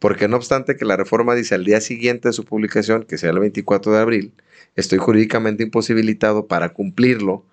Porque 0.00 0.26
no 0.26 0.36
obstante 0.36 0.74
que 0.74 0.84
la 0.84 0.96
reforma 0.96 1.36
dice 1.36 1.54
al 1.54 1.64
día 1.64 1.80
siguiente 1.80 2.30
de 2.30 2.32
su 2.32 2.44
publicación, 2.44 3.04
que 3.04 3.18
sea 3.18 3.30
el 3.30 3.38
24 3.38 3.92
de 3.92 3.98
abril, 4.00 4.32
estoy 4.74 4.98
jurídicamente 4.98 5.62
imposibilitado 5.62 6.48
para 6.48 6.70
cumplirlo 6.70 7.44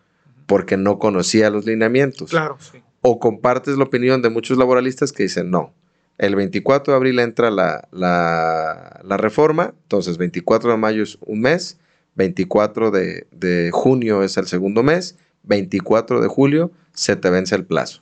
porque 0.48 0.78
no 0.78 0.98
conocía 0.98 1.52
los 1.52 1.68
lineamientos. 1.68 2.32
Claro, 2.32 2.58
sí. 2.60 2.82
O 3.02 3.20
compartes 3.20 3.78
la 3.78 3.84
opinión 3.84 4.24
de 4.24 4.32
muchos 4.32 4.58
laboralistas 4.58 5.12
que 5.12 5.22
dicen, 5.22 5.52
no, 5.52 5.72
el 6.18 6.36
24 6.36 6.94
de 6.94 6.98
abril 6.98 7.20
entra 7.20 7.52
la, 7.52 7.88
la, 7.92 9.18
reforma, 9.18 9.74
entonces 9.84 10.18
24 10.18 10.72
de 10.72 10.78
mayo 10.78 11.04
es 11.04 11.18
un 11.22 11.42
mes, 11.42 11.78
24 12.16 12.92
de, 12.92 13.70
junio 13.74 14.24
es 14.24 14.38
el 14.38 14.48
segundo 14.48 14.84
mes, 14.84 15.18
24 15.44 16.22
de 16.22 16.28
julio 16.28 16.72
se 16.94 17.16
te 17.16 17.30
vence 17.30 17.56
el 17.56 17.66
plazo. 17.66 18.02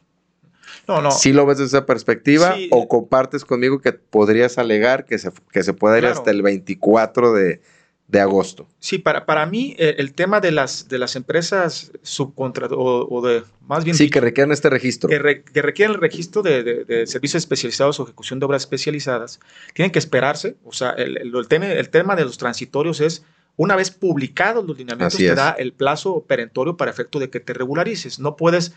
No, 0.87 1.01
no. 1.01 1.11
Si 1.11 1.31
lo 1.31 1.45
ves 1.45 1.59
desde 1.59 1.77
esa 1.77 1.85
perspectiva 1.85 2.55
o 2.69 2.87
compartes 2.87 3.45
conmigo 3.45 3.79
que 3.79 3.93
podrías 3.93 4.57
alegar 4.57 5.05
que 5.05 5.17
se, 5.17 5.31
que 5.51 5.63
se 5.63 5.73
pueda 5.73 5.97
ir 5.97 6.05
hasta 6.05 6.29
el 6.29 6.41
24 6.41 7.33
de, 7.33 7.61
de 8.07 8.19
agosto. 8.19 8.67
Sí, 8.79 8.97
para, 8.99 9.25
para 9.25 9.45
mí 9.45 9.75
eh, 9.79 9.95
el 9.97 10.13
tema 10.13 10.39
de 10.39 10.51
las, 10.51 10.87
de 10.87 10.99
las 10.99 11.15
empresas 11.15 11.91
subcontratadas 12.01 12.77
o, 12.79 13.21
de 13.21 13.43
más 13.67 13.83
bien... 13.83 13.95
Sí, 13.95 14.09
que 14.09 14.19
requieren 14.19 14.51
este 14.51 14.69
registro. 14.69 15.09
Que, 15.09 15.19
requieren 15.19 15.95
el 15.95 16.01
registro 16.01 16.43
de, 16.43 17.05
servicios 17.07 17.43
especializados 17.43 17.99
o 17.99 18.03
ejecución 18.03 18.39
de 18.39 18.45
obras 18.45 18.63
especializadas, 18.63 19.39
tienen 19.73 19.91
que 19.91 19.99
esperarse. 19.99 20.57
O 20.63 20.73
sea, 20.73 20.91
el, 20.91 21.17
el, 21.17 21.47
tema, 21.47 21.71
el 21.71 21.89
tema 21.89 22.15
de 22.15 22.25
los 22.25 22.37
transitorios 22.37 23.01
es 23.01 23.23
una 23.55 23.75
vez 23.75 23.91
publicados 23.91 24.65
los 24.65 24.77
lineamientos, 24.77 25.17
te 25.17 25.35
da 25.35 25.51
el 25.51 25.73
plazo 25.73 26.23
perentorio 26.27 26.75
para 26.75 26.89
efecto 26.89 27.19
de 27.19 27.29
que 27.29 27.39
te 27.39 27.53
regularices. 27.53 28.19
No 28.19 28.35
puedes 28.35 28.73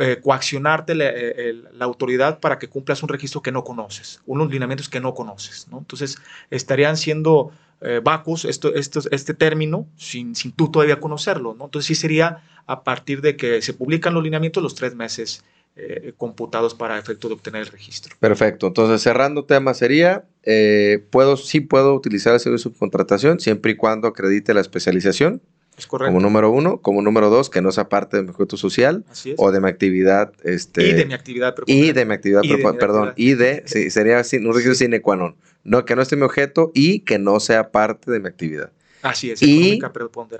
eh, 0.00 0.20
coaccionarte 0.22 0.92
eh, 0.96 1.54
la, 1.72 1.84
autoridad 1.84 2.38
para 2.38 2.58
que 2.58 2.68
cumplas 2.68 3.02
un 3.02 3.08
registro 3.08 3.42
que 3.42 3.50
no 3.50 3.64
conoces, 3.64 4.20
unos 4.26 4.50
lineamientos 4.50 4.88
que 4.88 5.00
no 5.00 5.14
conoces. 5.14 5.66
¿no? 5.68 5.78
Entonces, 5.78 6.18
estarían 6.50 6.96
siendo 6.96 7.50
eh, 7.80 8.00
vacus 8.02 8.44
esto, 8.44 8.72
este 8.74 9.34
término 9.34 9.86
sin, 9.96 10.34
sin 10.34 10.52
tú 10.52 10.70
todavía 10.70 11.00
conocerlo. 11.00 11.54
¿no? 11.54 11.64
Entonces, 11.66 11.86
sí 11.86 11.94
sería 11.94 12.42
a 12.66 12.84
partir 12.84 13.20
de 13.20 13.36
que 13.36 13.62
se 13.62 13.72
publican 13.72 14.14
los 14.14 14.22
lineamientos 14.22 14.62
los 14.62 14.74
tres 14.74 14.94
meses 14.94 15.42
eh, 15.76 16.12
computados 16.16 16.74
para 16.74 16.98
efecto 16.98 17.28
de 17.28 17.34
obtener 17.34 17.62
el 17.62 17.68
registro. 17.68 18.14
Perfecto. 18.20 18.66
Entonces, 18.66 19.00
cerrando 19.00 19.44
tema 19.44 19.72
sería, 19.72 20.24
eh, 20.42 21.06
puedo, 21.10 21.36
sí 21.36 21.60
puedo 21.60 21.94
utilizar 21.94 22.34
el 22.34 22.40
servicio 22.40 22.70
de 22.70 22.74
subcontratación 22.74 23.40
siempre 23.40 23.72
y 23.72 23.76
cuando 23.76 24.08
acredite 24.08 24.52
la 24.52 24.60
especialización. 24.60 25.40
Es 25.80 25.86
correcto. 25.86 26.12
Como 26.12 26.20
número 26.20 26.50
uno. 26.50 26.78
Como 26.82 27.00
número 27.00 27.30
dos, 27.30 27.48
que 27.48 27.62
no 27.62 27.72
sea 27.72 27.88
parte 27.88 28.18
de 28.18 28.24
mi 28.24 28.30
objeto 28.30 28.58
social 28.58 29.04
o 29.38 29.50
de 29.50 29.60
mi 29.60 29.68
actividad. 29.68 30.32
Este, 30.44 30.88
y 30.88 30.92
de 30.92 31.06
mi 31.06 31.14
actividad. 31.14 31.54
Y 31.64 31.92
de 31.92 32.04
mi 32.04 32.12
actividad, 32.12 32.42
perdón. 32.78 33.14
Y 33.16 33.32
de, 33.32 33.62
sí, 33.64 33.90
sería 33.90 34.18
un 34.18 34.54
requisito 34.54 34.74
sine 34.74 35.00
qua 35.00 35.16
non. 35.16 35.36
No, 35.64 35.86
que 35.86 35.96
no 35.96 36.02
esté 36.02 36.16
mi 36.16 36.22
objeto 36.22 36.70
y 36.74 37.00
que 37.00 37.18
no 37.18 37.40
sea 37.40 37.70
parte 37.70 38.10
de 38.10 38.20
mi 38.20 38.28
actividad. 38.28 38.72
Así 39.02 39.30
es, 39.30 39.42
y, 39.42 39.80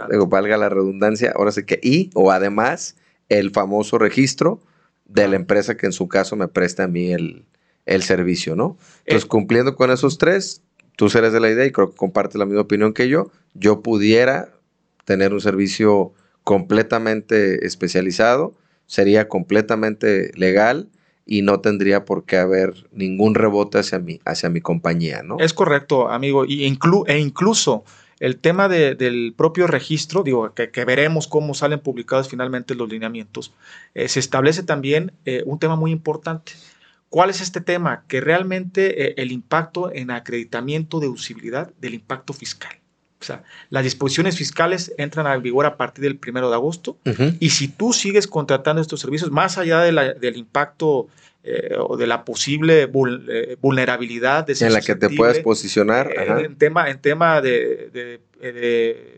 luego 0.08 0.26
valga 0.26 0.58
la 0.58 0.68
redundancia, 0.68 1.32
ahora 1.34 1.50
sí 1.50 1.64
que 1.64 1.80
y 1.82 2.10
o 2.12 2.30
además 2.30 2.94
el 3.30 3.52
famoso 3.52 3.96
registro 3.96 4.60
de 5.06 5.28
la 5.28 5.36
empresa 5.36 5.78
que 5.78 5.86
en 5.86 5.92
su 5.92 6.08
caso 6.08 6.36
me 6.36 6.46
presta 6.46 6.84
a 6.84 6.88
mí 6.88 7.10
el, 7.10 7.46
servicio, 8.02 8.56
¿no? 8.56 8.76
Entonces, 9.06 9.24
eh, 9.24 9.28
cumpliendo 9.28 9.76
con 9.76 9.90
esos 9.90 10.18
tres, 10.18 10.62
tú 10.96 11.08
serás 11.08 11.32
de 11.32 11.40
la 11.40 11.48
idea 11.48 11.64
y 11.64 11.72
creo 11.72 11.90
que 11.90 11.96
compartes 11.96 12.36
la 12.36 12.44
misma 12.44 12.60
opinión 12.60 12.92
que 12.92 13.08
yo, 13.08 13.30
yo 13.54 13.80
pudiera 13.80 14.52
tener 15.04 15.32
un 15.32 15.40
servicio 15.40 16.12
completamente 16.44 17.66
especializado, 17.66 18.54
sería 18.86 19.28
completamente 19.28 20.32
legal 20.34 20.88
y 21.26 21.42
no 21.42 21.60
tendría 21.60 22.04
por 22.04 22.24
qué 22.24 22.38
haber 22.38 22.88
ningún 22.92 23.34
rebote 23.34 23.78
hacia 23.78 23.98
mi, 23.98 24.20
hacia 24.24 24.48
mi 24.48 24.60
compañía, 24.60 25.22
¿no? 25.22 25.38
Es 25.38 25.54
correcto, 25.54 26.08
amigo, 26.08 26.44
y 26.44 26.64
e 26.64 27.18
incluso 27.18 27.84
el 28.20 28.38
tema 28.38 28.68
del 28.68 29.34
propio 29.36 29.66
registro, 29.66 30.22
digo, 30.22 30.52
que, 30.54 30.84
veremos 30.84 31.26
cómo 31.26 31.54
salen 31.54 31.80
publicados 31.80 32.28
finalmente 32.28 32.74
los 32.74 32.88
lineamientos, 32.88 33.54
eh, 33.94 34.08
se 34.08 34.20
establece 34.20 34.62
también 34.62 35.12
eh, 35.24 35.42
un 35.46 35.58
tema 35.58 35.74
muy 35.74 35.90
importante. 35.90 36.52
¿Cuál 37.08 37.30
es 37.30 37.40
este 37.40 37.62
tema? 37.62 38.04
Que 38.08 38.20
realmente 38.20 39.06
eh, 39.06 39.14
el 39.16 39.32
impacto 39.32 39.90
en 39.92 40.10
acreditamiento 40.10 41.00
de 41.00 41.08
usibilidad 41.08 41.72
del 41.80 41.94
impacto 41.94 42.34
fiscal. 42.34 42.72
O 43.20 43.24
sea, 43.24 43.42
las 43.68 43.84
disposiciones 43.84 44.36
fiscales 44.36 44.94
entran 44.96 45.26
a 45.26 45.36
vigor 45.36 45.66
a 45.66 45.76
partir 45.76 46.04
del 46.04 46.16
primero 46.16 46.48
de 46.48 46.54
agosto 46.54 46.96
y 47.38 47.50
si 47.50 47.68
tú 47.68 47.92
sigues 47.92 48.26
contratando 48.26 48.80
estos 48.80 49.00
servicios, 49.00 49.30
más 49.30 49.58
allá 49.58 49.80
del 49.80 50.36
impacto 50.36 51.08
eh, 51.42 51.74
o 51.78 51.96
de 51.96 52.06
la 52.06 52.26
posible 52.26 52.82
eh, 52.82 53.56
vulnerabilidad 53.62 54.46
de 54.46 54.54
en 54.60 54.74
la 54.74 54.82
que 54.82 54.94
te 54.94 55.08
puedas 55.08 55.38
posicionar 55.38 56.12
eh, 56.12 56.44
en 56.44 56.56
tema 56.56 56.90
en 56.90 56.98
tema 56.98 57.40
de, 57.40 58.20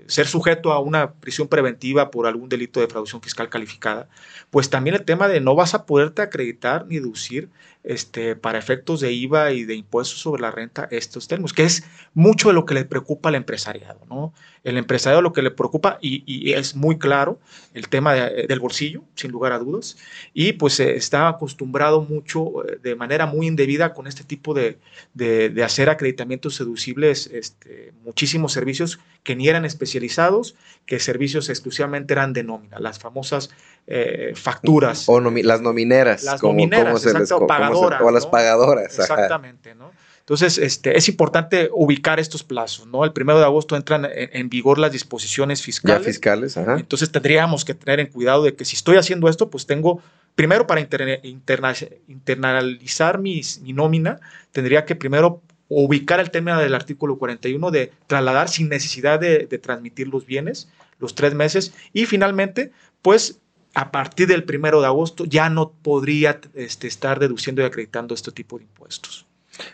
ser 0.07 0.29
sujeto 0.29 0.71
a 0.71 0.79
una 0.79 1.15
prisión 1.15 1.49
preventiva 1.49 2.12
por 2.12 2.29
algún 2.29 2.49
delito 2.49 2.79
de 2.79 2.87
fraude 2.87 3.11
fiscal 3.21 3.49
calificada 3.49 4.09
pues 4.51 4.71
también 4.71 4.95
el 4.95 5.05
tema 5.05 5.27
de 5.27 5.41
no 5.41 5.57
vas 5.57 5.75
a 5.75 5.85
poderte 5.85 6.23
acreditar 6.23 6.87
ni 6.87 7.01
deducir 7.01 7.49
este, 7.85 8.37
para 8.37 8.59
efectos 8.59 9.01
de 9.01 9.12
IVA 9.12 9.53
y 9.53 9.64
de 9.64 9.75
impuestos 9.75 10.21
sobre 10.21 10.42
la 10.42 10.51
renta 10.51 10.87
estos 10.90 11.27
términos, 11.27 11.53
que 11.53 11.64
es 11.64 11.85
mucho 12.14 12.49
de 12.49 12.55
lo 12.55 12.64
que 12.64 12.75
le 12.75 12.85
preocupa 12.85 13.29
al 13.29 13.35
empresariado. 13.35 14.01
¿no? 14.09 14.33
El 14.62 14.79
empresariado 14.79 15.21
lo 15.21 15.33
que 15.33 15.42
le 15.42 15.51
preocupa, 15.51 15.99
y, 16.01 16.53
es 16.53 16.77
muy 16.77 16.99
claro, 16.99 17.40
el 17.75 17.88
tema 17.88 18.14
del 18.14 18.61
bolsillo, 18.61 19.03
sin 19.14 19.33
lugar 19.33 19.53
a 19.53 19.59
dudas, 19.59 19.97
y 20.33 20.53
pues 20.53 20.79
está 20.79 21.29
acostumbrado 21.29 22.03
mucho 22.03 22.64
eh, 22.66 22.79
de 22.81 22.95
manera 22.95 23.27
muy 23.27 23.49
indebida 23.49 23.95
con 23.95 24.07
este 24.07 24.23
tipo 24.23 24.55
de, 24.55 24.79
de, 25.14 25.64
hacer 25.64 25.90
acreditamientos 25.90 26.55
seducibles, 26.55 27.27
este, 27.33 27.92
muchísimos 28.05 28.53
servicios 28.53 29.01
que 29.25 29.35
ni 29.35 29.49
eran 29.49 29.64
especializados, 29.64 30.55
que 30.87 31.01
servicios 31.01 31.49
exclusivamente 31.49 32.14
eran 32.14 32.33
de 32.33 32.45
nómina, 32.45 32.79
las 32.79 32.99
famosas 32.99 33.51
eh, 33.87 34.33
facturas. 34.35 35.07
O 35.09 35.21
las 35.21 35.61
nomineras. 35.61 36.23
Las 36.23 36.42
nomineras, 36.42 37.05
exacto, 37.05 37.47
pagadoras. 37.47 38.01
o 38.03 38.11
las 38.11 38.27
pagadoras. 38.27 38.99
Exactamente, 38.99 39.75
¿no? 39.75 39.92
Entonces, 40.21 40.57
este, 40.59 40.97
es 40.97 41.09
importante 41.09 41.68
ubicar 41.73 42.21
estos 42.21 42.45
plazos, 42.45 42.87
¿no? 42.87 43.05
El 43.05 43.12
primero 43.12 43.40
de 43.40 43.45
agosto 43.45 43.75
entran 43.75 44.09
en, 44.12 44.49
vigor 44.49 44.79
las 44.79 44.92
disposiciones 44.92 45.62
fiscales. 45.62 46.07
Ya 46.07 46.12
fiscales, 46.12 46.57
ajá. 46.57 46.77
Entonces, 46.79 47.11
tendríamos 47.11 47.64
que 47.64 47.75
tener 47.75 47.99
en 47.99 48.07
cuidado 48.07 48.45
de 48.45 48.55
que 48.55 48.64
si 48.64 48.77
estoy 48.77 48.99
haciendo 48.99 49.29
esto, 49.29 49.51
pues 49.51 49.66
tengo, 49.66 50.01
primero 50.37 50.68
para 50.68 50.81
internalizar 50.81 53.18
mi 53.18 53.42
nómina, 53.66 54.21
tendría 54.53 54.85
que 54.85 54.95
primero 54.95 55.42
ubicar 55.66 56.21
el 56.21 56.31
tema 56.31 56.61
del 56.61 56.77
artículo 56.77 57.18
41 57.18 57.73
de 57.73 57.90
trasladar 58.07 58.49
sin 58.49 58.68
necesidad 58.68 59.18
de, 59.18 59.47
de 59.47 59.59
transmitir 59.59 60.07
los 60.07 60.25
bienes 60.25 60.68
los 61.03 61.14
tres 61.14 61.35
meses 61.35 61.75
y 61.92 62.07
finalmente, 62.07 62.73
pues 63.03 63.40
a 63.74 63.90
partir 63.90 64.26
del 64.28 64.44
primero 64.44 64.80
de 64.80 64.87
agosto 64.87 65.24
ya 65.24 65.48
no 65.48 65.72
podría 65.72 66.40
este, 66.54 66.87
estar 66.87 67.18
deduciendo 67.18 67.62
y 67.62 67.64
acreditando 67.64 68.14
este 68.14 68.32
tipo 68.32 68.58
de 68.58 68.64
impuestos. 68.64 69.26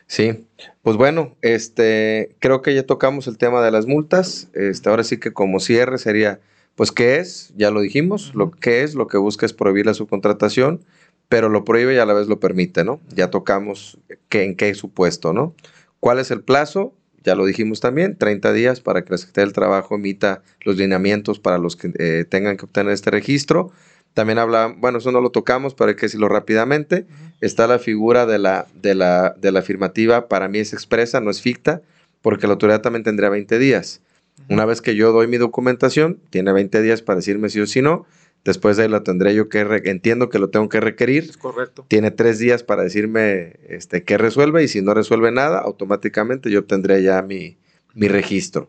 Sí, 0.06 0.44
pues 0.82 0.96
bueno, 0.96 1.36
este, 1.42 2.34
creo 2.40 2.62
que 2.62 2.74
ya 2.74 2.84
tocamos 2.84 3.26
el 3.26 3.38
tema 3.38 3.62
de 3.62 3.70
las 3.70 3.86
multas. 3.86 4.48
Este, 4.54 4.88
ahora 4.88 5.04
sí 5.04 5.18
que 5.18 5.32
como 5.32 5.60
cierre 5.60 5.98
sería, 5.98 6.40
pues, 6.74 6.92
¿qué 6.92 7.16
es? 7.16 7.52
Ya 7.56 7.70
lo 7.70 7.80
dijimos, 7.80 8.34
lo 8.34 8.50
que 8.50 8.82
es, 8.82 8.94
lo 8.94 9.06
que 9.06 9.18
busca 9.18 9.46
es 9.46 9.52
prohibir 9.52 9.86
la 9.86 9.94
subcontratación, 9.94 10.84
pero 11.28 11.48
lo 11.48 11.64
prohíbe 11.64 11.94
y 11.94 11.98
a 11.98 12.06
la 12.06 12.14
vez 12.14 12.28
lo 12.28 12.40
permite, 12.40 12.84
¿no? 12.84 13.00
Ya 13.14 13.30
tocamos 13.30 13.98
que, 14.28 14.44
en 14.44 14.56
qué 14.56 14.74
supuesto, 14.74 15.32
¿no? 15.32 15.54
¿Cuál 16.00 16.18
es 16.18 16.30
el 16.30 16.42
plazo? 16.42 16.94
Ya 17.24 17.34
lo 17.34 17.44
dijimos 17.44 17.80
también, 17.80 18.16
30 18.16 18.52
días 18.52 18.80
para 18.80 19.04
que 19.04 19.10
la 19.10 19.18
Secretaría 19.18 19.46
del 19.46 19.54
Trabajo 19.54 19.96
emita 19.96 20.42
los 20.62 20.76
lineamientos 20.76 21.38
para 21.38 21.58
los 21.58 21.76
que 21.76 21.92
eh, 21.98 22.24
tengan 22.24 22.56
que 22.56 22.64
obtener 22.64 22.92
este 22.92 23.10
registro. 23.10 23.72
También 24.18 24.40
habla, 24.40 24.74
bueno, 24.76 24.98
eso 24.98 25.12
no 25.12 25.20
lo 25.20 25.30
tocamos, 25.30 25.74
pero 25.74 25.90
hay 25.90 25.94
que 25.94 26.06
decirlo 26.06 26.28
rápidamente. 26.28 27.06
Está 27.40 27.68
la 27.68 27.78
figura 27.78 28.26
de 28.26 28.40
la, 28.40 28.66
de, 28.74 28.96
la, 28.96 29.36
de 29.38 29.52
la 29.52 29.60
afirmativa, 29.60 30.26
para 30.26 30.48
mí 30.48 30.58
es 30.58 30.72
expresa, 30.72 31.20
no 31.20 31.30
es 31.30 31.40
ficta, 31.40 31.82
porque 32.20 32.48
la 32.48 32.54
autoridad 32.54 32.80
también 32.80 33.04
tendría 33.04 33.30
20 33.30 33.60
días. 33.60 34.00
Una 34.48 34.64
vez 34.64 34.82
que 34.82 34.96
yo 34.96 35.12
doy 35.12 35.28
mi 35.28 35.36
documentación, 35.36 36.18
tiene 36.30 36.52
20 36.52 36.82
días 36.82 37.00
para 37.00 37.18
decirme 37.18 37.48
sí 37.48 37.60
o 37.60 37.66
sí 37.68 37.80
no. 37.80 38.06
Después 38.44 38.76
de 38.76 38.82
ahí 38.82 38.88
lo 38.88 39.04
tendré 39.04 39.36
yo 39.36 39.48
que, 39.48 39.60
entiendo 39.84 40.30
que 40.30 40.40
lo 40.40 40.50
tengo 40.50 40.68
que 40.68 40.80
requerir. 40.80 41.22
Es 41.22 41.36
correcto. 41.36 41.84
Tiene 41.86 42.10
tres 42.10 42.40
días 42.40 42.64
para 42.64 42.82
decirme 42.82 43.52
este, 43.68 44.02
qué 44.02 44.18
resuelve 44.18 44.64
y 44.64 44.66
si 44.66 44.82
no 44.82 44.94
resuelve 44.94 45.30
nada, 45.30 45.60
automáticamente 45.60 46.50
yo 46.50 46.58
obtendré 46.58 47.04
ya 47.04 47.22
mi, 47.22 47.56
mi 47.94 48.08
registro. 48.08 48.68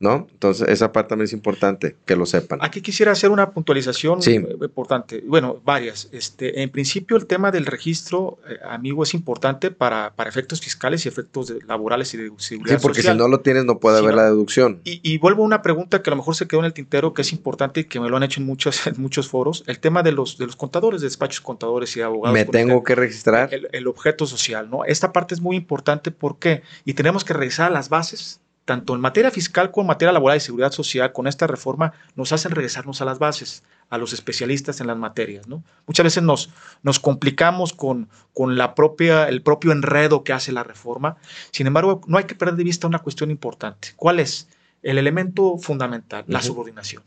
¿No? 0.00 0.26
Entonces, 0.32 0.66
esa 0.68 0.92
parte 0.92 1.10
también 1.10 1.26
es 1.26 1.34
importante 1.34 1.94
que 2.06 2.16
lo 2.16 2.24
sepan. 2.24 2.58
Aquí 2.62 2.80
quisiera 2.80 3.12
hacer 3.12 3.30
una 3.30 3.50
puntualización 3.50 4.20
importante. 4.26 5.22
Bueno, 5.26 5.60
varias. 5.62 6.08
Este, 6.10 6.62
en 6.62 6.70
principio, 6.70 7.18
el 7.18 7.26
tema 7.26 7.50
del 7.50 7.66
registro, 7.66 8.38
eh, 8.48 8.56
amigo, 8.66 9.02
es 9.02 9.12
importante 9.12 9.70
para, 9.70 10.14
para, 10.16 10.30
efectos 10.30 10.62
fiscales 10.62 11.04
y 11.04 11.08
efectos 11.08 11.52
laborales 11.68 12.14
y 12.14 12.16
de 12.16 12.32
seguridad 12.38 12.78
Sí, 12.78 12.82
porque 12.82 13.02
si 13.02 13.14
no 13.14 13.28
lo 13.28 13.40
tienes, 13.40 13.66
no 13.66 13.78
puede 13.78 13.98
haber 13.98 14.14
la 14.14 14.24
deducción. 14.24 14.80
Y, 14.84 15.18
vuelvo 15.18 15.42
a 15.42 15.46
una 15.46 15.60
pregunta 15.60 16.02
que 16.02 16.08
a 16.08 16.12
lo 16.12 16.16
mejor 16.16 16.34
se 16.34 16.48
quedó 16.48 16.60
en 16.60 16.66
el 16.66 16.72
tintero, 16.72 17.12
que 17.12 17.20
es 17.20 17.32
importante 17.32 17.80
y 17.80 17.84
que 17.84 18.00
me 18.00 18.08
lo 18.08 18.16
han 18.16 18.22
hecho 18.22 18.40
en 18.40 18.46
muchos, 18.46 18.86
en 18.86 18.94
muchos 18.96 19.28
foros. 19.28 19.64
El 19.66 19.80
tema 19.80 20.02
de 20.02 20.12
los, 20.12 20.38
de 20.38 20.46
los 20.46 20.56
contadores, 20.56 21.02
de 21.02 21.08
despachos 21.08 21.42
contadores 21.42 21.94
y 21.98 22.00
abogados. 22.00 22.32
Me 22.32 22.46
tengo 22.46 22.82
que 22.82 22.94
registrar. 22.94 23.52
El, 23.52 23.68
el 23.72 23.86
objeto 23.86 24.24
social, 24.24 24.70
¿no? 24.70 24.86
Esta 24.86 25.12
parte 25.12 25.34
es 25.34 25.42
muy 25.42 25.56
importante. 25.56 26.10
¿Por 26.10 26.38
qué? 26.38 26.62
Y 26.86 26.94
tenemos 26.94 27.22
que 27.22 27.34
revisar 27.34 27.70
las 27.70 27.90
bases 27.90 28.40
tanto 28.70 28.94
en 28.94 29.00
materia 29.00 29.32
fiscal 29.32 29.72
como 29.72 29.82
en 29.82 29.88
materia 29.88 30.12
laboral 30.12 30.36
y 30.36 30.40
seguridad 30.40 30.70
social, 30.70 31.12
con 31.12 31.26
esta 31.26 31.48
reforma 31.48 31.92
nos 32.14 32.30
hacen 32.30 32.52
regresarnos 32.52 33.02
a 33.02 33.04
las 33.04 33.18
bases, 33.18 33.64
a 33.88 33.98
los 33.98 34.12
especialistas 34.12 34.80
en 34.80 34.86
las 34.86 34.96
materias. 34.96 35.48
¿no? 35.48 35.64
Muchas 35.88 36.04
veces 36.04 36.22
nos, 36.22 36.50
nos 36.84 37.00
complicamos 37.00 37.72
con, 37.72 38.08
con 38.32 38.56
la 38.56 38.76
propia, 38.76 39.28
el 39.28 39.42
propio 39.42 39.72
enredo 39.72 40.22
que 40.22 40.32
hace 40.32 40.52
la 40.52 40.62
reforma. 40.62 41.16
Sin 41.50 41.66
embargo, 41.66 42.00
no 42.06 42.16
hay 42.16 42.26
que 42.26 42.36
perder 42.36 42.54
de 42.54 42.62
vista 42.62 42.86
una 42.86 43.00
cuestión 43.00 43.32
importante. 43.32 43.88
¿Cuál 43.96 44.20
es? 44.20 44.48
El 44.84 44.98
elemento 44.98 45.58
fundamental, 45.58 46.22
la 46.28 46.40
subordinación. 46.40 47.02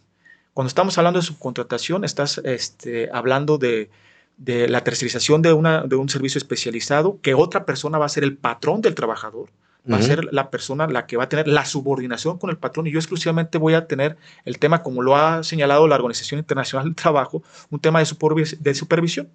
Cuando 0.53 0.67
estamos 0.67 0.97
hablando 0.97 1.21
de 1.21 1.25
subcontratación, 1.25 2.03
estás 2.03 2.39
este, 2.39 3.09
hablando 3.13 3.57
de, 3.57 3.89
de 4.35 4.67
la 4.67 4.83
tercerización 4.83 5.41
de, 5.41 5.53
una, 5.53 5.83
de 5.83 5.95
un 5.95 6.09
servicio 6.09 6.39
especializado, 6.39 7.21
que 7.21 7.33
otra 7.33 7.65
persona 7.65 7.97
va 7.99 8.05
a 8.07 8.09
ser 8.09 8.25
el 8.25 8.35
patrón 8.35 8.81
del 8.81 8.95
trabajador 8.95 9.49
va 9.91 9.97
a 9.97 10.01
ser 10.01 10.33
la 10.33 10.49
persona 10.49 10.87
la 10.87 11.05
que 11.05 11.17
va 11.17 11.25
a 11.25 11.29
tener 11.29 11.47
la 11.47 11.65
subordinación 11.65 12.37
con 12.37 12.49
el 12.49 12.57
patrón 12.57 12.87
y 12.87 12.91
yo 12.91 12.99
exclusivamente 12.99 13.57
voy 13.57 13.73
a 13.73 13.87
tener 13.87 14.17
el 14.45 14.57
tema, 14.57 14.81
como 14.81 15.01
lo 15.01 15.17
ha 15.17 15.43
señalado 15.43 15.87
la 15.87 15.95
Organización 15.95 16.39
Internacional 16.39 16.85
del 16.85 16.95
Trabajo, 16.95 17.43
un 17.69 17.79
tema 17.79 17.99
de, 17.99 18.57
de 18.59 18.75
supervisión. 18.75 19.29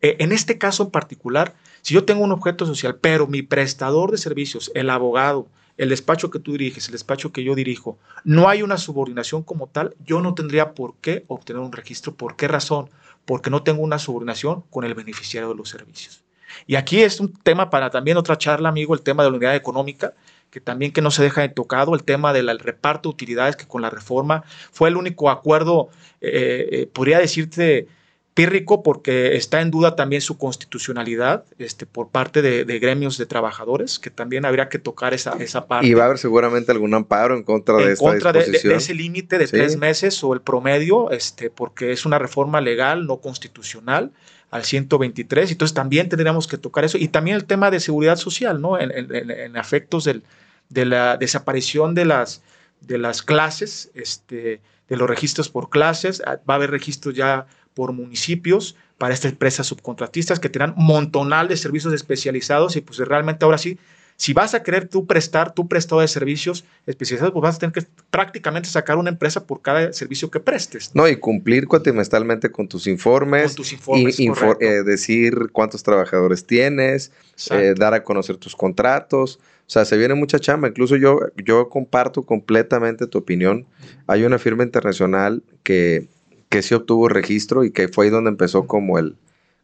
Eh, 0.00 0.16
en 0.18 0.32
este 0.32 0.58
caso 0.58 0.82
en 0.82 0.90
particular, 0.90 1.54
si 1.80 1.94
yo 1.94 2.04
tengo 2.04 2.24
un 2.24 2.32
objeto 2.32 2.66
social, 2.66 2.98
pero 3.00 3.28
mi 3.28 3.42
prestador 3.42 4.10
de 4.10 4.18
servicios, 4.18 4.72
el 4.74 4.90
abogado, 4.90 5.46
el 5.78 5.88
despacho 5.88 6.30
que 6.30 6.40
tú 6.40 6.52
diriges, 6.52 6.86
el 6.86 6.92
despacho 6.92 7.32
que 7.32 7.44
yo 7.44 7.54
dirijo, 7.54 7.98
no 8.24 8.48
hay 8.48 8.62
una 8.62 8.78
subordinación 8.78 9.42
como 9.42 9.68
tal, 9.68 9.94
yo 10.04 10.20
no 10.20 10.34
tendría 10.34 10.74
por 10.74 10.96
qué 11.00 11.24
obtener 11.28 11.62
un 11.62 11.72
registro. 11.72 12.14
¿Por 12.14 12.36
qué 12.36 12.48
razón? 12.48 12.90
Porque 13.24 13.50
no 13.50 13.62
tengo 13.62 13.82
una 13.82 14.00
subordinación 14.00 14.64
con 14.70 14.84
el 14.84 14.94
beneficiario 14.94 15.50
de 15.50 15.54
los 15.54 15.68
servicios. 15.68 16.21
Y 16.66 16.76
aquí 16.76 17.02
es 17.02 17.20
un 17.20 17.32
tema 17.32 17.70
para 17.70 17.90
también 17.90 18.16
otra 18.16 18.38
charla, 18.38 18.68
amigo, 18.68 18.94
el 18.94 19.02
tema 19.02 19.22
de 19.22 19.30
la 19.30 19.36
unidad 19.36 19.56
económica, 19.56 20.14
que 20.50 20.60
también 20.60 20.92
que 20.92 21.00
no 21.00 21.10
se 21.10 21.22
deja 21.22 21.40
de 21.40 21.48
tocado, 21.48 21.94
el 21.94 22.04
tema 22.04 22.32
del 22.32 22.58
reparto 22.58 23.08
de 23.08 23.14
utilidades, 23.14 23.56
que 23.56 23.66
con 23.66 23.82
la 23.82 23.90
reforma 23.90 24.44
fue 24.70 24.88
el 24.88 24.96
único 24.96 25.30
acuerdo, 25.30 25.88
eh, 26.20 26.68
eh, 26.72 26.86
podría 26.92 27.18
decirte, 27.18 27.88
pírrico 28.34 28.82
porque 28.82 29.36
está 29.36 29.60
en 29.60 29.70
duda 29.70 29.94
también 29.94 30.22
su 30.22 30.38
constitucionalidad 30.38 31.44
este, 31.58 31.84
por 31.84 32.08
parte 32.08 32.40
de, 32.40 32.64
gremios 32.78 33.18
de 33.18 33.26
trabajadores, 33.26 33.98
que 33.98 34.10
también 34.10 34.44
habría 34.44 34.68
que 34.68 34.78
tocar 34.78 35.12
esa, 35.12 35.32
esa 35.38 35.66
parte. 35.66 35.86
Y 35.86 35.94
va 35.94 36.04
a 36.04 36.06
haber 36.06 36.18
seguramente 36.18 36.72
algún 36.72 36.94
amparo 36.94 37.36
en 37.36 37.42
contra 37.42 37.76
de 37.76 37.92
esta 37.92 38.04
contra 38.04 38.32
De, 38.32 38.46
de, 38.46 38.74
ese 38.74 38.94
límite 38.94 39.38
de 39.38 39.46
tres 39.46 39.76
meses 39.76 40.22
o 40.24 40.32
el 40.32 40.40
promedio, 40.40 41.10
este, 41.10 41.50
porque 41.50 41.92
es 41.92 42.06
una 42.06 42.18
reforma 42.18 42.60
legal, 42.60 43.06
no 43.06 43.18
constitucional 43.18 44.12
al 44.50 44.64
123, 44.64 45.50
entonces 45.50 45.74
también 45.74 46.08
tendríamos 46.08 46.46
que 46.46 46.58
tocar 46.58 46.84
eso. 46.84 46.98
Y 46.98 47.08
también 47.08 47.36
el 47.36 47.46
tema 47.46 47.70
de 47.70 47.80
seguridad 47.80 48.16
social, 48.16 48.60
¿no? 48.60 48.78
En, 48.78 48.92
en, 48.92 49.56
efectos 49.56 50.04
del, 50.04 50.22
de 50.68 50.84
la 50.84 51.16
desaparición 51.16 51.94
de 51.94 52.04
las, 52.04 52.42
de 52.82 52.98
las 52.98 53.22
clases, 53.22 53.90
este, 53.94 54.60
de 54.88 54.96
los 54.96 55.08
registros 55.08 55.48
por 55.48 55.70
clases, 55.70 56.22
va 56.26 56.54
a 56.54 56.54
haber 56.54 56.70
registros 56.70 57.14
ya 57.14 57.46
por 57.74 57.92
municipios 57.92 58.76
para 58.98 59.14
estas 59.14 59.32
empresas 59.32 59.66
subcontratistas 59.66 60.38
que 60.38 60.48
tendrán 60.48 60.74
montonal 60.76 61.48
de 61.48 61.56
servicios 61.56 61.92
especializados 61.92 62.76
y 62.76 62.80
pues 62.80 62.98
realmente 62.98 63.44
ahora 63.44 63.58
sí, 63.58 63.78
si 64.16 64.32
vas 64.32 64.54
a 64.54 64.62
querer 64.62 64.86
tú 64.86 65.06
prestar 65.06 65.52
tu 65.52 65.66
prestado 65.66 66.00
de 66.00 66.06
servicios 66.06 66.64
especializados, 66.86 67.32
pues 67.32 67.42
vas 67.42 67.56
a 67.56 67.58
tener 67.58 67.72
que 67.72 67.84
prácticamente 68.10 68.68
sacar 68.68 68.96
una 68.96 69.10
empresa 69.10 69.46
por 69.46 69.62
cada 69.62 69.92
servicio 69.92 70.30
que 70.30 70.38
prestes. 70.38 70.92
No, 70.94 71.08
y 71.08 71.16
cumplir 71.16 71.66
cuatrimestralmente 71.66 72.52
con 72.52 72.68
tus 72.68 72.86
informes. 72.86 73.46
Con 73.46 73.56
tus 73.56 73.72
informes, 73.72 74.20
y, 74.20 74.28
eh, 74.28 74.84
decir 74.84 75.50
cuántos 75.50 75.82
trabajadores 75.82 76.46
tienes, 76.46 77.10
eh, 77.50 77.74
dar 77.76 77.94
a 77.94 78.04
conocer 78.04 78.36
tus 78.36 78.54
contratos. 78.54 79.40
O 79.66 79.70
sea, 79.72 79.84
se 79.84 79.96
viene 79.96 80.14
mucha 80.14 80.38
chamba. 80.38 80.68
Incluso 80.68 80.96
yo, 80.96 81.18
yo 81.44 81.68
comparto 81.68 82.22
completamente 82.22 83.06
tu 83.06 83.18
opinión. 83.18 83.66
Hay 84.06 84.22
una 84.22 84.38
firma 84.38 84.62
internacional 84.62 85.42
que 85.62 86.06
que 86.52 86.60
sí 86.60 86.74
obtuvo 86.74 87.08
registro 87.08 87.64
y 87.64 87.70
que 87.70 87.88
fue 87.88 88.04
ahí 88.04 88.10
donde 88.10 88.28
empezó 88.28 88.66
como 88.66 88.98
el, 88.98 89.16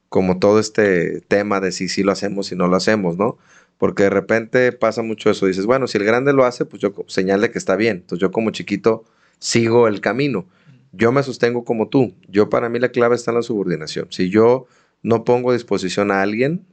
como 0.08 0.38
todo 0.38 0.58
este 0.58 1.20
tema 1.20 1.60
de 1.60 1.70
si 1.70 1.86
sí 1.86 2.02
lo 2.02 2.12
hacemos, 2.12 2.46
si 2.46 2.56
no 2.56 2.66
lo 2.66 2.76
hacemos, 2.76 3.18
¿no? 3.18 3.36
Porque 3.76 4.04
de 4.04 4.10
repente 4.10 4.72
pasa 4.72 5.02
mucho 5.02 5.28
eso, 5.28 5.44
dices, 5.44 5.66
bueno, 5.66 5.86
si 5.86 5.98
el 5.98 6.04
grande 6.04 6.32
lo 6.32 6.46
hace, 6.46 6.64
pues 6.64 6.80
yo 6.80 6.94
señale 7.06 7.50
que 7.50 7.58
está 7.58 7.76
bien. 7.76 7.98
Entonces 7.98 8.22
yo 8.22 8.30
como 8.30 8.52
chiquito 8.52 9.04
sigo 9.38 9.86
el 9.86 10.00
camino. 10.00 10.46
Yo 10.92 11.12
me 11.12 11.22
sostengo 11.22 11.62
como 11.62 11.88
tú. 11.88 12.14
Yo 12.26 12.48
para 12.48 12.70
mí 12.70 12.78
la 12.78 12.88
clave 12.88 13.16
está 13.16 13.32
en 13.32 13.36
la 13.36 13.42
subordinación. 13.42 14.06
Si 14.08 14.30
yo 14.30 14.66
no 15.02 15.24
pongo 15.24 15.50
a 15.50 15.52
disposición 15.52 16.10
a 16.10 16.22
alguien, 16.22 16.64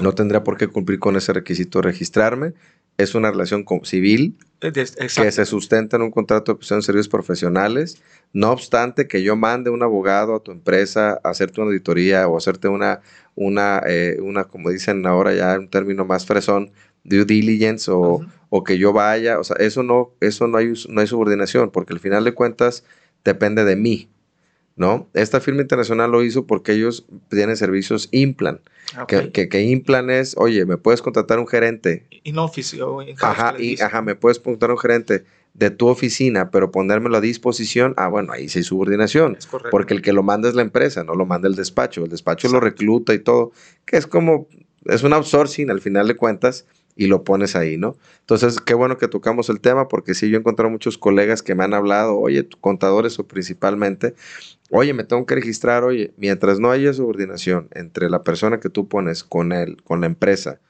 no 0.00 0.16
tendría 0.16 0.42
por 0.42 0.56
qué 0.56 0.66
cumplir 0.66 0.98
con 0.98 1.14
ese 1.14 1.32
requisito 1.32 1.78
de 1.78 1.84
registrarme 1.84 2.54
es 3.02 3.14
una 3.14 3.30
relación 3.30 3.64
civil 3.84 4.36
eh, 4.60 4.72
que 4.72 5.32
se 5.32 5.44
sustenta 5.44 5.96
en 5.96 6.02
un 6.02 6.10
contrato 6.10 6.52
de 6.52 6.56
prestación 6.56 6.80
de 6.80 6.86
servicios 6.86 7.08
profesionales. 7.08 8.02
No 8.32 8.50
obstante 8.50 9.08
que 9.08 9.22
yo 9.22 9.36
mande 9.36 9.70
un 9.70 9.82
abogado 9.82 10.36
a 10.36 10.40
tu 10.40 10.52
empresa 10.52 11.20
a 11.24 11.30
hacerte 11.30 11.60
una 11.60 11.70
auditoría 11.70 12.28
o 12.28 12.36
hacerte 12.36 12.68
una, 12.68 13.00
una, 13.34 13.82
eh, 13.86 14.18
una 14.20 14.44
como 14.44 14.70
dicen 14.70 15.06
ahora 15.06 15.34
ya 15.34 15.58
un 15.58 15.68
término 15.68 16.04
más 16.04 16.26
fresón, 16.26 16.72
due 17.04 17.24
diligence 17.24 17.90
o, 17.90 18.20
o, 18.48 18.64
que 18.64 18.78
yo 18.78 18.92
vaya, 18.92 19.40
o 19.40 19.44
sea, 19.44 19.56
eso 19.56 19.82
no, 19.82 20.12
eso 20.20 20.46
no 20.46 20.58
hay, 20.58 20.72
no 20.88 21.00
hay 21.00 21.06
subordinación, 21.06 21.70
porque 21.70 21.92
al 21.92 22.00
final 22.00 22.24
de 22.24 22.32
cuentas 22.32 22.84
depende 23.24 23.64
de 23.64 23.76
mí. 23.76 24.08
¿No? 24.82 25.08
Esta 25.14 25.40
firma 25.40 25.62
internacional 25.62 26.10
lo 26.10 26.24
hizo 26.24 26.44
porque 26.44 26.72
ellos 26.72 27.06
tienen 27.30 27.56
servicios 27.56 28.08
Implan. 28.10 28.60
Ah, 28.96 29.06
que, 29.06 29.30
que, 29.30 29.62
Implan 29.62 30.10
es, 30.10 30.34
oye, 30.36 30.66
¿me 30.66 30.76
puedes 30.76 31.00
contratar 31.00 31.38
un 31.38 31.46
gerente? 31.46 32.04
In 32.24 32.36
office. 32.36 32.76
ajá, 33.20 33.54
y, 33.60 33.80
ajá, 33.80 34.02
¿me 34.02 34.16
puedes 34.16 34.40
contratar 34.40 34.72
un 34.72 34.78
gerente 34.78 35.24
de 35.54 35.70
tu 35.70 35.86
oficina, 35.86 36.50
pero 36.50 36.72
ponérmelo 36.72 37.16
a 37.16 37.20
disposición? 37.20 37.94
Ah, 37.96 38.08
bueno, 38.08 38.32
ahí 38.32 38.48
sí 38.48 38.58
hay 38.58 38.64
subordinación. 38.64 39.38
porque 39.70 39.94
el 39.94 40.02
que 40.02 40.12
lo 40.12 40.24
manda 40.24 40.48
es 40.48 40.56
la 40.56 40.62
empresa, 40.62 41.04
no 41.04 41.14
lo 41.14 41.26
manda 41.26 41.46
el 41.46 41.54
despacho. 41.54 42.02
El 42.02 42.10
despacho 42.10 42.48
lo 42.48 42.58
recluta 42.58 43.14
y 43.14 43.20
todo, 43.20 43.52
que 43.84 43.96
es 43.96 44.08
como, 44.08 44.48
es 44.86 45.04
un 45.04 45.12
outsourcing 45.12 45.70
al 45.70 45.80
final 45.80 46.08
de 46.08 46.16
cuentas 46.16 46.66
y 46.96 47.06
lo 47.06 47.24
pones 47.24 47.56
ahí, 47.56 47.76
¿no? 47.76 47.96
Entonces, 48.20 48.60
qué 48.60 48.74
bueno 48.74 48.98
que 48.98 49.08
tocamos 49.08 49.48
el 49.48 49.60
tema 49.60 49.88
porque 49.88 50.14
sí, 50.14 50.28
yo 50.28 50.36
he 50.36 50.40
encontrado 50.40 50.70
muchos 50.70 50.98
colegas 50.98 51.42
que 51.42 51.54
me 51.54 51.64
han 51.64 51.74
hablado, 51.74 52.18
oye, 52.18 52.48
contadores 52.60 53.18
o 53.18 53.26
principalmente, 53.26 54.14
oye, 54.70 54.92
me 54.92 55.04
tengo 55.04 55.24
que 55.26 55.34
registrar, 55.34 55.84
oye, 55.84 56.12
mientras 56.16 56.60
no 56.60 56.70
haya 56.70 56.92
subordinación 56.92 57.68
entre 57.72 58.10
la 58.10 58.22
persona 58.22 58.60
que 58.60 58.68
tú 58.68 58.88
pones 58.88 59.24
con 59.24 59.52
él, 59.52 59.82
con 59.82 60.00
la 60.00 60.06
empresa 60.06 60.60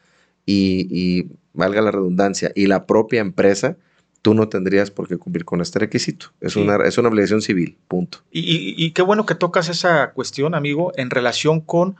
y, 0.47 1.27
valga 1.55 1.83
la 1.83 1.91
redundancia, 1.91 2.51
y 2.55 2.67
la 2.67 2.87
propia 2.87 3.21
empresa, 3.21 3.77
tú 4.23 4.33
no 4.33 4.49
tendrías 4.49 4.91
por 4.91 5.07
qué 5.07 5.19
cumplir 5.19 5.45
con 5.45 5.61
este 5.61 5.81
requisito. 5.81 6.29
Es, 6.41 6.57
una, 6.57 6.77
es 6.77 6.97
una 6.97 7.11
obligación 7.11 7.43
civil, 7.43 7.77
punto. 7.89 8.19
Y, 8.31 8.75
y 8.79 8.91
qué 8.93 9.03
bueno 9.03 9.27
que 9.27 9.35
tocas 9.35 9.69
esa 9.69 10.13
cuestión, 10.13 10.55
amigo, 10.55 10.93
en 10.97 11.11
relación 11.11 11.61
con 11.61 11.97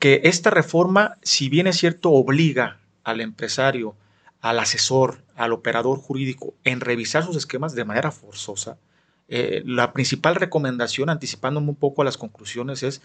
que 0.00 0.22
esta 0.24 0.50
reforma, 0.50 1.16
si 1.22 1.48
bien 1.48 1.68
es 1.68 1.76
cierto, 1.76 2.10
obliga 2.10 2.77
al 3.10 3.20
empresario, 3.20 3.94
al 4.40 4.58
asesor, 4.58 5.22
al 5.34 5.52
operador 5.52 5.98
jurídico 5.98 6.54
en 6.64 6.80
revisar 6.80 7.24
sus 7.24 7.36
esquemas 7.36 7.74
de 7.74 7.84
manera 7.84 8.10
forzosa, 8.10 8.78
eh, 9.28 9.62
la 9.66 9.92
principal 9.92 10.36
recomendación, 10.36 11.10
anticipándome 11.10 11.68
un 11.68 11.76
poco 11.76 12.02
a 12.02 12.04
las 12.04 12.16
conclusiones, 12.16 12.82
es, 12.82 13.02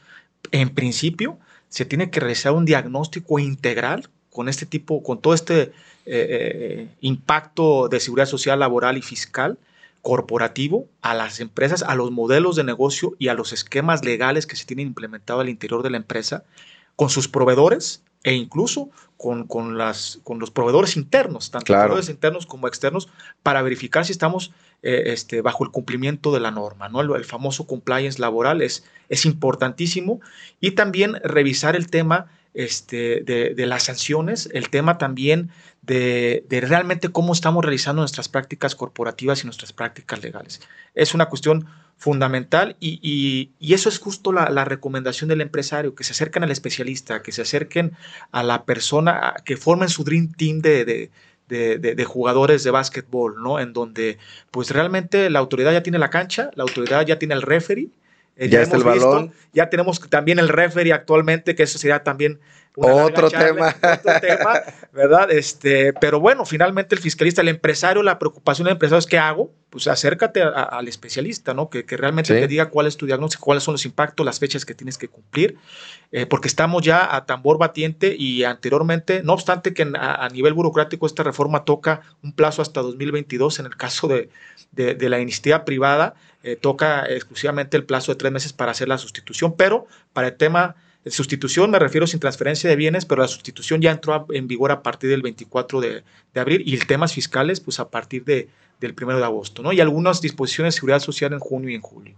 en 0.51 0.69
principio, 0.69 1.37
se 1.67 1.85
tiene 1.85 2.09
que 2.09 2.21
realizar 2.21 2.53
un 2.53 2.65
diagnóstico 2.65 3.39
integral 3.39 4.09
con 4.29 4.47
este 4.47 4.65
tipo, 4.65 5.03
con 5.03 5.21
todo 5.21 5.33
este 5.33 5.61
eh, 5.61 5.71
eh, 6.05 6.87
impacto 7.01 7.89
de 7.89 7.99
seguridad 7.99 8.25
social, 8.25 8.59
laboral 8.59 8.97
y 8.97 9.01
fiscal 9.01 9.57
corporativo 10.01 10.87
a 11.01 11.13
las 11.13 11.39
empresas, 11.39 11.83
a 11.83 11.95
los 11.95 12.11
modelos 12.11 12.55
de 12.55 12.63
negocio 12.63 13.15
y 13.19 13.29
a 13.29 13.33
los 13.33 13.53
esquemas 13.53 14.03
legales 14.03 14.45
que 14.45 14.55
se 14.55 14.65
tienen 14.65 14.87
implementado 14.87 15.39
al 15.39 15.49
interior 15.49 15.81
de 15.83 15.89
la 15.89 15.97
empresa, 15.97 16.43
con 16.95 17.09
sus 17.09 17.27
proveedores, 17.27 18.01
e 18.24 18.34
incluso 18.34 18.89
con, 19.17 19.47
con, 19.47 19.78
las, 19.78 20.19
con 20.24 20.39
los 20.39 20.51
proveedores 20.51 20.97
internos, 20.97 21.51
tanto 21.51 21.74
proveedores 21.74 22.09
internos 22.09 22.45
como 22.45 22.67
externos, 22.67 23.09
para 23.41 23.61
verificar 23.61 24.05
si 24.05 24.11
estamos 24.11 24.51
eh, 24.82 25.13
este, 25.13 25.41
bajo 25.41 25.63
el 25.63 25.71
cumplimiento 25.71 26.34
de 26.34 26.39
la 26.41 26.51
norma. 26.51 26.89
¿no? 26.89 27.01
El, 27.15 27.24
famoso 27.26 27.65
compliance 27.65 28.19
laboral 28.19 28.61
es, 28.61 28.84
es, 29.07 29.26
importantísimo 29.26 30.19
y 30.59 30.71
también 30.71 31.15
revisar 31.24 31.76
el 31.76 31.89
tema 31.89 32.28
este, 32.53 33.21
de, 33.21 33.65
las 33.65 33.83
sanciones, 33.83 34.49
el 34.53 34.69
tema 34.69 34.97
también 34.97 35.49
de, 35.81 36.45
de, 36.49 36.61
realmente 36.61 37.09
cómo 37.09 37.33
estamos 37.33 37.63
realizando 37.63 38.01
nuestras 38.01 38.29
prácticas 38.29 38.75
corporativas 38.75 39.41
y 39.41 39.45
nuestras 39.45 39.73
prácticas 39.73 40.23
legales. 40.23 40.61
Es 40.93 41.13
una 41.13 41.25
cuestión 41.25 41.67
fundamental 42.03 42.75
y, 42.81 43.51
eso 43.61 43.87
es 43.87 43.97
justo 43.97 44.33
la, 44.33 44.65
recomendación 44.65 45.29
del 45.29 45.41
empresario, 45.41 45.95
que 45.95 46.03
se 46.03 46.11
acerquen 46.11 46.43
al 46.43 46.51
especialista, 46.51 47.21
que 47.21 47.31
se 47.31 47.41
acerquen 47.41 47.93
a 48.31 48.43
la 48.43 48.65
persona, 48.65 49.35
que 49.45 49.57
formen 49.57 49.89
su 49.89 50.03
Dream 50.03 50.33
Team 50.33 50.59
de, 50.59 51.09
de, 51.47 52.05
jugadores 52.05 52.63
de 52.63 52.71
básquetbol, 52.71 53.41
¿no? 53.41 53.59
En 53.59 53.71
donde 53.71 54.17
pues 54.51 54.71
realmente 54.71 55.29
la 55.29 55.39
autoridad 55.39 55.71
ya 55.71 55.83
tiene 55.83 55.97
la 55.97 56.09
cancha, 56.09 56.51
la 56.55 56.63
autoridad 56.63 57.05
ya 57.05 57.19
tiene 57.19 57.35
el 57.35 57.41
referee, 57.41 57.87
eh, 58.36 58.49
ya, 58.49 58.61
está 58.61 58.77
el 58.77 58.84
balón. 58.84 59.31
Ya 59.53 59.69
tenemos 59.69 59.99
también 60.09 60.39
el 60.39 60.49
referee 60.49 60.93
actualmente, 60.93 61.55
que 61.55 61.63
eso 61.63 61.77
sería 61.77 62.03
también 62.03 62.39
otro 62.76 63.30
tema. 63.30 63.76
Otro 63.82 64.19
tema, 64.19 64.61
¿verdad? 64.91 65.32
Este, 65.32 65.93
pero 65.93 66.19
bueno, 66.19 66.45
finalmente 66.45 66.95
el 66.95 67.01
fiscalista, 67.01 67.41
el 67.41 67.49
empresario, 67.49 68.01
la 68.01 68.17
preocupación 68.17 68.65
del 68.65 68.74
empresario 68.74 68.99
es 68.99 69.05
¿qué 69.05 69.17
hago? 69.17 69.51
Pues 69.69 69.88
acércate 69.88 70.41
al 70.41 70.88
especialista, 70.88 71.53
¿no? 71.53 71.69
Que, 71.69 71.84
realmente 71.89 72.34
te 72.34 72.47
diga 72.47 72.69
cuál 72.69 72.88
es 72.88 72.97
tu 72.97 73.05
diagnóstico, 73.05 73.43
cuáles 73.43 73.63
son 73.63 73.74
los 73.74 73.86
impactos, 73.86 74.26
las 74.26 74.39
fechas 74.39 74.65
que 74.65 74.74
tienes 74.76 74.97
que 74.97 75.07
cumplir, 75.07 75.57
eh, 76.11 76.26
porque 76.26 76.47
estamos 76.47 76.84
ya 76.84 77.15
a 77.15 77.26
tambor 77.26 77.57
batiente 77.57 78.15
y 78.17 78.43
anteriormente, 78.43 79.24
no 79.24 79.34
obstante 79.34 79.74
que 79.74 79.91
a, 79.95 80.28
nivel 80.30 80.53
burocrático 80.53 81.05
esta 81.05 81.24
reforma 81.24 81.65
toca 81.65 82.01
un 82.24 82.34
plazo 82.34 82.61
hasta 82.61 82.82
2022 82.82 83.59
en 83.59 83.65
el 83.65 83.76
caso 83.76 84.07
de, 84.07 84.30
de, 84.71 85.09
la 85.09 85.19
iniciativa 85.19 85.65
privada, 85.65 86.15
eh, 86.43 86.55
toca 86.55 87.05
exclusivamente 87.05 87.78
el 87.78 87.86
plazo 87.86 88.11
de 88.11 88.17
tres 88.17 88.32
meses 88.32 88.53
para 88.53 88.71
hacer 88.71 88.88
la 88.88 88.97
sustitución, 88.97 89.55
pero 89.55 89.88
para 90.13 90.28
el 90.28 90.36
tema 90.36 90.76
Sustitución 91.05 91.71
me 91.71 91.79
refiero 91.79 92.07
sin 92.07 92.19
transferencia 92.19 92.69
de 92.69 92.75
bienes, 92.75 93.05
pero 93.05 93.21
la 93.21 93.27
sustitución 93.27 93.81
ya 93.81 93.91
entró 93.91 94.25
en 94.31 94.47
vigor 94.47 94.71
a 94.71 94.81
partir 94.81 95.09
del 95.09 95.21
24 95.21 95.81
de, 95.81 96.03
abril 96.35 96.63
y 96.65 96.77
temas 96.77 97.13
fiscales 97.13 97.59
pues 97.59 97.79
a 97.79 97.89
partir 97.89 98.23
de, 98.23 98.47
del 98.79 98.95
1 98.99 99.17
de 99.17 99.23
agosto, 99.23 99.63
¿no? 99.63 99.73
Y 99.73 99.81
algunas 99.81 100.21
disposiciones 100.21 100.73
de 100.73 100.77
seguridad 100.77 100.99
social 100.99 101.33
en 101.33 101.39
junio 101.39 101.69
y 101.69 101.75
en 101.75 101.81
julio. 101.81 102.15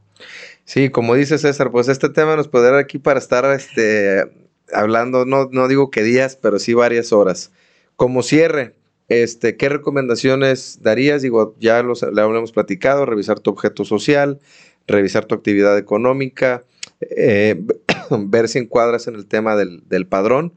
Sí, 0.66 0.90
como 0.90 1.16
dice 1.16 1.38
César, 1.38 1.72
pues 1.72 1.88
este 1.88 2.10
tema 2.10 2.36
nos 2.36 2.52
dar 2.52 2.76
aquí 2.76 3.00
para 3.00 3.20
estar 3.20 3.46
este, 3.52 4.24
hablando, 4.72 5.26
no, 5.26 5.50
no 5.52 5.68
digo 5.68 5.90
que 5.90 6.04
días, 6.04 6.36
pero 6.36 6.60
sí 6.60 6.74
varias 6.74 7.12
horas. 7.12 7.52
Como 7.96 8.24
cierre, 8.24 8.76
este, 9.08 9.56
¿qué 9.58 9.70
recomendaciones 9.70 10.80
darías? 10.82 11.22
Digo, 11.22 11.56
ya 11.60 11.84
los, 11.84 12.02
le 12.02 12.22
hemos 12.22 12.52
platicado, 12.52 13.06
revisar 13.06 13.40
tu 13.40 13.52
objeto 13.52 13.86
social, 13.86 14.40
revisar 14.88 15.26
tu 15.26 15.36
actividad 15.36 15.78
económica, 15.78 16.64
eh, 17.02 17.62
ver 18.28 18.48
si 18.48 18.60
encuadras 18.60 19.08
en 19.08 19.16
el 19.16 19.26
tema 19.26 19.56
del, 19.56 19.84
del, 19.88 20.08
padrón, 20.08 20.54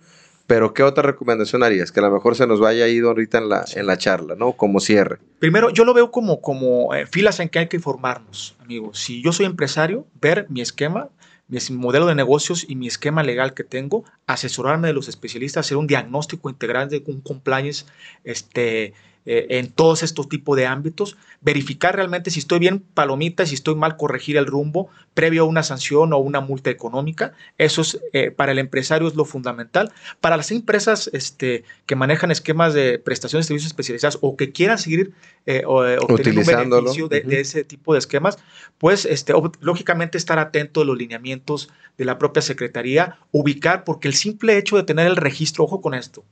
pero 0.46 0.72
¿qué 0.74 0.82
otra 0.82 1.02
recomendación 1.02 1.62
harías? 1.62 1.92
Que 1.92 2.00
a 2.00 2.04
lo 2.04 2.10
mejor 2.10 2.34
se 2.34 2.46
nos 2.46 2.60
vaya 2.60 2.88
ido 2.88 3.08
ahorita 3.08 3.38
en 3.38 3.48
la, 3.48 3.64
en 3.74 3.86
la 3.86 3.98
charla, 3.98 4.34
¿no? 4.34 4.52
Como 4.52 4.80
cierre. 4.80 5.18
Primero, 5.38 5.70
yo 5.70 5.84
lo 5.84 5.94
veo 5.94 6.10
como, 6.10 6.40
como 6.40 6.94
eh, 6.94 7.06
filas 7.06 7.40
en 7.40 7.48
que 7.48 7.58
hay 7.58 7.68
que 7.68 7.78
formarnos, 7.78 8.56
amigos. 8.60 8.98
Si 8.98 9.22
yo 9.22 9.32
soy 9.32 9.46
empresario, 9.46 10.06
ver 10.20 10.46
mi 10.48 10.60
esquema, 10.60 11.10
mi 11.48 11.58
modelo 11.76 12.06
de 12.06 12.14
negocios 12.14 12.66
y 12.68 12.76
mi 12.76 12.86
esquema 12.86 13.22
legal 13.22 13.54
que 13.54 13.64
tengo, 13.64 14.04
asesorarme 14.26 14.88
de 14.88 14.94
los 14.94 15.08
especialistas, 15.08 15.66
hacer 15.66 15.76
un 15.76 15.86
diagnóstico 15.86 16.50
integral 16.50 16.88
de 16.88 17.02
un 17.06 17.20
compliance 17.20 17.86
este, 18.24 18.92
eh, 19.30 19.58
en 19.58 19.70
todos 19.70 20.02
estos 20.02 20.26
tipos 20.30 20.56
de 20.56 20.64
ámbitos, 20.64 21.18
verificar 21.42 21.94
realmente 21.94 22.30
si 22.30 22.38
estoy 22.38 22.60
bien 22.60 22.80
palomita, 22.80 23.44
si 23.44 23.54
estoy 23.54 23.74
mal, 23.74 23.98
corregir 23.98 24.38
el 24.38 24.46
rumbo 24.46 24.88
previo 25.12 25.42
a 25.42 25.44
una 25.44 25.62
sanción 25.62 26.14
o 26.14 26.16
una 26.16 26.40
multa 26.40 26.70
económica. 26.70 27.34
Eso 27.58 27.82
es 27.82 28.00
eh, 28.14 28.30
para 28.30 28.52
el 28.52 28.58
empresario 28.58 29.06
es 29.06 29.16
lo 29.16 29.26
fundamental. 29.26 29.92
Para 30.22 30.38
las 30.38 30.50
empresas 30.50 31.10
este, 31.12 31.64
que 31.84 31.94
manejan 31.94 32.30
esquemas 32.30 32.72
de 32.72 32.98
prestaciones 32.98 33.44
de 33.44 33.48
servicios 33.48 33.70
especializados 33.70 34.18
o 34.22 34.34
que 34.34 34.50
quieran 34.50 34.78
seguir 34.78 35.12
eh, 35.44 35.62
obteniendo 35.66 36.40
un 36.40 36.70
beneficio 36.70 37.08
de, 37.08 37.22
ese 37.28 37.64
tipo 37.64 37.92
de 37.92 37.98
esquemas, 37.98 38.38
pues 38.78 39.04
este, 39.04 39.34
lógicamente 39.60 40.16
estar 40.16 40.38
atento 40.38 40.80
a 40.80 40.86
los 40.86 40.96
lineamientos 40.96 41.68
de 41.98 42.06
la 42.06 42.16
propia 42.16 42.40
Secretaría, 42.40 43.18
ubicar, 43.30 43.84
porque 43.84 44.08
el 44.08 44.14
simple 44.14 44.56
hecho 44.56 44.78
de 44.78 44.84
tener 44.84 45.06
el 45.06 45.16
registro, 45.16 45.64
ojo 45.64 45.82
con 45.82 45.92
esto, 45.92 46.24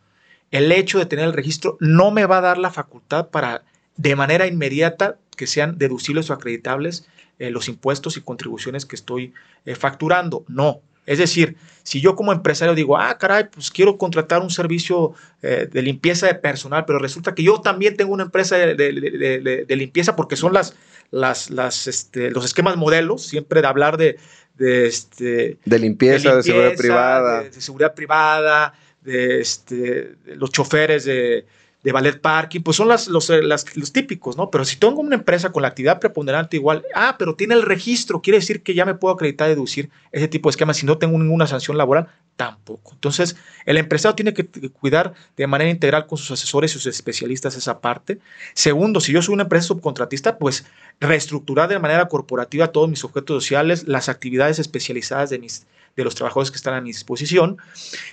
el 0.50 0.72
hecho 0.72 0.98
de 0.98 1.06
tener 1.06 1.24
el 1.24 1.32
registro 1.32 1.76
no 1.80 2.10
me 2.10 2.26
va 2.26 2.38
a 2.38 2.42
dar 2.42 2.58
la 2.58 2.70
facultad 2.70 3.28
para 3.28 3.62
de 3.96 4.16
manera 4.16 4.46
inmediata 4.46 5.16
que 5.36 5.46
sean 5.46 5.78
deducibles 5.78 6.30
o 6.30 6.32
acreditables 6.32 7.06
eh, 7.38 7.50
los 7.50 7.68
impuestos 7.68 8.16
y 8.16 8.22
contribuciones 8.22 8.86
que 8.86 8.96
estoy 8.96 9.34
eh, 9.64 9.74
facturando. 9.74 10.44
No. 10.48 10.80
Es 11.04 11.18
decir, 11.18 11.56
si 11.82 12.00
yo 12.00 12.16
como 12.16 12.32
empresario 12.32 12.74
digo, 12.74 12.96
ah, 12.96 13.16
caray, 13.16 13.48
pues 13.48 13.70
quiero 13.70 13.96
contratar 13.96 14.42
un 14.42 14.50
servicio 14.50 15.12
eh, 15.42 15.68
de 15.70 15.82
limpieza 15.82 16.26
de 16.26 16.34
personal, 16.34 16.84
pero 16.84 16.98
resulta 16.98 17.34
que 17.34 17.44
yo 17.44 17.60
también 17.60 17.96
tengo 17.96 18.12
una 18.12 18.24
empresa 18.24 18.56
de, 18.56 19.66
limpieza 19.68 20.16
porque 20.16 20.34
son 20.34 20.52
las, 20.52 20.74
las, 21.12 21.50
las 21.50 21.86
este, 21.86 22.30
los 22.30 22.44
esquemas 22.44 22.76
modelos, 22.76 23.22
siempre 23.24 23.60
de 23.60 23.68
hablar 23.68 23.98
de, 23.98 24.18
de, 24.56 24.86
este, 24.86 25.58
de 25.64 25.78
limpieza, 25.78 26.36
de, 26.36 26.42
seguridad 26.42 26.76
privada. 26.76 27.42
de 27.42 27.60
seguridad 27.60 27.94
privada, 27.94 28.74
este, 29.06 30.16
los 30.26 30.50
choferes 30.50 31.04
de, 31.04 31.46
de 31.86 31.92
ballet 31.92 32.20
parking, 32.20 32.62
pues 32.62 32.76
son 32.76 32.88
los, 32.88 33.06
los, 33.06 33.92
típicos, 33.92 34.36
¿no? 34.36 34.50
Pero 34.50 34.64
si 34.64 34.74
tengo 34.74 35.00
una 35.00 35.14
empresa 35.14 35.52
con 35.52 35.62
la 35.62 35.68
actividad 35.68 36.00
preponderante 36.00 36.56
igual, 36.56 36.84
ah, 36.96 37.14
pero 37.16 37.36
tiene 37.36 37.54
el 37.54 37.62
registro, 37.62 38.20
quiere 38.20 38.40
decir 38.40 38.64
que 38.64 38.74
ya 38.74 38.84
me 38.84 38.94
puedo 38.94 39.14
acreditar, 39.14 39.48
deducir 39.48 39.88
ese 40.10 40.26
tipo 40.26 40.48
de 40.48 40.50
esquemas 40.50 40.78
si 40.78 40.84
no 40.84 40.98
tengo 40.98 41.16
ninguna 41.16 41.46
sanción 41.46 41.78
laboral, 41.78 42.08
tampoco. 42.34 42.94
Entonces, 42.94 43.36
el 43.66 43.76
empresario 43.76 44.16
tiene 44.16 44.34
que 44.34 44.46
cuidar 44.70 45.14
de 45.36 45.46
manera 45.46 45.70
integral 45.70 46.08
con 46.08 46.18
sus 46.18 46.32
asesores 46.32 46.72
y 46.72 46.74
sus 46.74 46.86
especialistas 46.86 47.56
esa 47.56 47.80
parte. 47.80 48.18
Segundo, 48.52 49.00
si 49.00 49.12
yo 49.12 49.22
soy 49.22 49.34
una 49.34 49.44
empresa 49.44 49.68
subcontratista, 49.68 50.38
pues 50.38 50.66
reestructurar 50.98 51.68
de 51.68 51.78
manera 51.78 52.08
corporativa 52.08 52.72
todos 52.72 52.88
mis 52.88 53.04
objetos 53.04 53.44
sociales, 53.44 53.86
las 53.86 54.08
actividades 54.08 54.58
especializadas 54.58 55.30
de 55.30 55.38
mis 55.38 55.66
de 55.96 56.04
los 56.04 56.14
trabajadores 56.14 56.50
que 56.50 56.56
están 56.56 56.74
a 56.74 56.80
mi 56.80 56.90
disposición. 56.90 57.56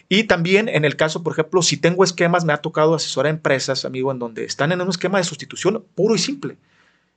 Y 0.10 0.24
también 0.24 0.70
en 0.70 0.86
el 0.86 0.96
caso, 0.96 1.22
por 1.22 1.34
ejemplo, 1.34 1.62
si 1.62 1.78
tengo 1.78 2.04
esquemas, 2.04 2.46
me 2.46 2.54
ha 2.54 2.58
tocado 2.58 2.96
asesorar 2.96 3.28
a 3.28 3.36
empresas, 3.36 3.86
amigo, 3.86 4.12
en 4.12 4.20
donde 4.20 4.46
están 4.46 4.72
en 4.72 4.82
un 4.82 4.90
esquema 4.90 5.18
de 5.18 5.24
sustitución 5.26 5.84
puro 5.96 6.16
y 6.16 6.20
simple. 6.20 6.58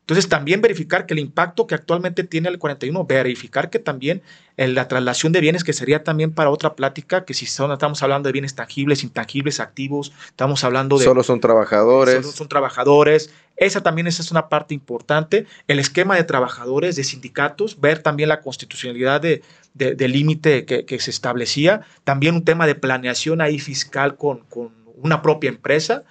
Entonces, 0.07 0.29
también 0.29 0.61
verificar 0.61 1.05
que 1.05 1.15
el 1.15 1.19
impacto 1.19 1.67
que 1.67 1.75
actualmente 1.75 2.23
tiene 2.23 2.49
el 2.49 2.61
41, 2.61 3.07
verificar 3.07 3.71
que 3.71 3.81
también 3.81 4.23
en 4.57 4.77
la 4.77 4.87
traslación 4.87 5.33
de 5.33 5.41
bienes, 5.41 5.65
que 5.65 5.73
sería 5.73 6.05
también 6.05 6.31
para 6.31 6.51
otra 6.51 6.77
plática, 6.77 7.25
que 7.25 7.35
si 7.35 7.45
estamos 7.45 8.05
hablando 8.05 8.29
de 8.29 8.33
bienes 8.33 8.55
tangibles, 8.55 9.03
intangibles, 9.03 9.59
activos, 9.59 10.13
estamos 10.29 10.63
hablando 10.63 10.97
de... 10.97 11.05
Solo 11.05 11.25
son 11.25 11.41
trabajadores. 11.41 12.15
Solo 12.15 12.31
son 12.31 12.47
trabajadores. 12.47 13.31
Esa 13.57 13.83
también 13.83 14.07
esa 14.07 14.23
es 14.23 14.31
una 14.31 14.49
parte 14.49 14.75
importante. 14.75 15.47
El 15.67 15.81
esquema 15.81 16.15
de 16.15 16.23
trabajadores, 16.23 16.95
de 16.95 17.03
sindicatos, 17.03 17.81
ver 17.81 17.99
también 17.99 18.29
la 18.29 18.43
constitucionalidad 18.43 19.21
de, 19.21 19.43
de, 19.75 20.09
límite 20.09 20.67
que, 20.67 20.85
que, 20.85 21.01
se 21.01 21.11
establecía. 21.11 21.81
También 22.05 22.37
un 22.37 22.45
tema 22.45 22.69
de 22.69 22.77
planeación 22.77 23.41
ahí 23.41 23.59
fiscal 23.59 24.15
con, 24.17 24.45
con 24.49 24.86
una 24.97 25.23
propia 25.23 25.49
empresa. 25.49 26.05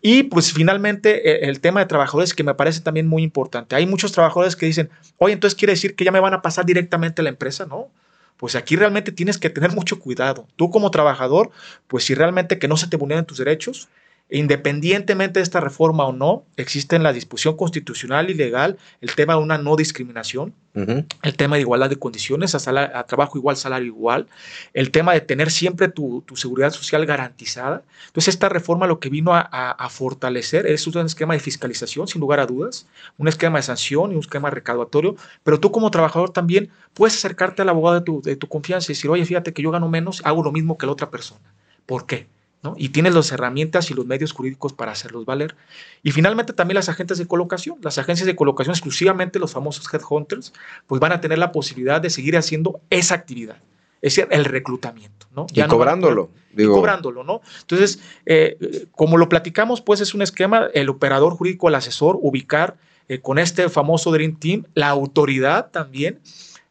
Y 0.00 0.24
pues 0.24 0.52
finalmente 0.52 1.30
e, 1.30 1.48
el 1.48 1.60
tema 1.60 1.80
de 1.80 1.86
trabajadores 1.86 2.34
que 2.34 2.44
me 2.44 2.54
parece 2.54 2.80
también 2.80 3.06
muy 3.06 3.22
importante. 3.22 3.76
Hay 3.76 3.86
muchos 3.86 4.12
trabajadores 4.12 4.56
que 4.56 4.66
dicen, 4.66 4.90
oye, 5.18 5.34
entonces 5.34 5.56
quiere 5.56 5.72
decir 5.72 5.94
que 5.94 6.04
ya 6.04 6.12
me 6.12 6.20
van 6.20 6.34
a 6.34 6.42
pasar 6.42 6.66
directamente 6.66 7.22
a 7.22 7.24
la 7.24 7.30
empresa, 7.30 7.66
¿no? 7.66 7.88
Pues 8.36 8.56
aquí 8.56 8.74
realmente 8.74 9.12
tienes 9.12 9.38
que 9.38 9.50
tener 9.50 9.72
mucho 9.72 10.00
cuidado. 10.00 10.48
Tú 10.56 10.70
como 10.70 10.90
trabajador, 10.90 11.50
pues 11.86 12.04
si 12.04 12.14
realmente 12.14 12.58
que 12.58 12.66
no 12.66 12.76
se 12.76 12.88
te 12.88 12.96
vulneren 12.96 13.24
tus 13.24 13.38
derechos, 13.38 13.88
Independientemente 14.34 15.40
de 15.40 15.44
esta 15.44 15.60
reforma 15.60 16.06
o 16.06 16.12
no, 16.14 16.44
existe 16.56 16.96
en 16.96 17.02
la 17.02 17.12
disposición 17.12 17.54
constitucional 17.54 18.30
y 18.30 18.34
legal 18.34 18.78
el 19.02 19.14
tema 19.14 19.34
de 19.34 19.40
una 19.40 19.58
no 19.58 19.76
discriminación, 19.76 20.54
el 20.72 21.36
tema 21.36 21.56
de 21.56 21.60
igualdad 21.60 21.90
de 21.90 21.98
condiciones, 21.98 22.54
a, 22.54 23.04
trabajo 23.04 23.36
igual, 23.36 23.58
salario 23.58 23.88
igual, 23.88 24.28
el 24.72 24.90
tema 24.90 25.12
de 25.12 25.20
tener 25.20 25.50
siempre 25.50 25.88
tu, 25.88 26.24
seguridad 26.34 26.70
social 26.70 27.04
garantizada. 27.04 27.82
Entonces, 28.06 28.32
esta 28.32 28.48
reforma 28.48 28.86
lo 28.86 29.00
que 29.00 29.10
vino 29.10 29.32
a, 29.34 29.88
fortalecer 29.90 30.66
es 30.66 30.86
un 30.86 31.04
esquema 31.04 31.34
de 31.34 31.40
fiscalización, 31.40 32.08
sin 32.08 32.22
lugar 32.22 32.40
a 32.40 32.46
dudas, 32.46 32.86
un 33.18 33.28
esquema 33.28 33.58
de 33.58 33.64
sanción 33.64 34.12
y 34.12 34.14
un 34.14 34.20
esquema 34.20 34.48
recaudatorio, 34.48 35.14
pero 35.44 35.60
tú 35.60 35.70
como 35.70 35.90
trabajador 35.90 36.30
también 36.30 36.70
puedes 36.94 37.18
acercarte 37.18 37.60
al 37.60 37.68
abogado 37.68 37.96
de 37.96 38.06
tu, 38.06 38.22
de 38.22 38.36
tu 38.36 38.48
confianza 38.48 38.90
y 38.90 38.94
decir, 38.94 39.10
oye, 39.10 39.26
fíjate 39.26 39.52
que 39.52 39.60
yo 39.60 39.70
gano 39.70 39.90
menos, 39.90 40.22
hago 40.24 40.42
lo 40.42 40.52
mismo 40.52 40.78
que 40.78 40.86
la 40.86 40.92
otra 40.92 41.10
persona. 41.10 41.52
¿Por 41.84 42.06
qué? 42.06 42.31
Y 42.76 42.90
tienes 42.90 43.14
las 43.14 43.32
herramientas 43.32 43.90
y 43.90 43.94
los 43.94 44.06
medios 44.06 44.32
jurídicos 44.32 44.72
para 44.72 44.92
hacerlos 44.92 45.24
valer. 45.24 45.56
Y 46.02 46.12
finalmente 46.12 46.52
también 46.52 46.76
las 46.76 46.88
agentes 46.88 47.18
de 47.18 47.26
colocación. 47.26 47.78
Las 47.82 47.98
agencias 47.98 48.26
de 48.26 48.36
colocación, 48.36 48.72
exclusivamente 48.72 49.40
los 49.40 49.52
famosos 49.52 49.92
headhunters, 49.92 50.52
pues 50.86 51.00
van 51.00 51.12
a 51.12 51.20
tener 51.20 51.38
la 51.38 51.50
posibilidad 51.50 52.00
de 52.00 52.10
seguir 52.10 52.36
haciendo 52.36 52.80
esa 52.90 53.16
actividad. 53.16 53.56
Es 54.00 54.16
decir, 54.16 54.28
el 54.30 54.44
reclutamiento, 54.44 55.26
¿no? 55.34 55.46
Ya 55.52 55.66
y 55.66 55.68
cobrándolo. 55.68 56.30
y 56.56 56.66
cobrándolo, 56.66 57.24
¿no? 57.24 57.40
Entonces, 57.60 58.00
eh, 58.26 58.86
como 58.92 59.16
lo 59.16 59.28
platicamos, 59.28 59.80
pues 59.80 60.00
es 60.00 60.14
un 60.14 60.22
esquema, 60.22 60.68
el 60.74 60.88
operador 60.88 61.34
jurídico, 61.34 61.68
el 61.68 61.76
asesor, 61.76 62.18
ubicar 62.20 62.76
eh, 63.08 63.20
con 63.20 63.38
este 63.38 63.68
famoso 63.68 64.10
Dream 64.10 64.36
Team, 64.38 64.64
la 64.74 64.88
autoridad 64.88 65.70
también, 65.70 66.20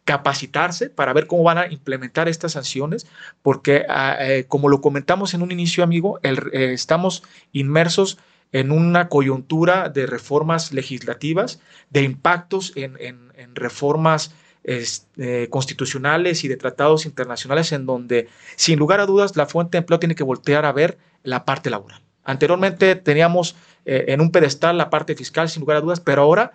capacitarse 0.06 0.90
para 0.90 1.14
ver 1.14 1.28
cómo 1.28 1.44
van 1.44 1.58
a 1.58 1.68
implementar 1.68 2.28
estas 2.28 2.54
sanciones, 2.54 3.08
porque 3.42 3.86
ah, 3.88 4.18
eh, 4.20 4.46
como 4.48 4.70
lo 4.70 4.82
comentamos 4.82 5.34
en 5.34 5.42
un 5.42 5.52
inicio, 5.52 5.84
amigo, 5.84 6.20
eh, 6.24 6.72
estamos 6.74 7.24
inmersos 7.52 8.18
en 8.52 8.72
una 8.72 9.08
coyuntura 9.08 9.90
de 9.90 10.08
reformas 10.08 10.74
legislativas, 10.74 11.62
de 11.90 12.02
impactos 12.02 12.74
en, 12.76 13.32
reformas 13.54 14.34
eh, 14.64 15.48
constitucionales 15.50 16.44
y 16.44 16.48
de 16.48 16.58
tratados 16.58 17.06
internacionales, 17.06 17.72
en 17.72 17.86
donde, 17.86 18.28
sin 18.56 18.78
lugar 18.78 19.00
a 19.00 19.06
dudas, 19.06 19.36
la 19.38 19.46
fuente 19.46 19.78
de 19.78 19.80
empleo 19.80 20.00
tiene 20.00 20.16
que 20.16 20.24
voltear 20.24 20.66
a 20.66 20.72
ver 20.74 20.98
la 21.24 21.46
parte 21.46 21.70
laboral. 21.70 22.02
Anteriormente 22.24 22.96
teníamos 22.96 23.56
en 23.86 24.22
un 24.22 24.32
pedestal 24.32 24.78
la 24.78 24.90
parte 24.90 25.16
fiscal, 25.16 25.50
sin 25.50 25.62
lugar 25.62 25.78
a 25.78 25.82
dudas, 25.82 26.02
pero 26.02 26.22
ahora, 26.22 26.52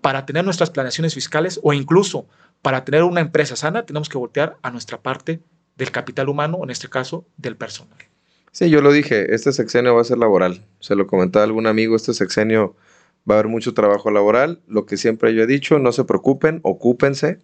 para 0.00 0.26
tener 0.26 0.44
nuestras 0.44 0.70
planeaciones 0.70 1.14
fiscales 1.14 1.58
o 1.62 1.72
incluso 1.72 2.26
para 2.62 2.84
tener 2.84 3.02
una 3.04 3.20
empresa 3.20 3.56
sana 3.56 3.86
tenemos 3.86 4.08
que 4.08 4.18
voltear 4.18 4.56
a 4.62 4.70
nuestra 4.70 5.00
parte 5.00 5.40
del 5.76 5.90
capital 5.90 6.28
humano, 6.28 6.58
en 6.62 6.70
este 6.70 6.88
caso 6.88 7.24
del 7.36 7.56
personal. 7.56 7.96
Sí, 8.50 8.68
yo 8.70 8.80
lo 8.80 8.90
dije, 8.92 9.34
este 9.34 9.52
sexenio 9.52 9.94
va 9.94 10.00
a 10.00 10.04
ser 10.04 10.18
laboral. 10.18 10.64
Se 10.80 10.96
lo 10.96 11.06
comentaba 11.06 11.44
algún 11.44 11.66
amigo, 11.66 11.94
este 11.94 12.14
sexenio 12.14 12.74
va 13.30 13.36
a 13.36 13.38
haber 13.38 13.50
mucho 13.50 13.74
trabajo 13.74 14.10
laboral. 14.10 14.60
Lo 14.66 14.86
que 14.86 14.96
siempre 14.96 15.34
yo 15.34 15.42
he 15.42 15.46
dicho, 15.46 15.78
no 15.78 15.92
se 15.92 16.04
preocupen, 16.04 16.60
ocúpense. 16.64 17.38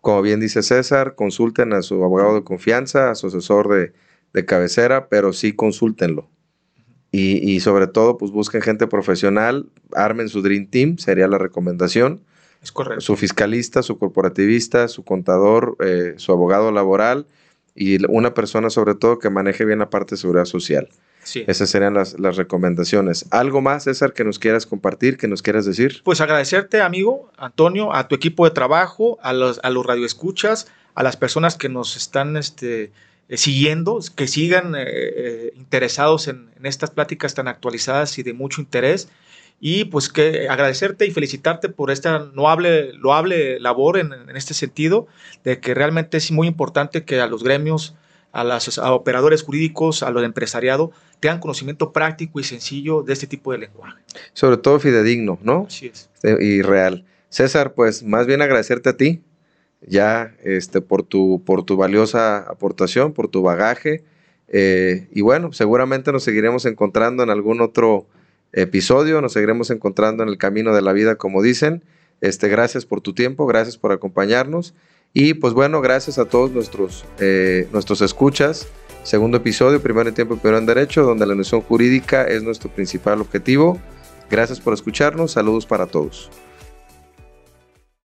Como 0.00 0.22
bien 0.22 0.40
dice 0.40 0.62
César, 0.62 1.14
consulten 1.14 1.72
a 1.72 1.82
su 1.82 2.02
abogado 2.02 2.34
de 2.34 2.42
confianza, 2.42 3.10
a 3.10 3.14
su 3.14 3.28
asesor 3.28 3.68
de, 3.68 3.92
de 4.32 4.44
cabecera, 4.44 5.08
pero 5.08 5.32
sí 5.32 5.52
consúltenlo. 5.52 6.28
y, 7.12 7.48
y, 7.48 7.60
sobre 7.60 7.86
todo, 7.86 8.16
pues 8.18 8.32
busquen 8.32 8.62
gente 8.62 8.86
profesional, 8.88 9.68
armen 9.94 10.28
su 10.28 10.42
Dream 10.42 10.66
Team, 10.66 10.96
sería 10.96 11.28
la 11.28 11.38
recomendación 11.38 12.24
es 12.62 12.70
correcto. 12.70 13.00
Su 13.00 13.16
fiscalista, 13.16 13.82
su 13.82 13.98
corporativista, 13.98 14.86
su 14.88 15.04
contador, 15.04 15.76
eh, 15.80 16.14
su 16.16 16.32
abogado 16.32 16.70
laboral 16.70 17.26
y 17.74 18.04
una 18.06 18.34
persona 18.34 18.70
sobre 18.70 18.94
todo 18.94 19.18
que 19.18 19.30
maneje 19.30 19.64
bien 19.64 19.80
la 19.80 19.90
parte 19.90 20.14
de 20.14 20.20
seguridad 20.20 20.44
social. 20.44 20.88
Sí. 21.24 21.44
Esas 21.46 21.70
serían 21.70 21.94
las, 21.94 22.16
recomendaciones. 22.36 23.26
¿Algo 23.30 23.60
más, 23.60 23.84
César, 23.84 24.12
que 24.12 24.24
nos 24.24 24.38
quieras 24.38 24.66
compartir, 24.66 25.16
que 25.16 25.28
nos 25.28 25.40
quieras 25.42 25.64
decir? 25.64 26.02
Pues 26.04 26.20
agradecerte, 26.20 26.80
amigo 26.80 27.30
Antonio, 27.36 27.94
a 27.94 28.08
tu 28.08 28.14
equipo 28.14 28.44
de 28.44 28.50
trabajo, 28.50 29.18
a 29.22 29.32
los, 29.32 29.60
a 29.62 29.70
los 29.70 29.86
radioescuchas, 29.86 30.68
a 30.94 31.02
las 31.02 31.16
personas 31.16 31.56
que 31.56 31.68
nos 31.68 31.96
están 31.96 32.36
este, 32.36 32.90
siguiendo, 33.28 34.00
que 34.16 34.26
sigan 34.26 34.74
interesados 35.54 36.26
en, 36.26 36.50
en, 36.56 36.66
estas 36.66 36.90
pláticas 36.90 37.34
tan 37.34 37.46
actualizadas 37.46 38.18
y 38.18 38.24
de 38.24 38.32
mucho 38.32 38.60
interés. 38.60 39.08
Y 39.64 39.84
pues 39.84 40.08
que 40.08 40.48
agradecerte 40.48 41.06
y 41.06 41.12
felicitarte 41.12 41.68
por 41.68 41.92
esta 41.92 42.18
loable, 42.18 42.92
loable 42.94 43.60
labor 43.60 43.96
en, 43.96 44.12
en 44.12 44.36
este 44.36 44.54
sentido, 44.54 45.06
de 45.44 45.60
que 45.60 45.72
realmente 45.72 46.16
es 46.16 46.32
muy 46.32 46.48
importante 46.48 47.04
que 47.04 47.20
a 47.20 47.28
los 47.28 47.44
gremios 47.44 47.94
a 48.32 48.44
los 48.44 48.78
operadores 48.78 49.42
jurídicos, 49.42 50.02
a 50.02 50.10
los 50.10 50.24
empresariado, 50.24 50.90
tengan 51.20 51.38
conocimiento 51.38 51.92
práctico 51.92 52.40
y 52.40 52.44
sencillo 52.44 53.02
de 53.02 53.12
este 53.12 53.26
tipo 53.26 53.52
de 53.52 53.58
lenguaje. 53.58 54.00
Sobre 54.32 54.56
todo 54.56 54.80
fidedigno, 54.80 55.38
¿no? 55.42 55.66
Así 55.68 55.86
es. 55.86 56.10
Y 56.40 56.62
real. 56.62 57.04
César, 57.28 57.74
pues 57.74 58.02
más 58.02 58.26
bien 58.26 58.42
agradecerte 58.42 58.88
a 58.88 58.96
ti, 58.96 59.22
ya 59.86 60.34
este, 60.42 60.80
por, 60.80 61.02
tu, 61.02 61.42
por 61.44 61.64
tu 61.64 61.76
valiosa 61.76 62.38
aportación, 62.38 63.12
por 63.12 63.28
tu 63.28 63.42
bagaje. 63.42 64.04
Eh, 64.48 65.08
y 65.12 65.20
bueno, 65.20 65.52
seguramente 65.52 66.12
nos 66.12 66.24
seguiremos 66.24 66.64
encontrando 66.66 67.22
en 67.22 67.30
algún 67.30 67.60
otro 67.60 68.06
episodio, 68.52 69.20
nos 69.20 69.32
seguiremos 69.32 69.70
encontrando 69.70 70.22
en 70.22 70.28
el 70.28 70.38
camino 70.38 70.74
de 70.74 70.82
la 70.82 70.92
vida, 70.92 71.16
como 71.16 71.42
dicen. 71.42 71.84
Este, 72.20 72.48
gracias 72.48 72.86
por 72.86 73.00
tu 73.00 73.14
tiempo, 73.14 73.46
gracias 73.46 73.76
por 73.76 73.92
acompañarnos. 73.92 74.74
Y 75.12 75.34
pues 75.34 75.52
bueno, 75.52 75.80
gracias 75.80 76.18
a 76.18 76.24
todos 76.24 76.52
nuestros, 76.52 77.04
eh, 77.18 77.68
nuestros 77.72 78.00
escuchas. 78.00 78.68
Segundo 79.02 79.38
episodio, 79.38 79.82
primero 79.82 80.08
en 80.08 80.14
tiempo, 80.14 80.36
primero 80.36 80.58
en 80.58 80.66
derecho, 80.66 81.02
donde 81.02 81.26
la 81.26 81.34
noción 81.34 81.60
jurídica 81.60 82.24
es 82.24 82.42
nuestro 82.42 82.70
principal 82.70 83.20
objetivo. 83.20 83.80
Gracias 84.30 84.60
por 84.60 84.72
escucharnos. 84.72 85.32
Saludos 85.32 85.66
para 85.66 85.86
todos. 85.86 86.30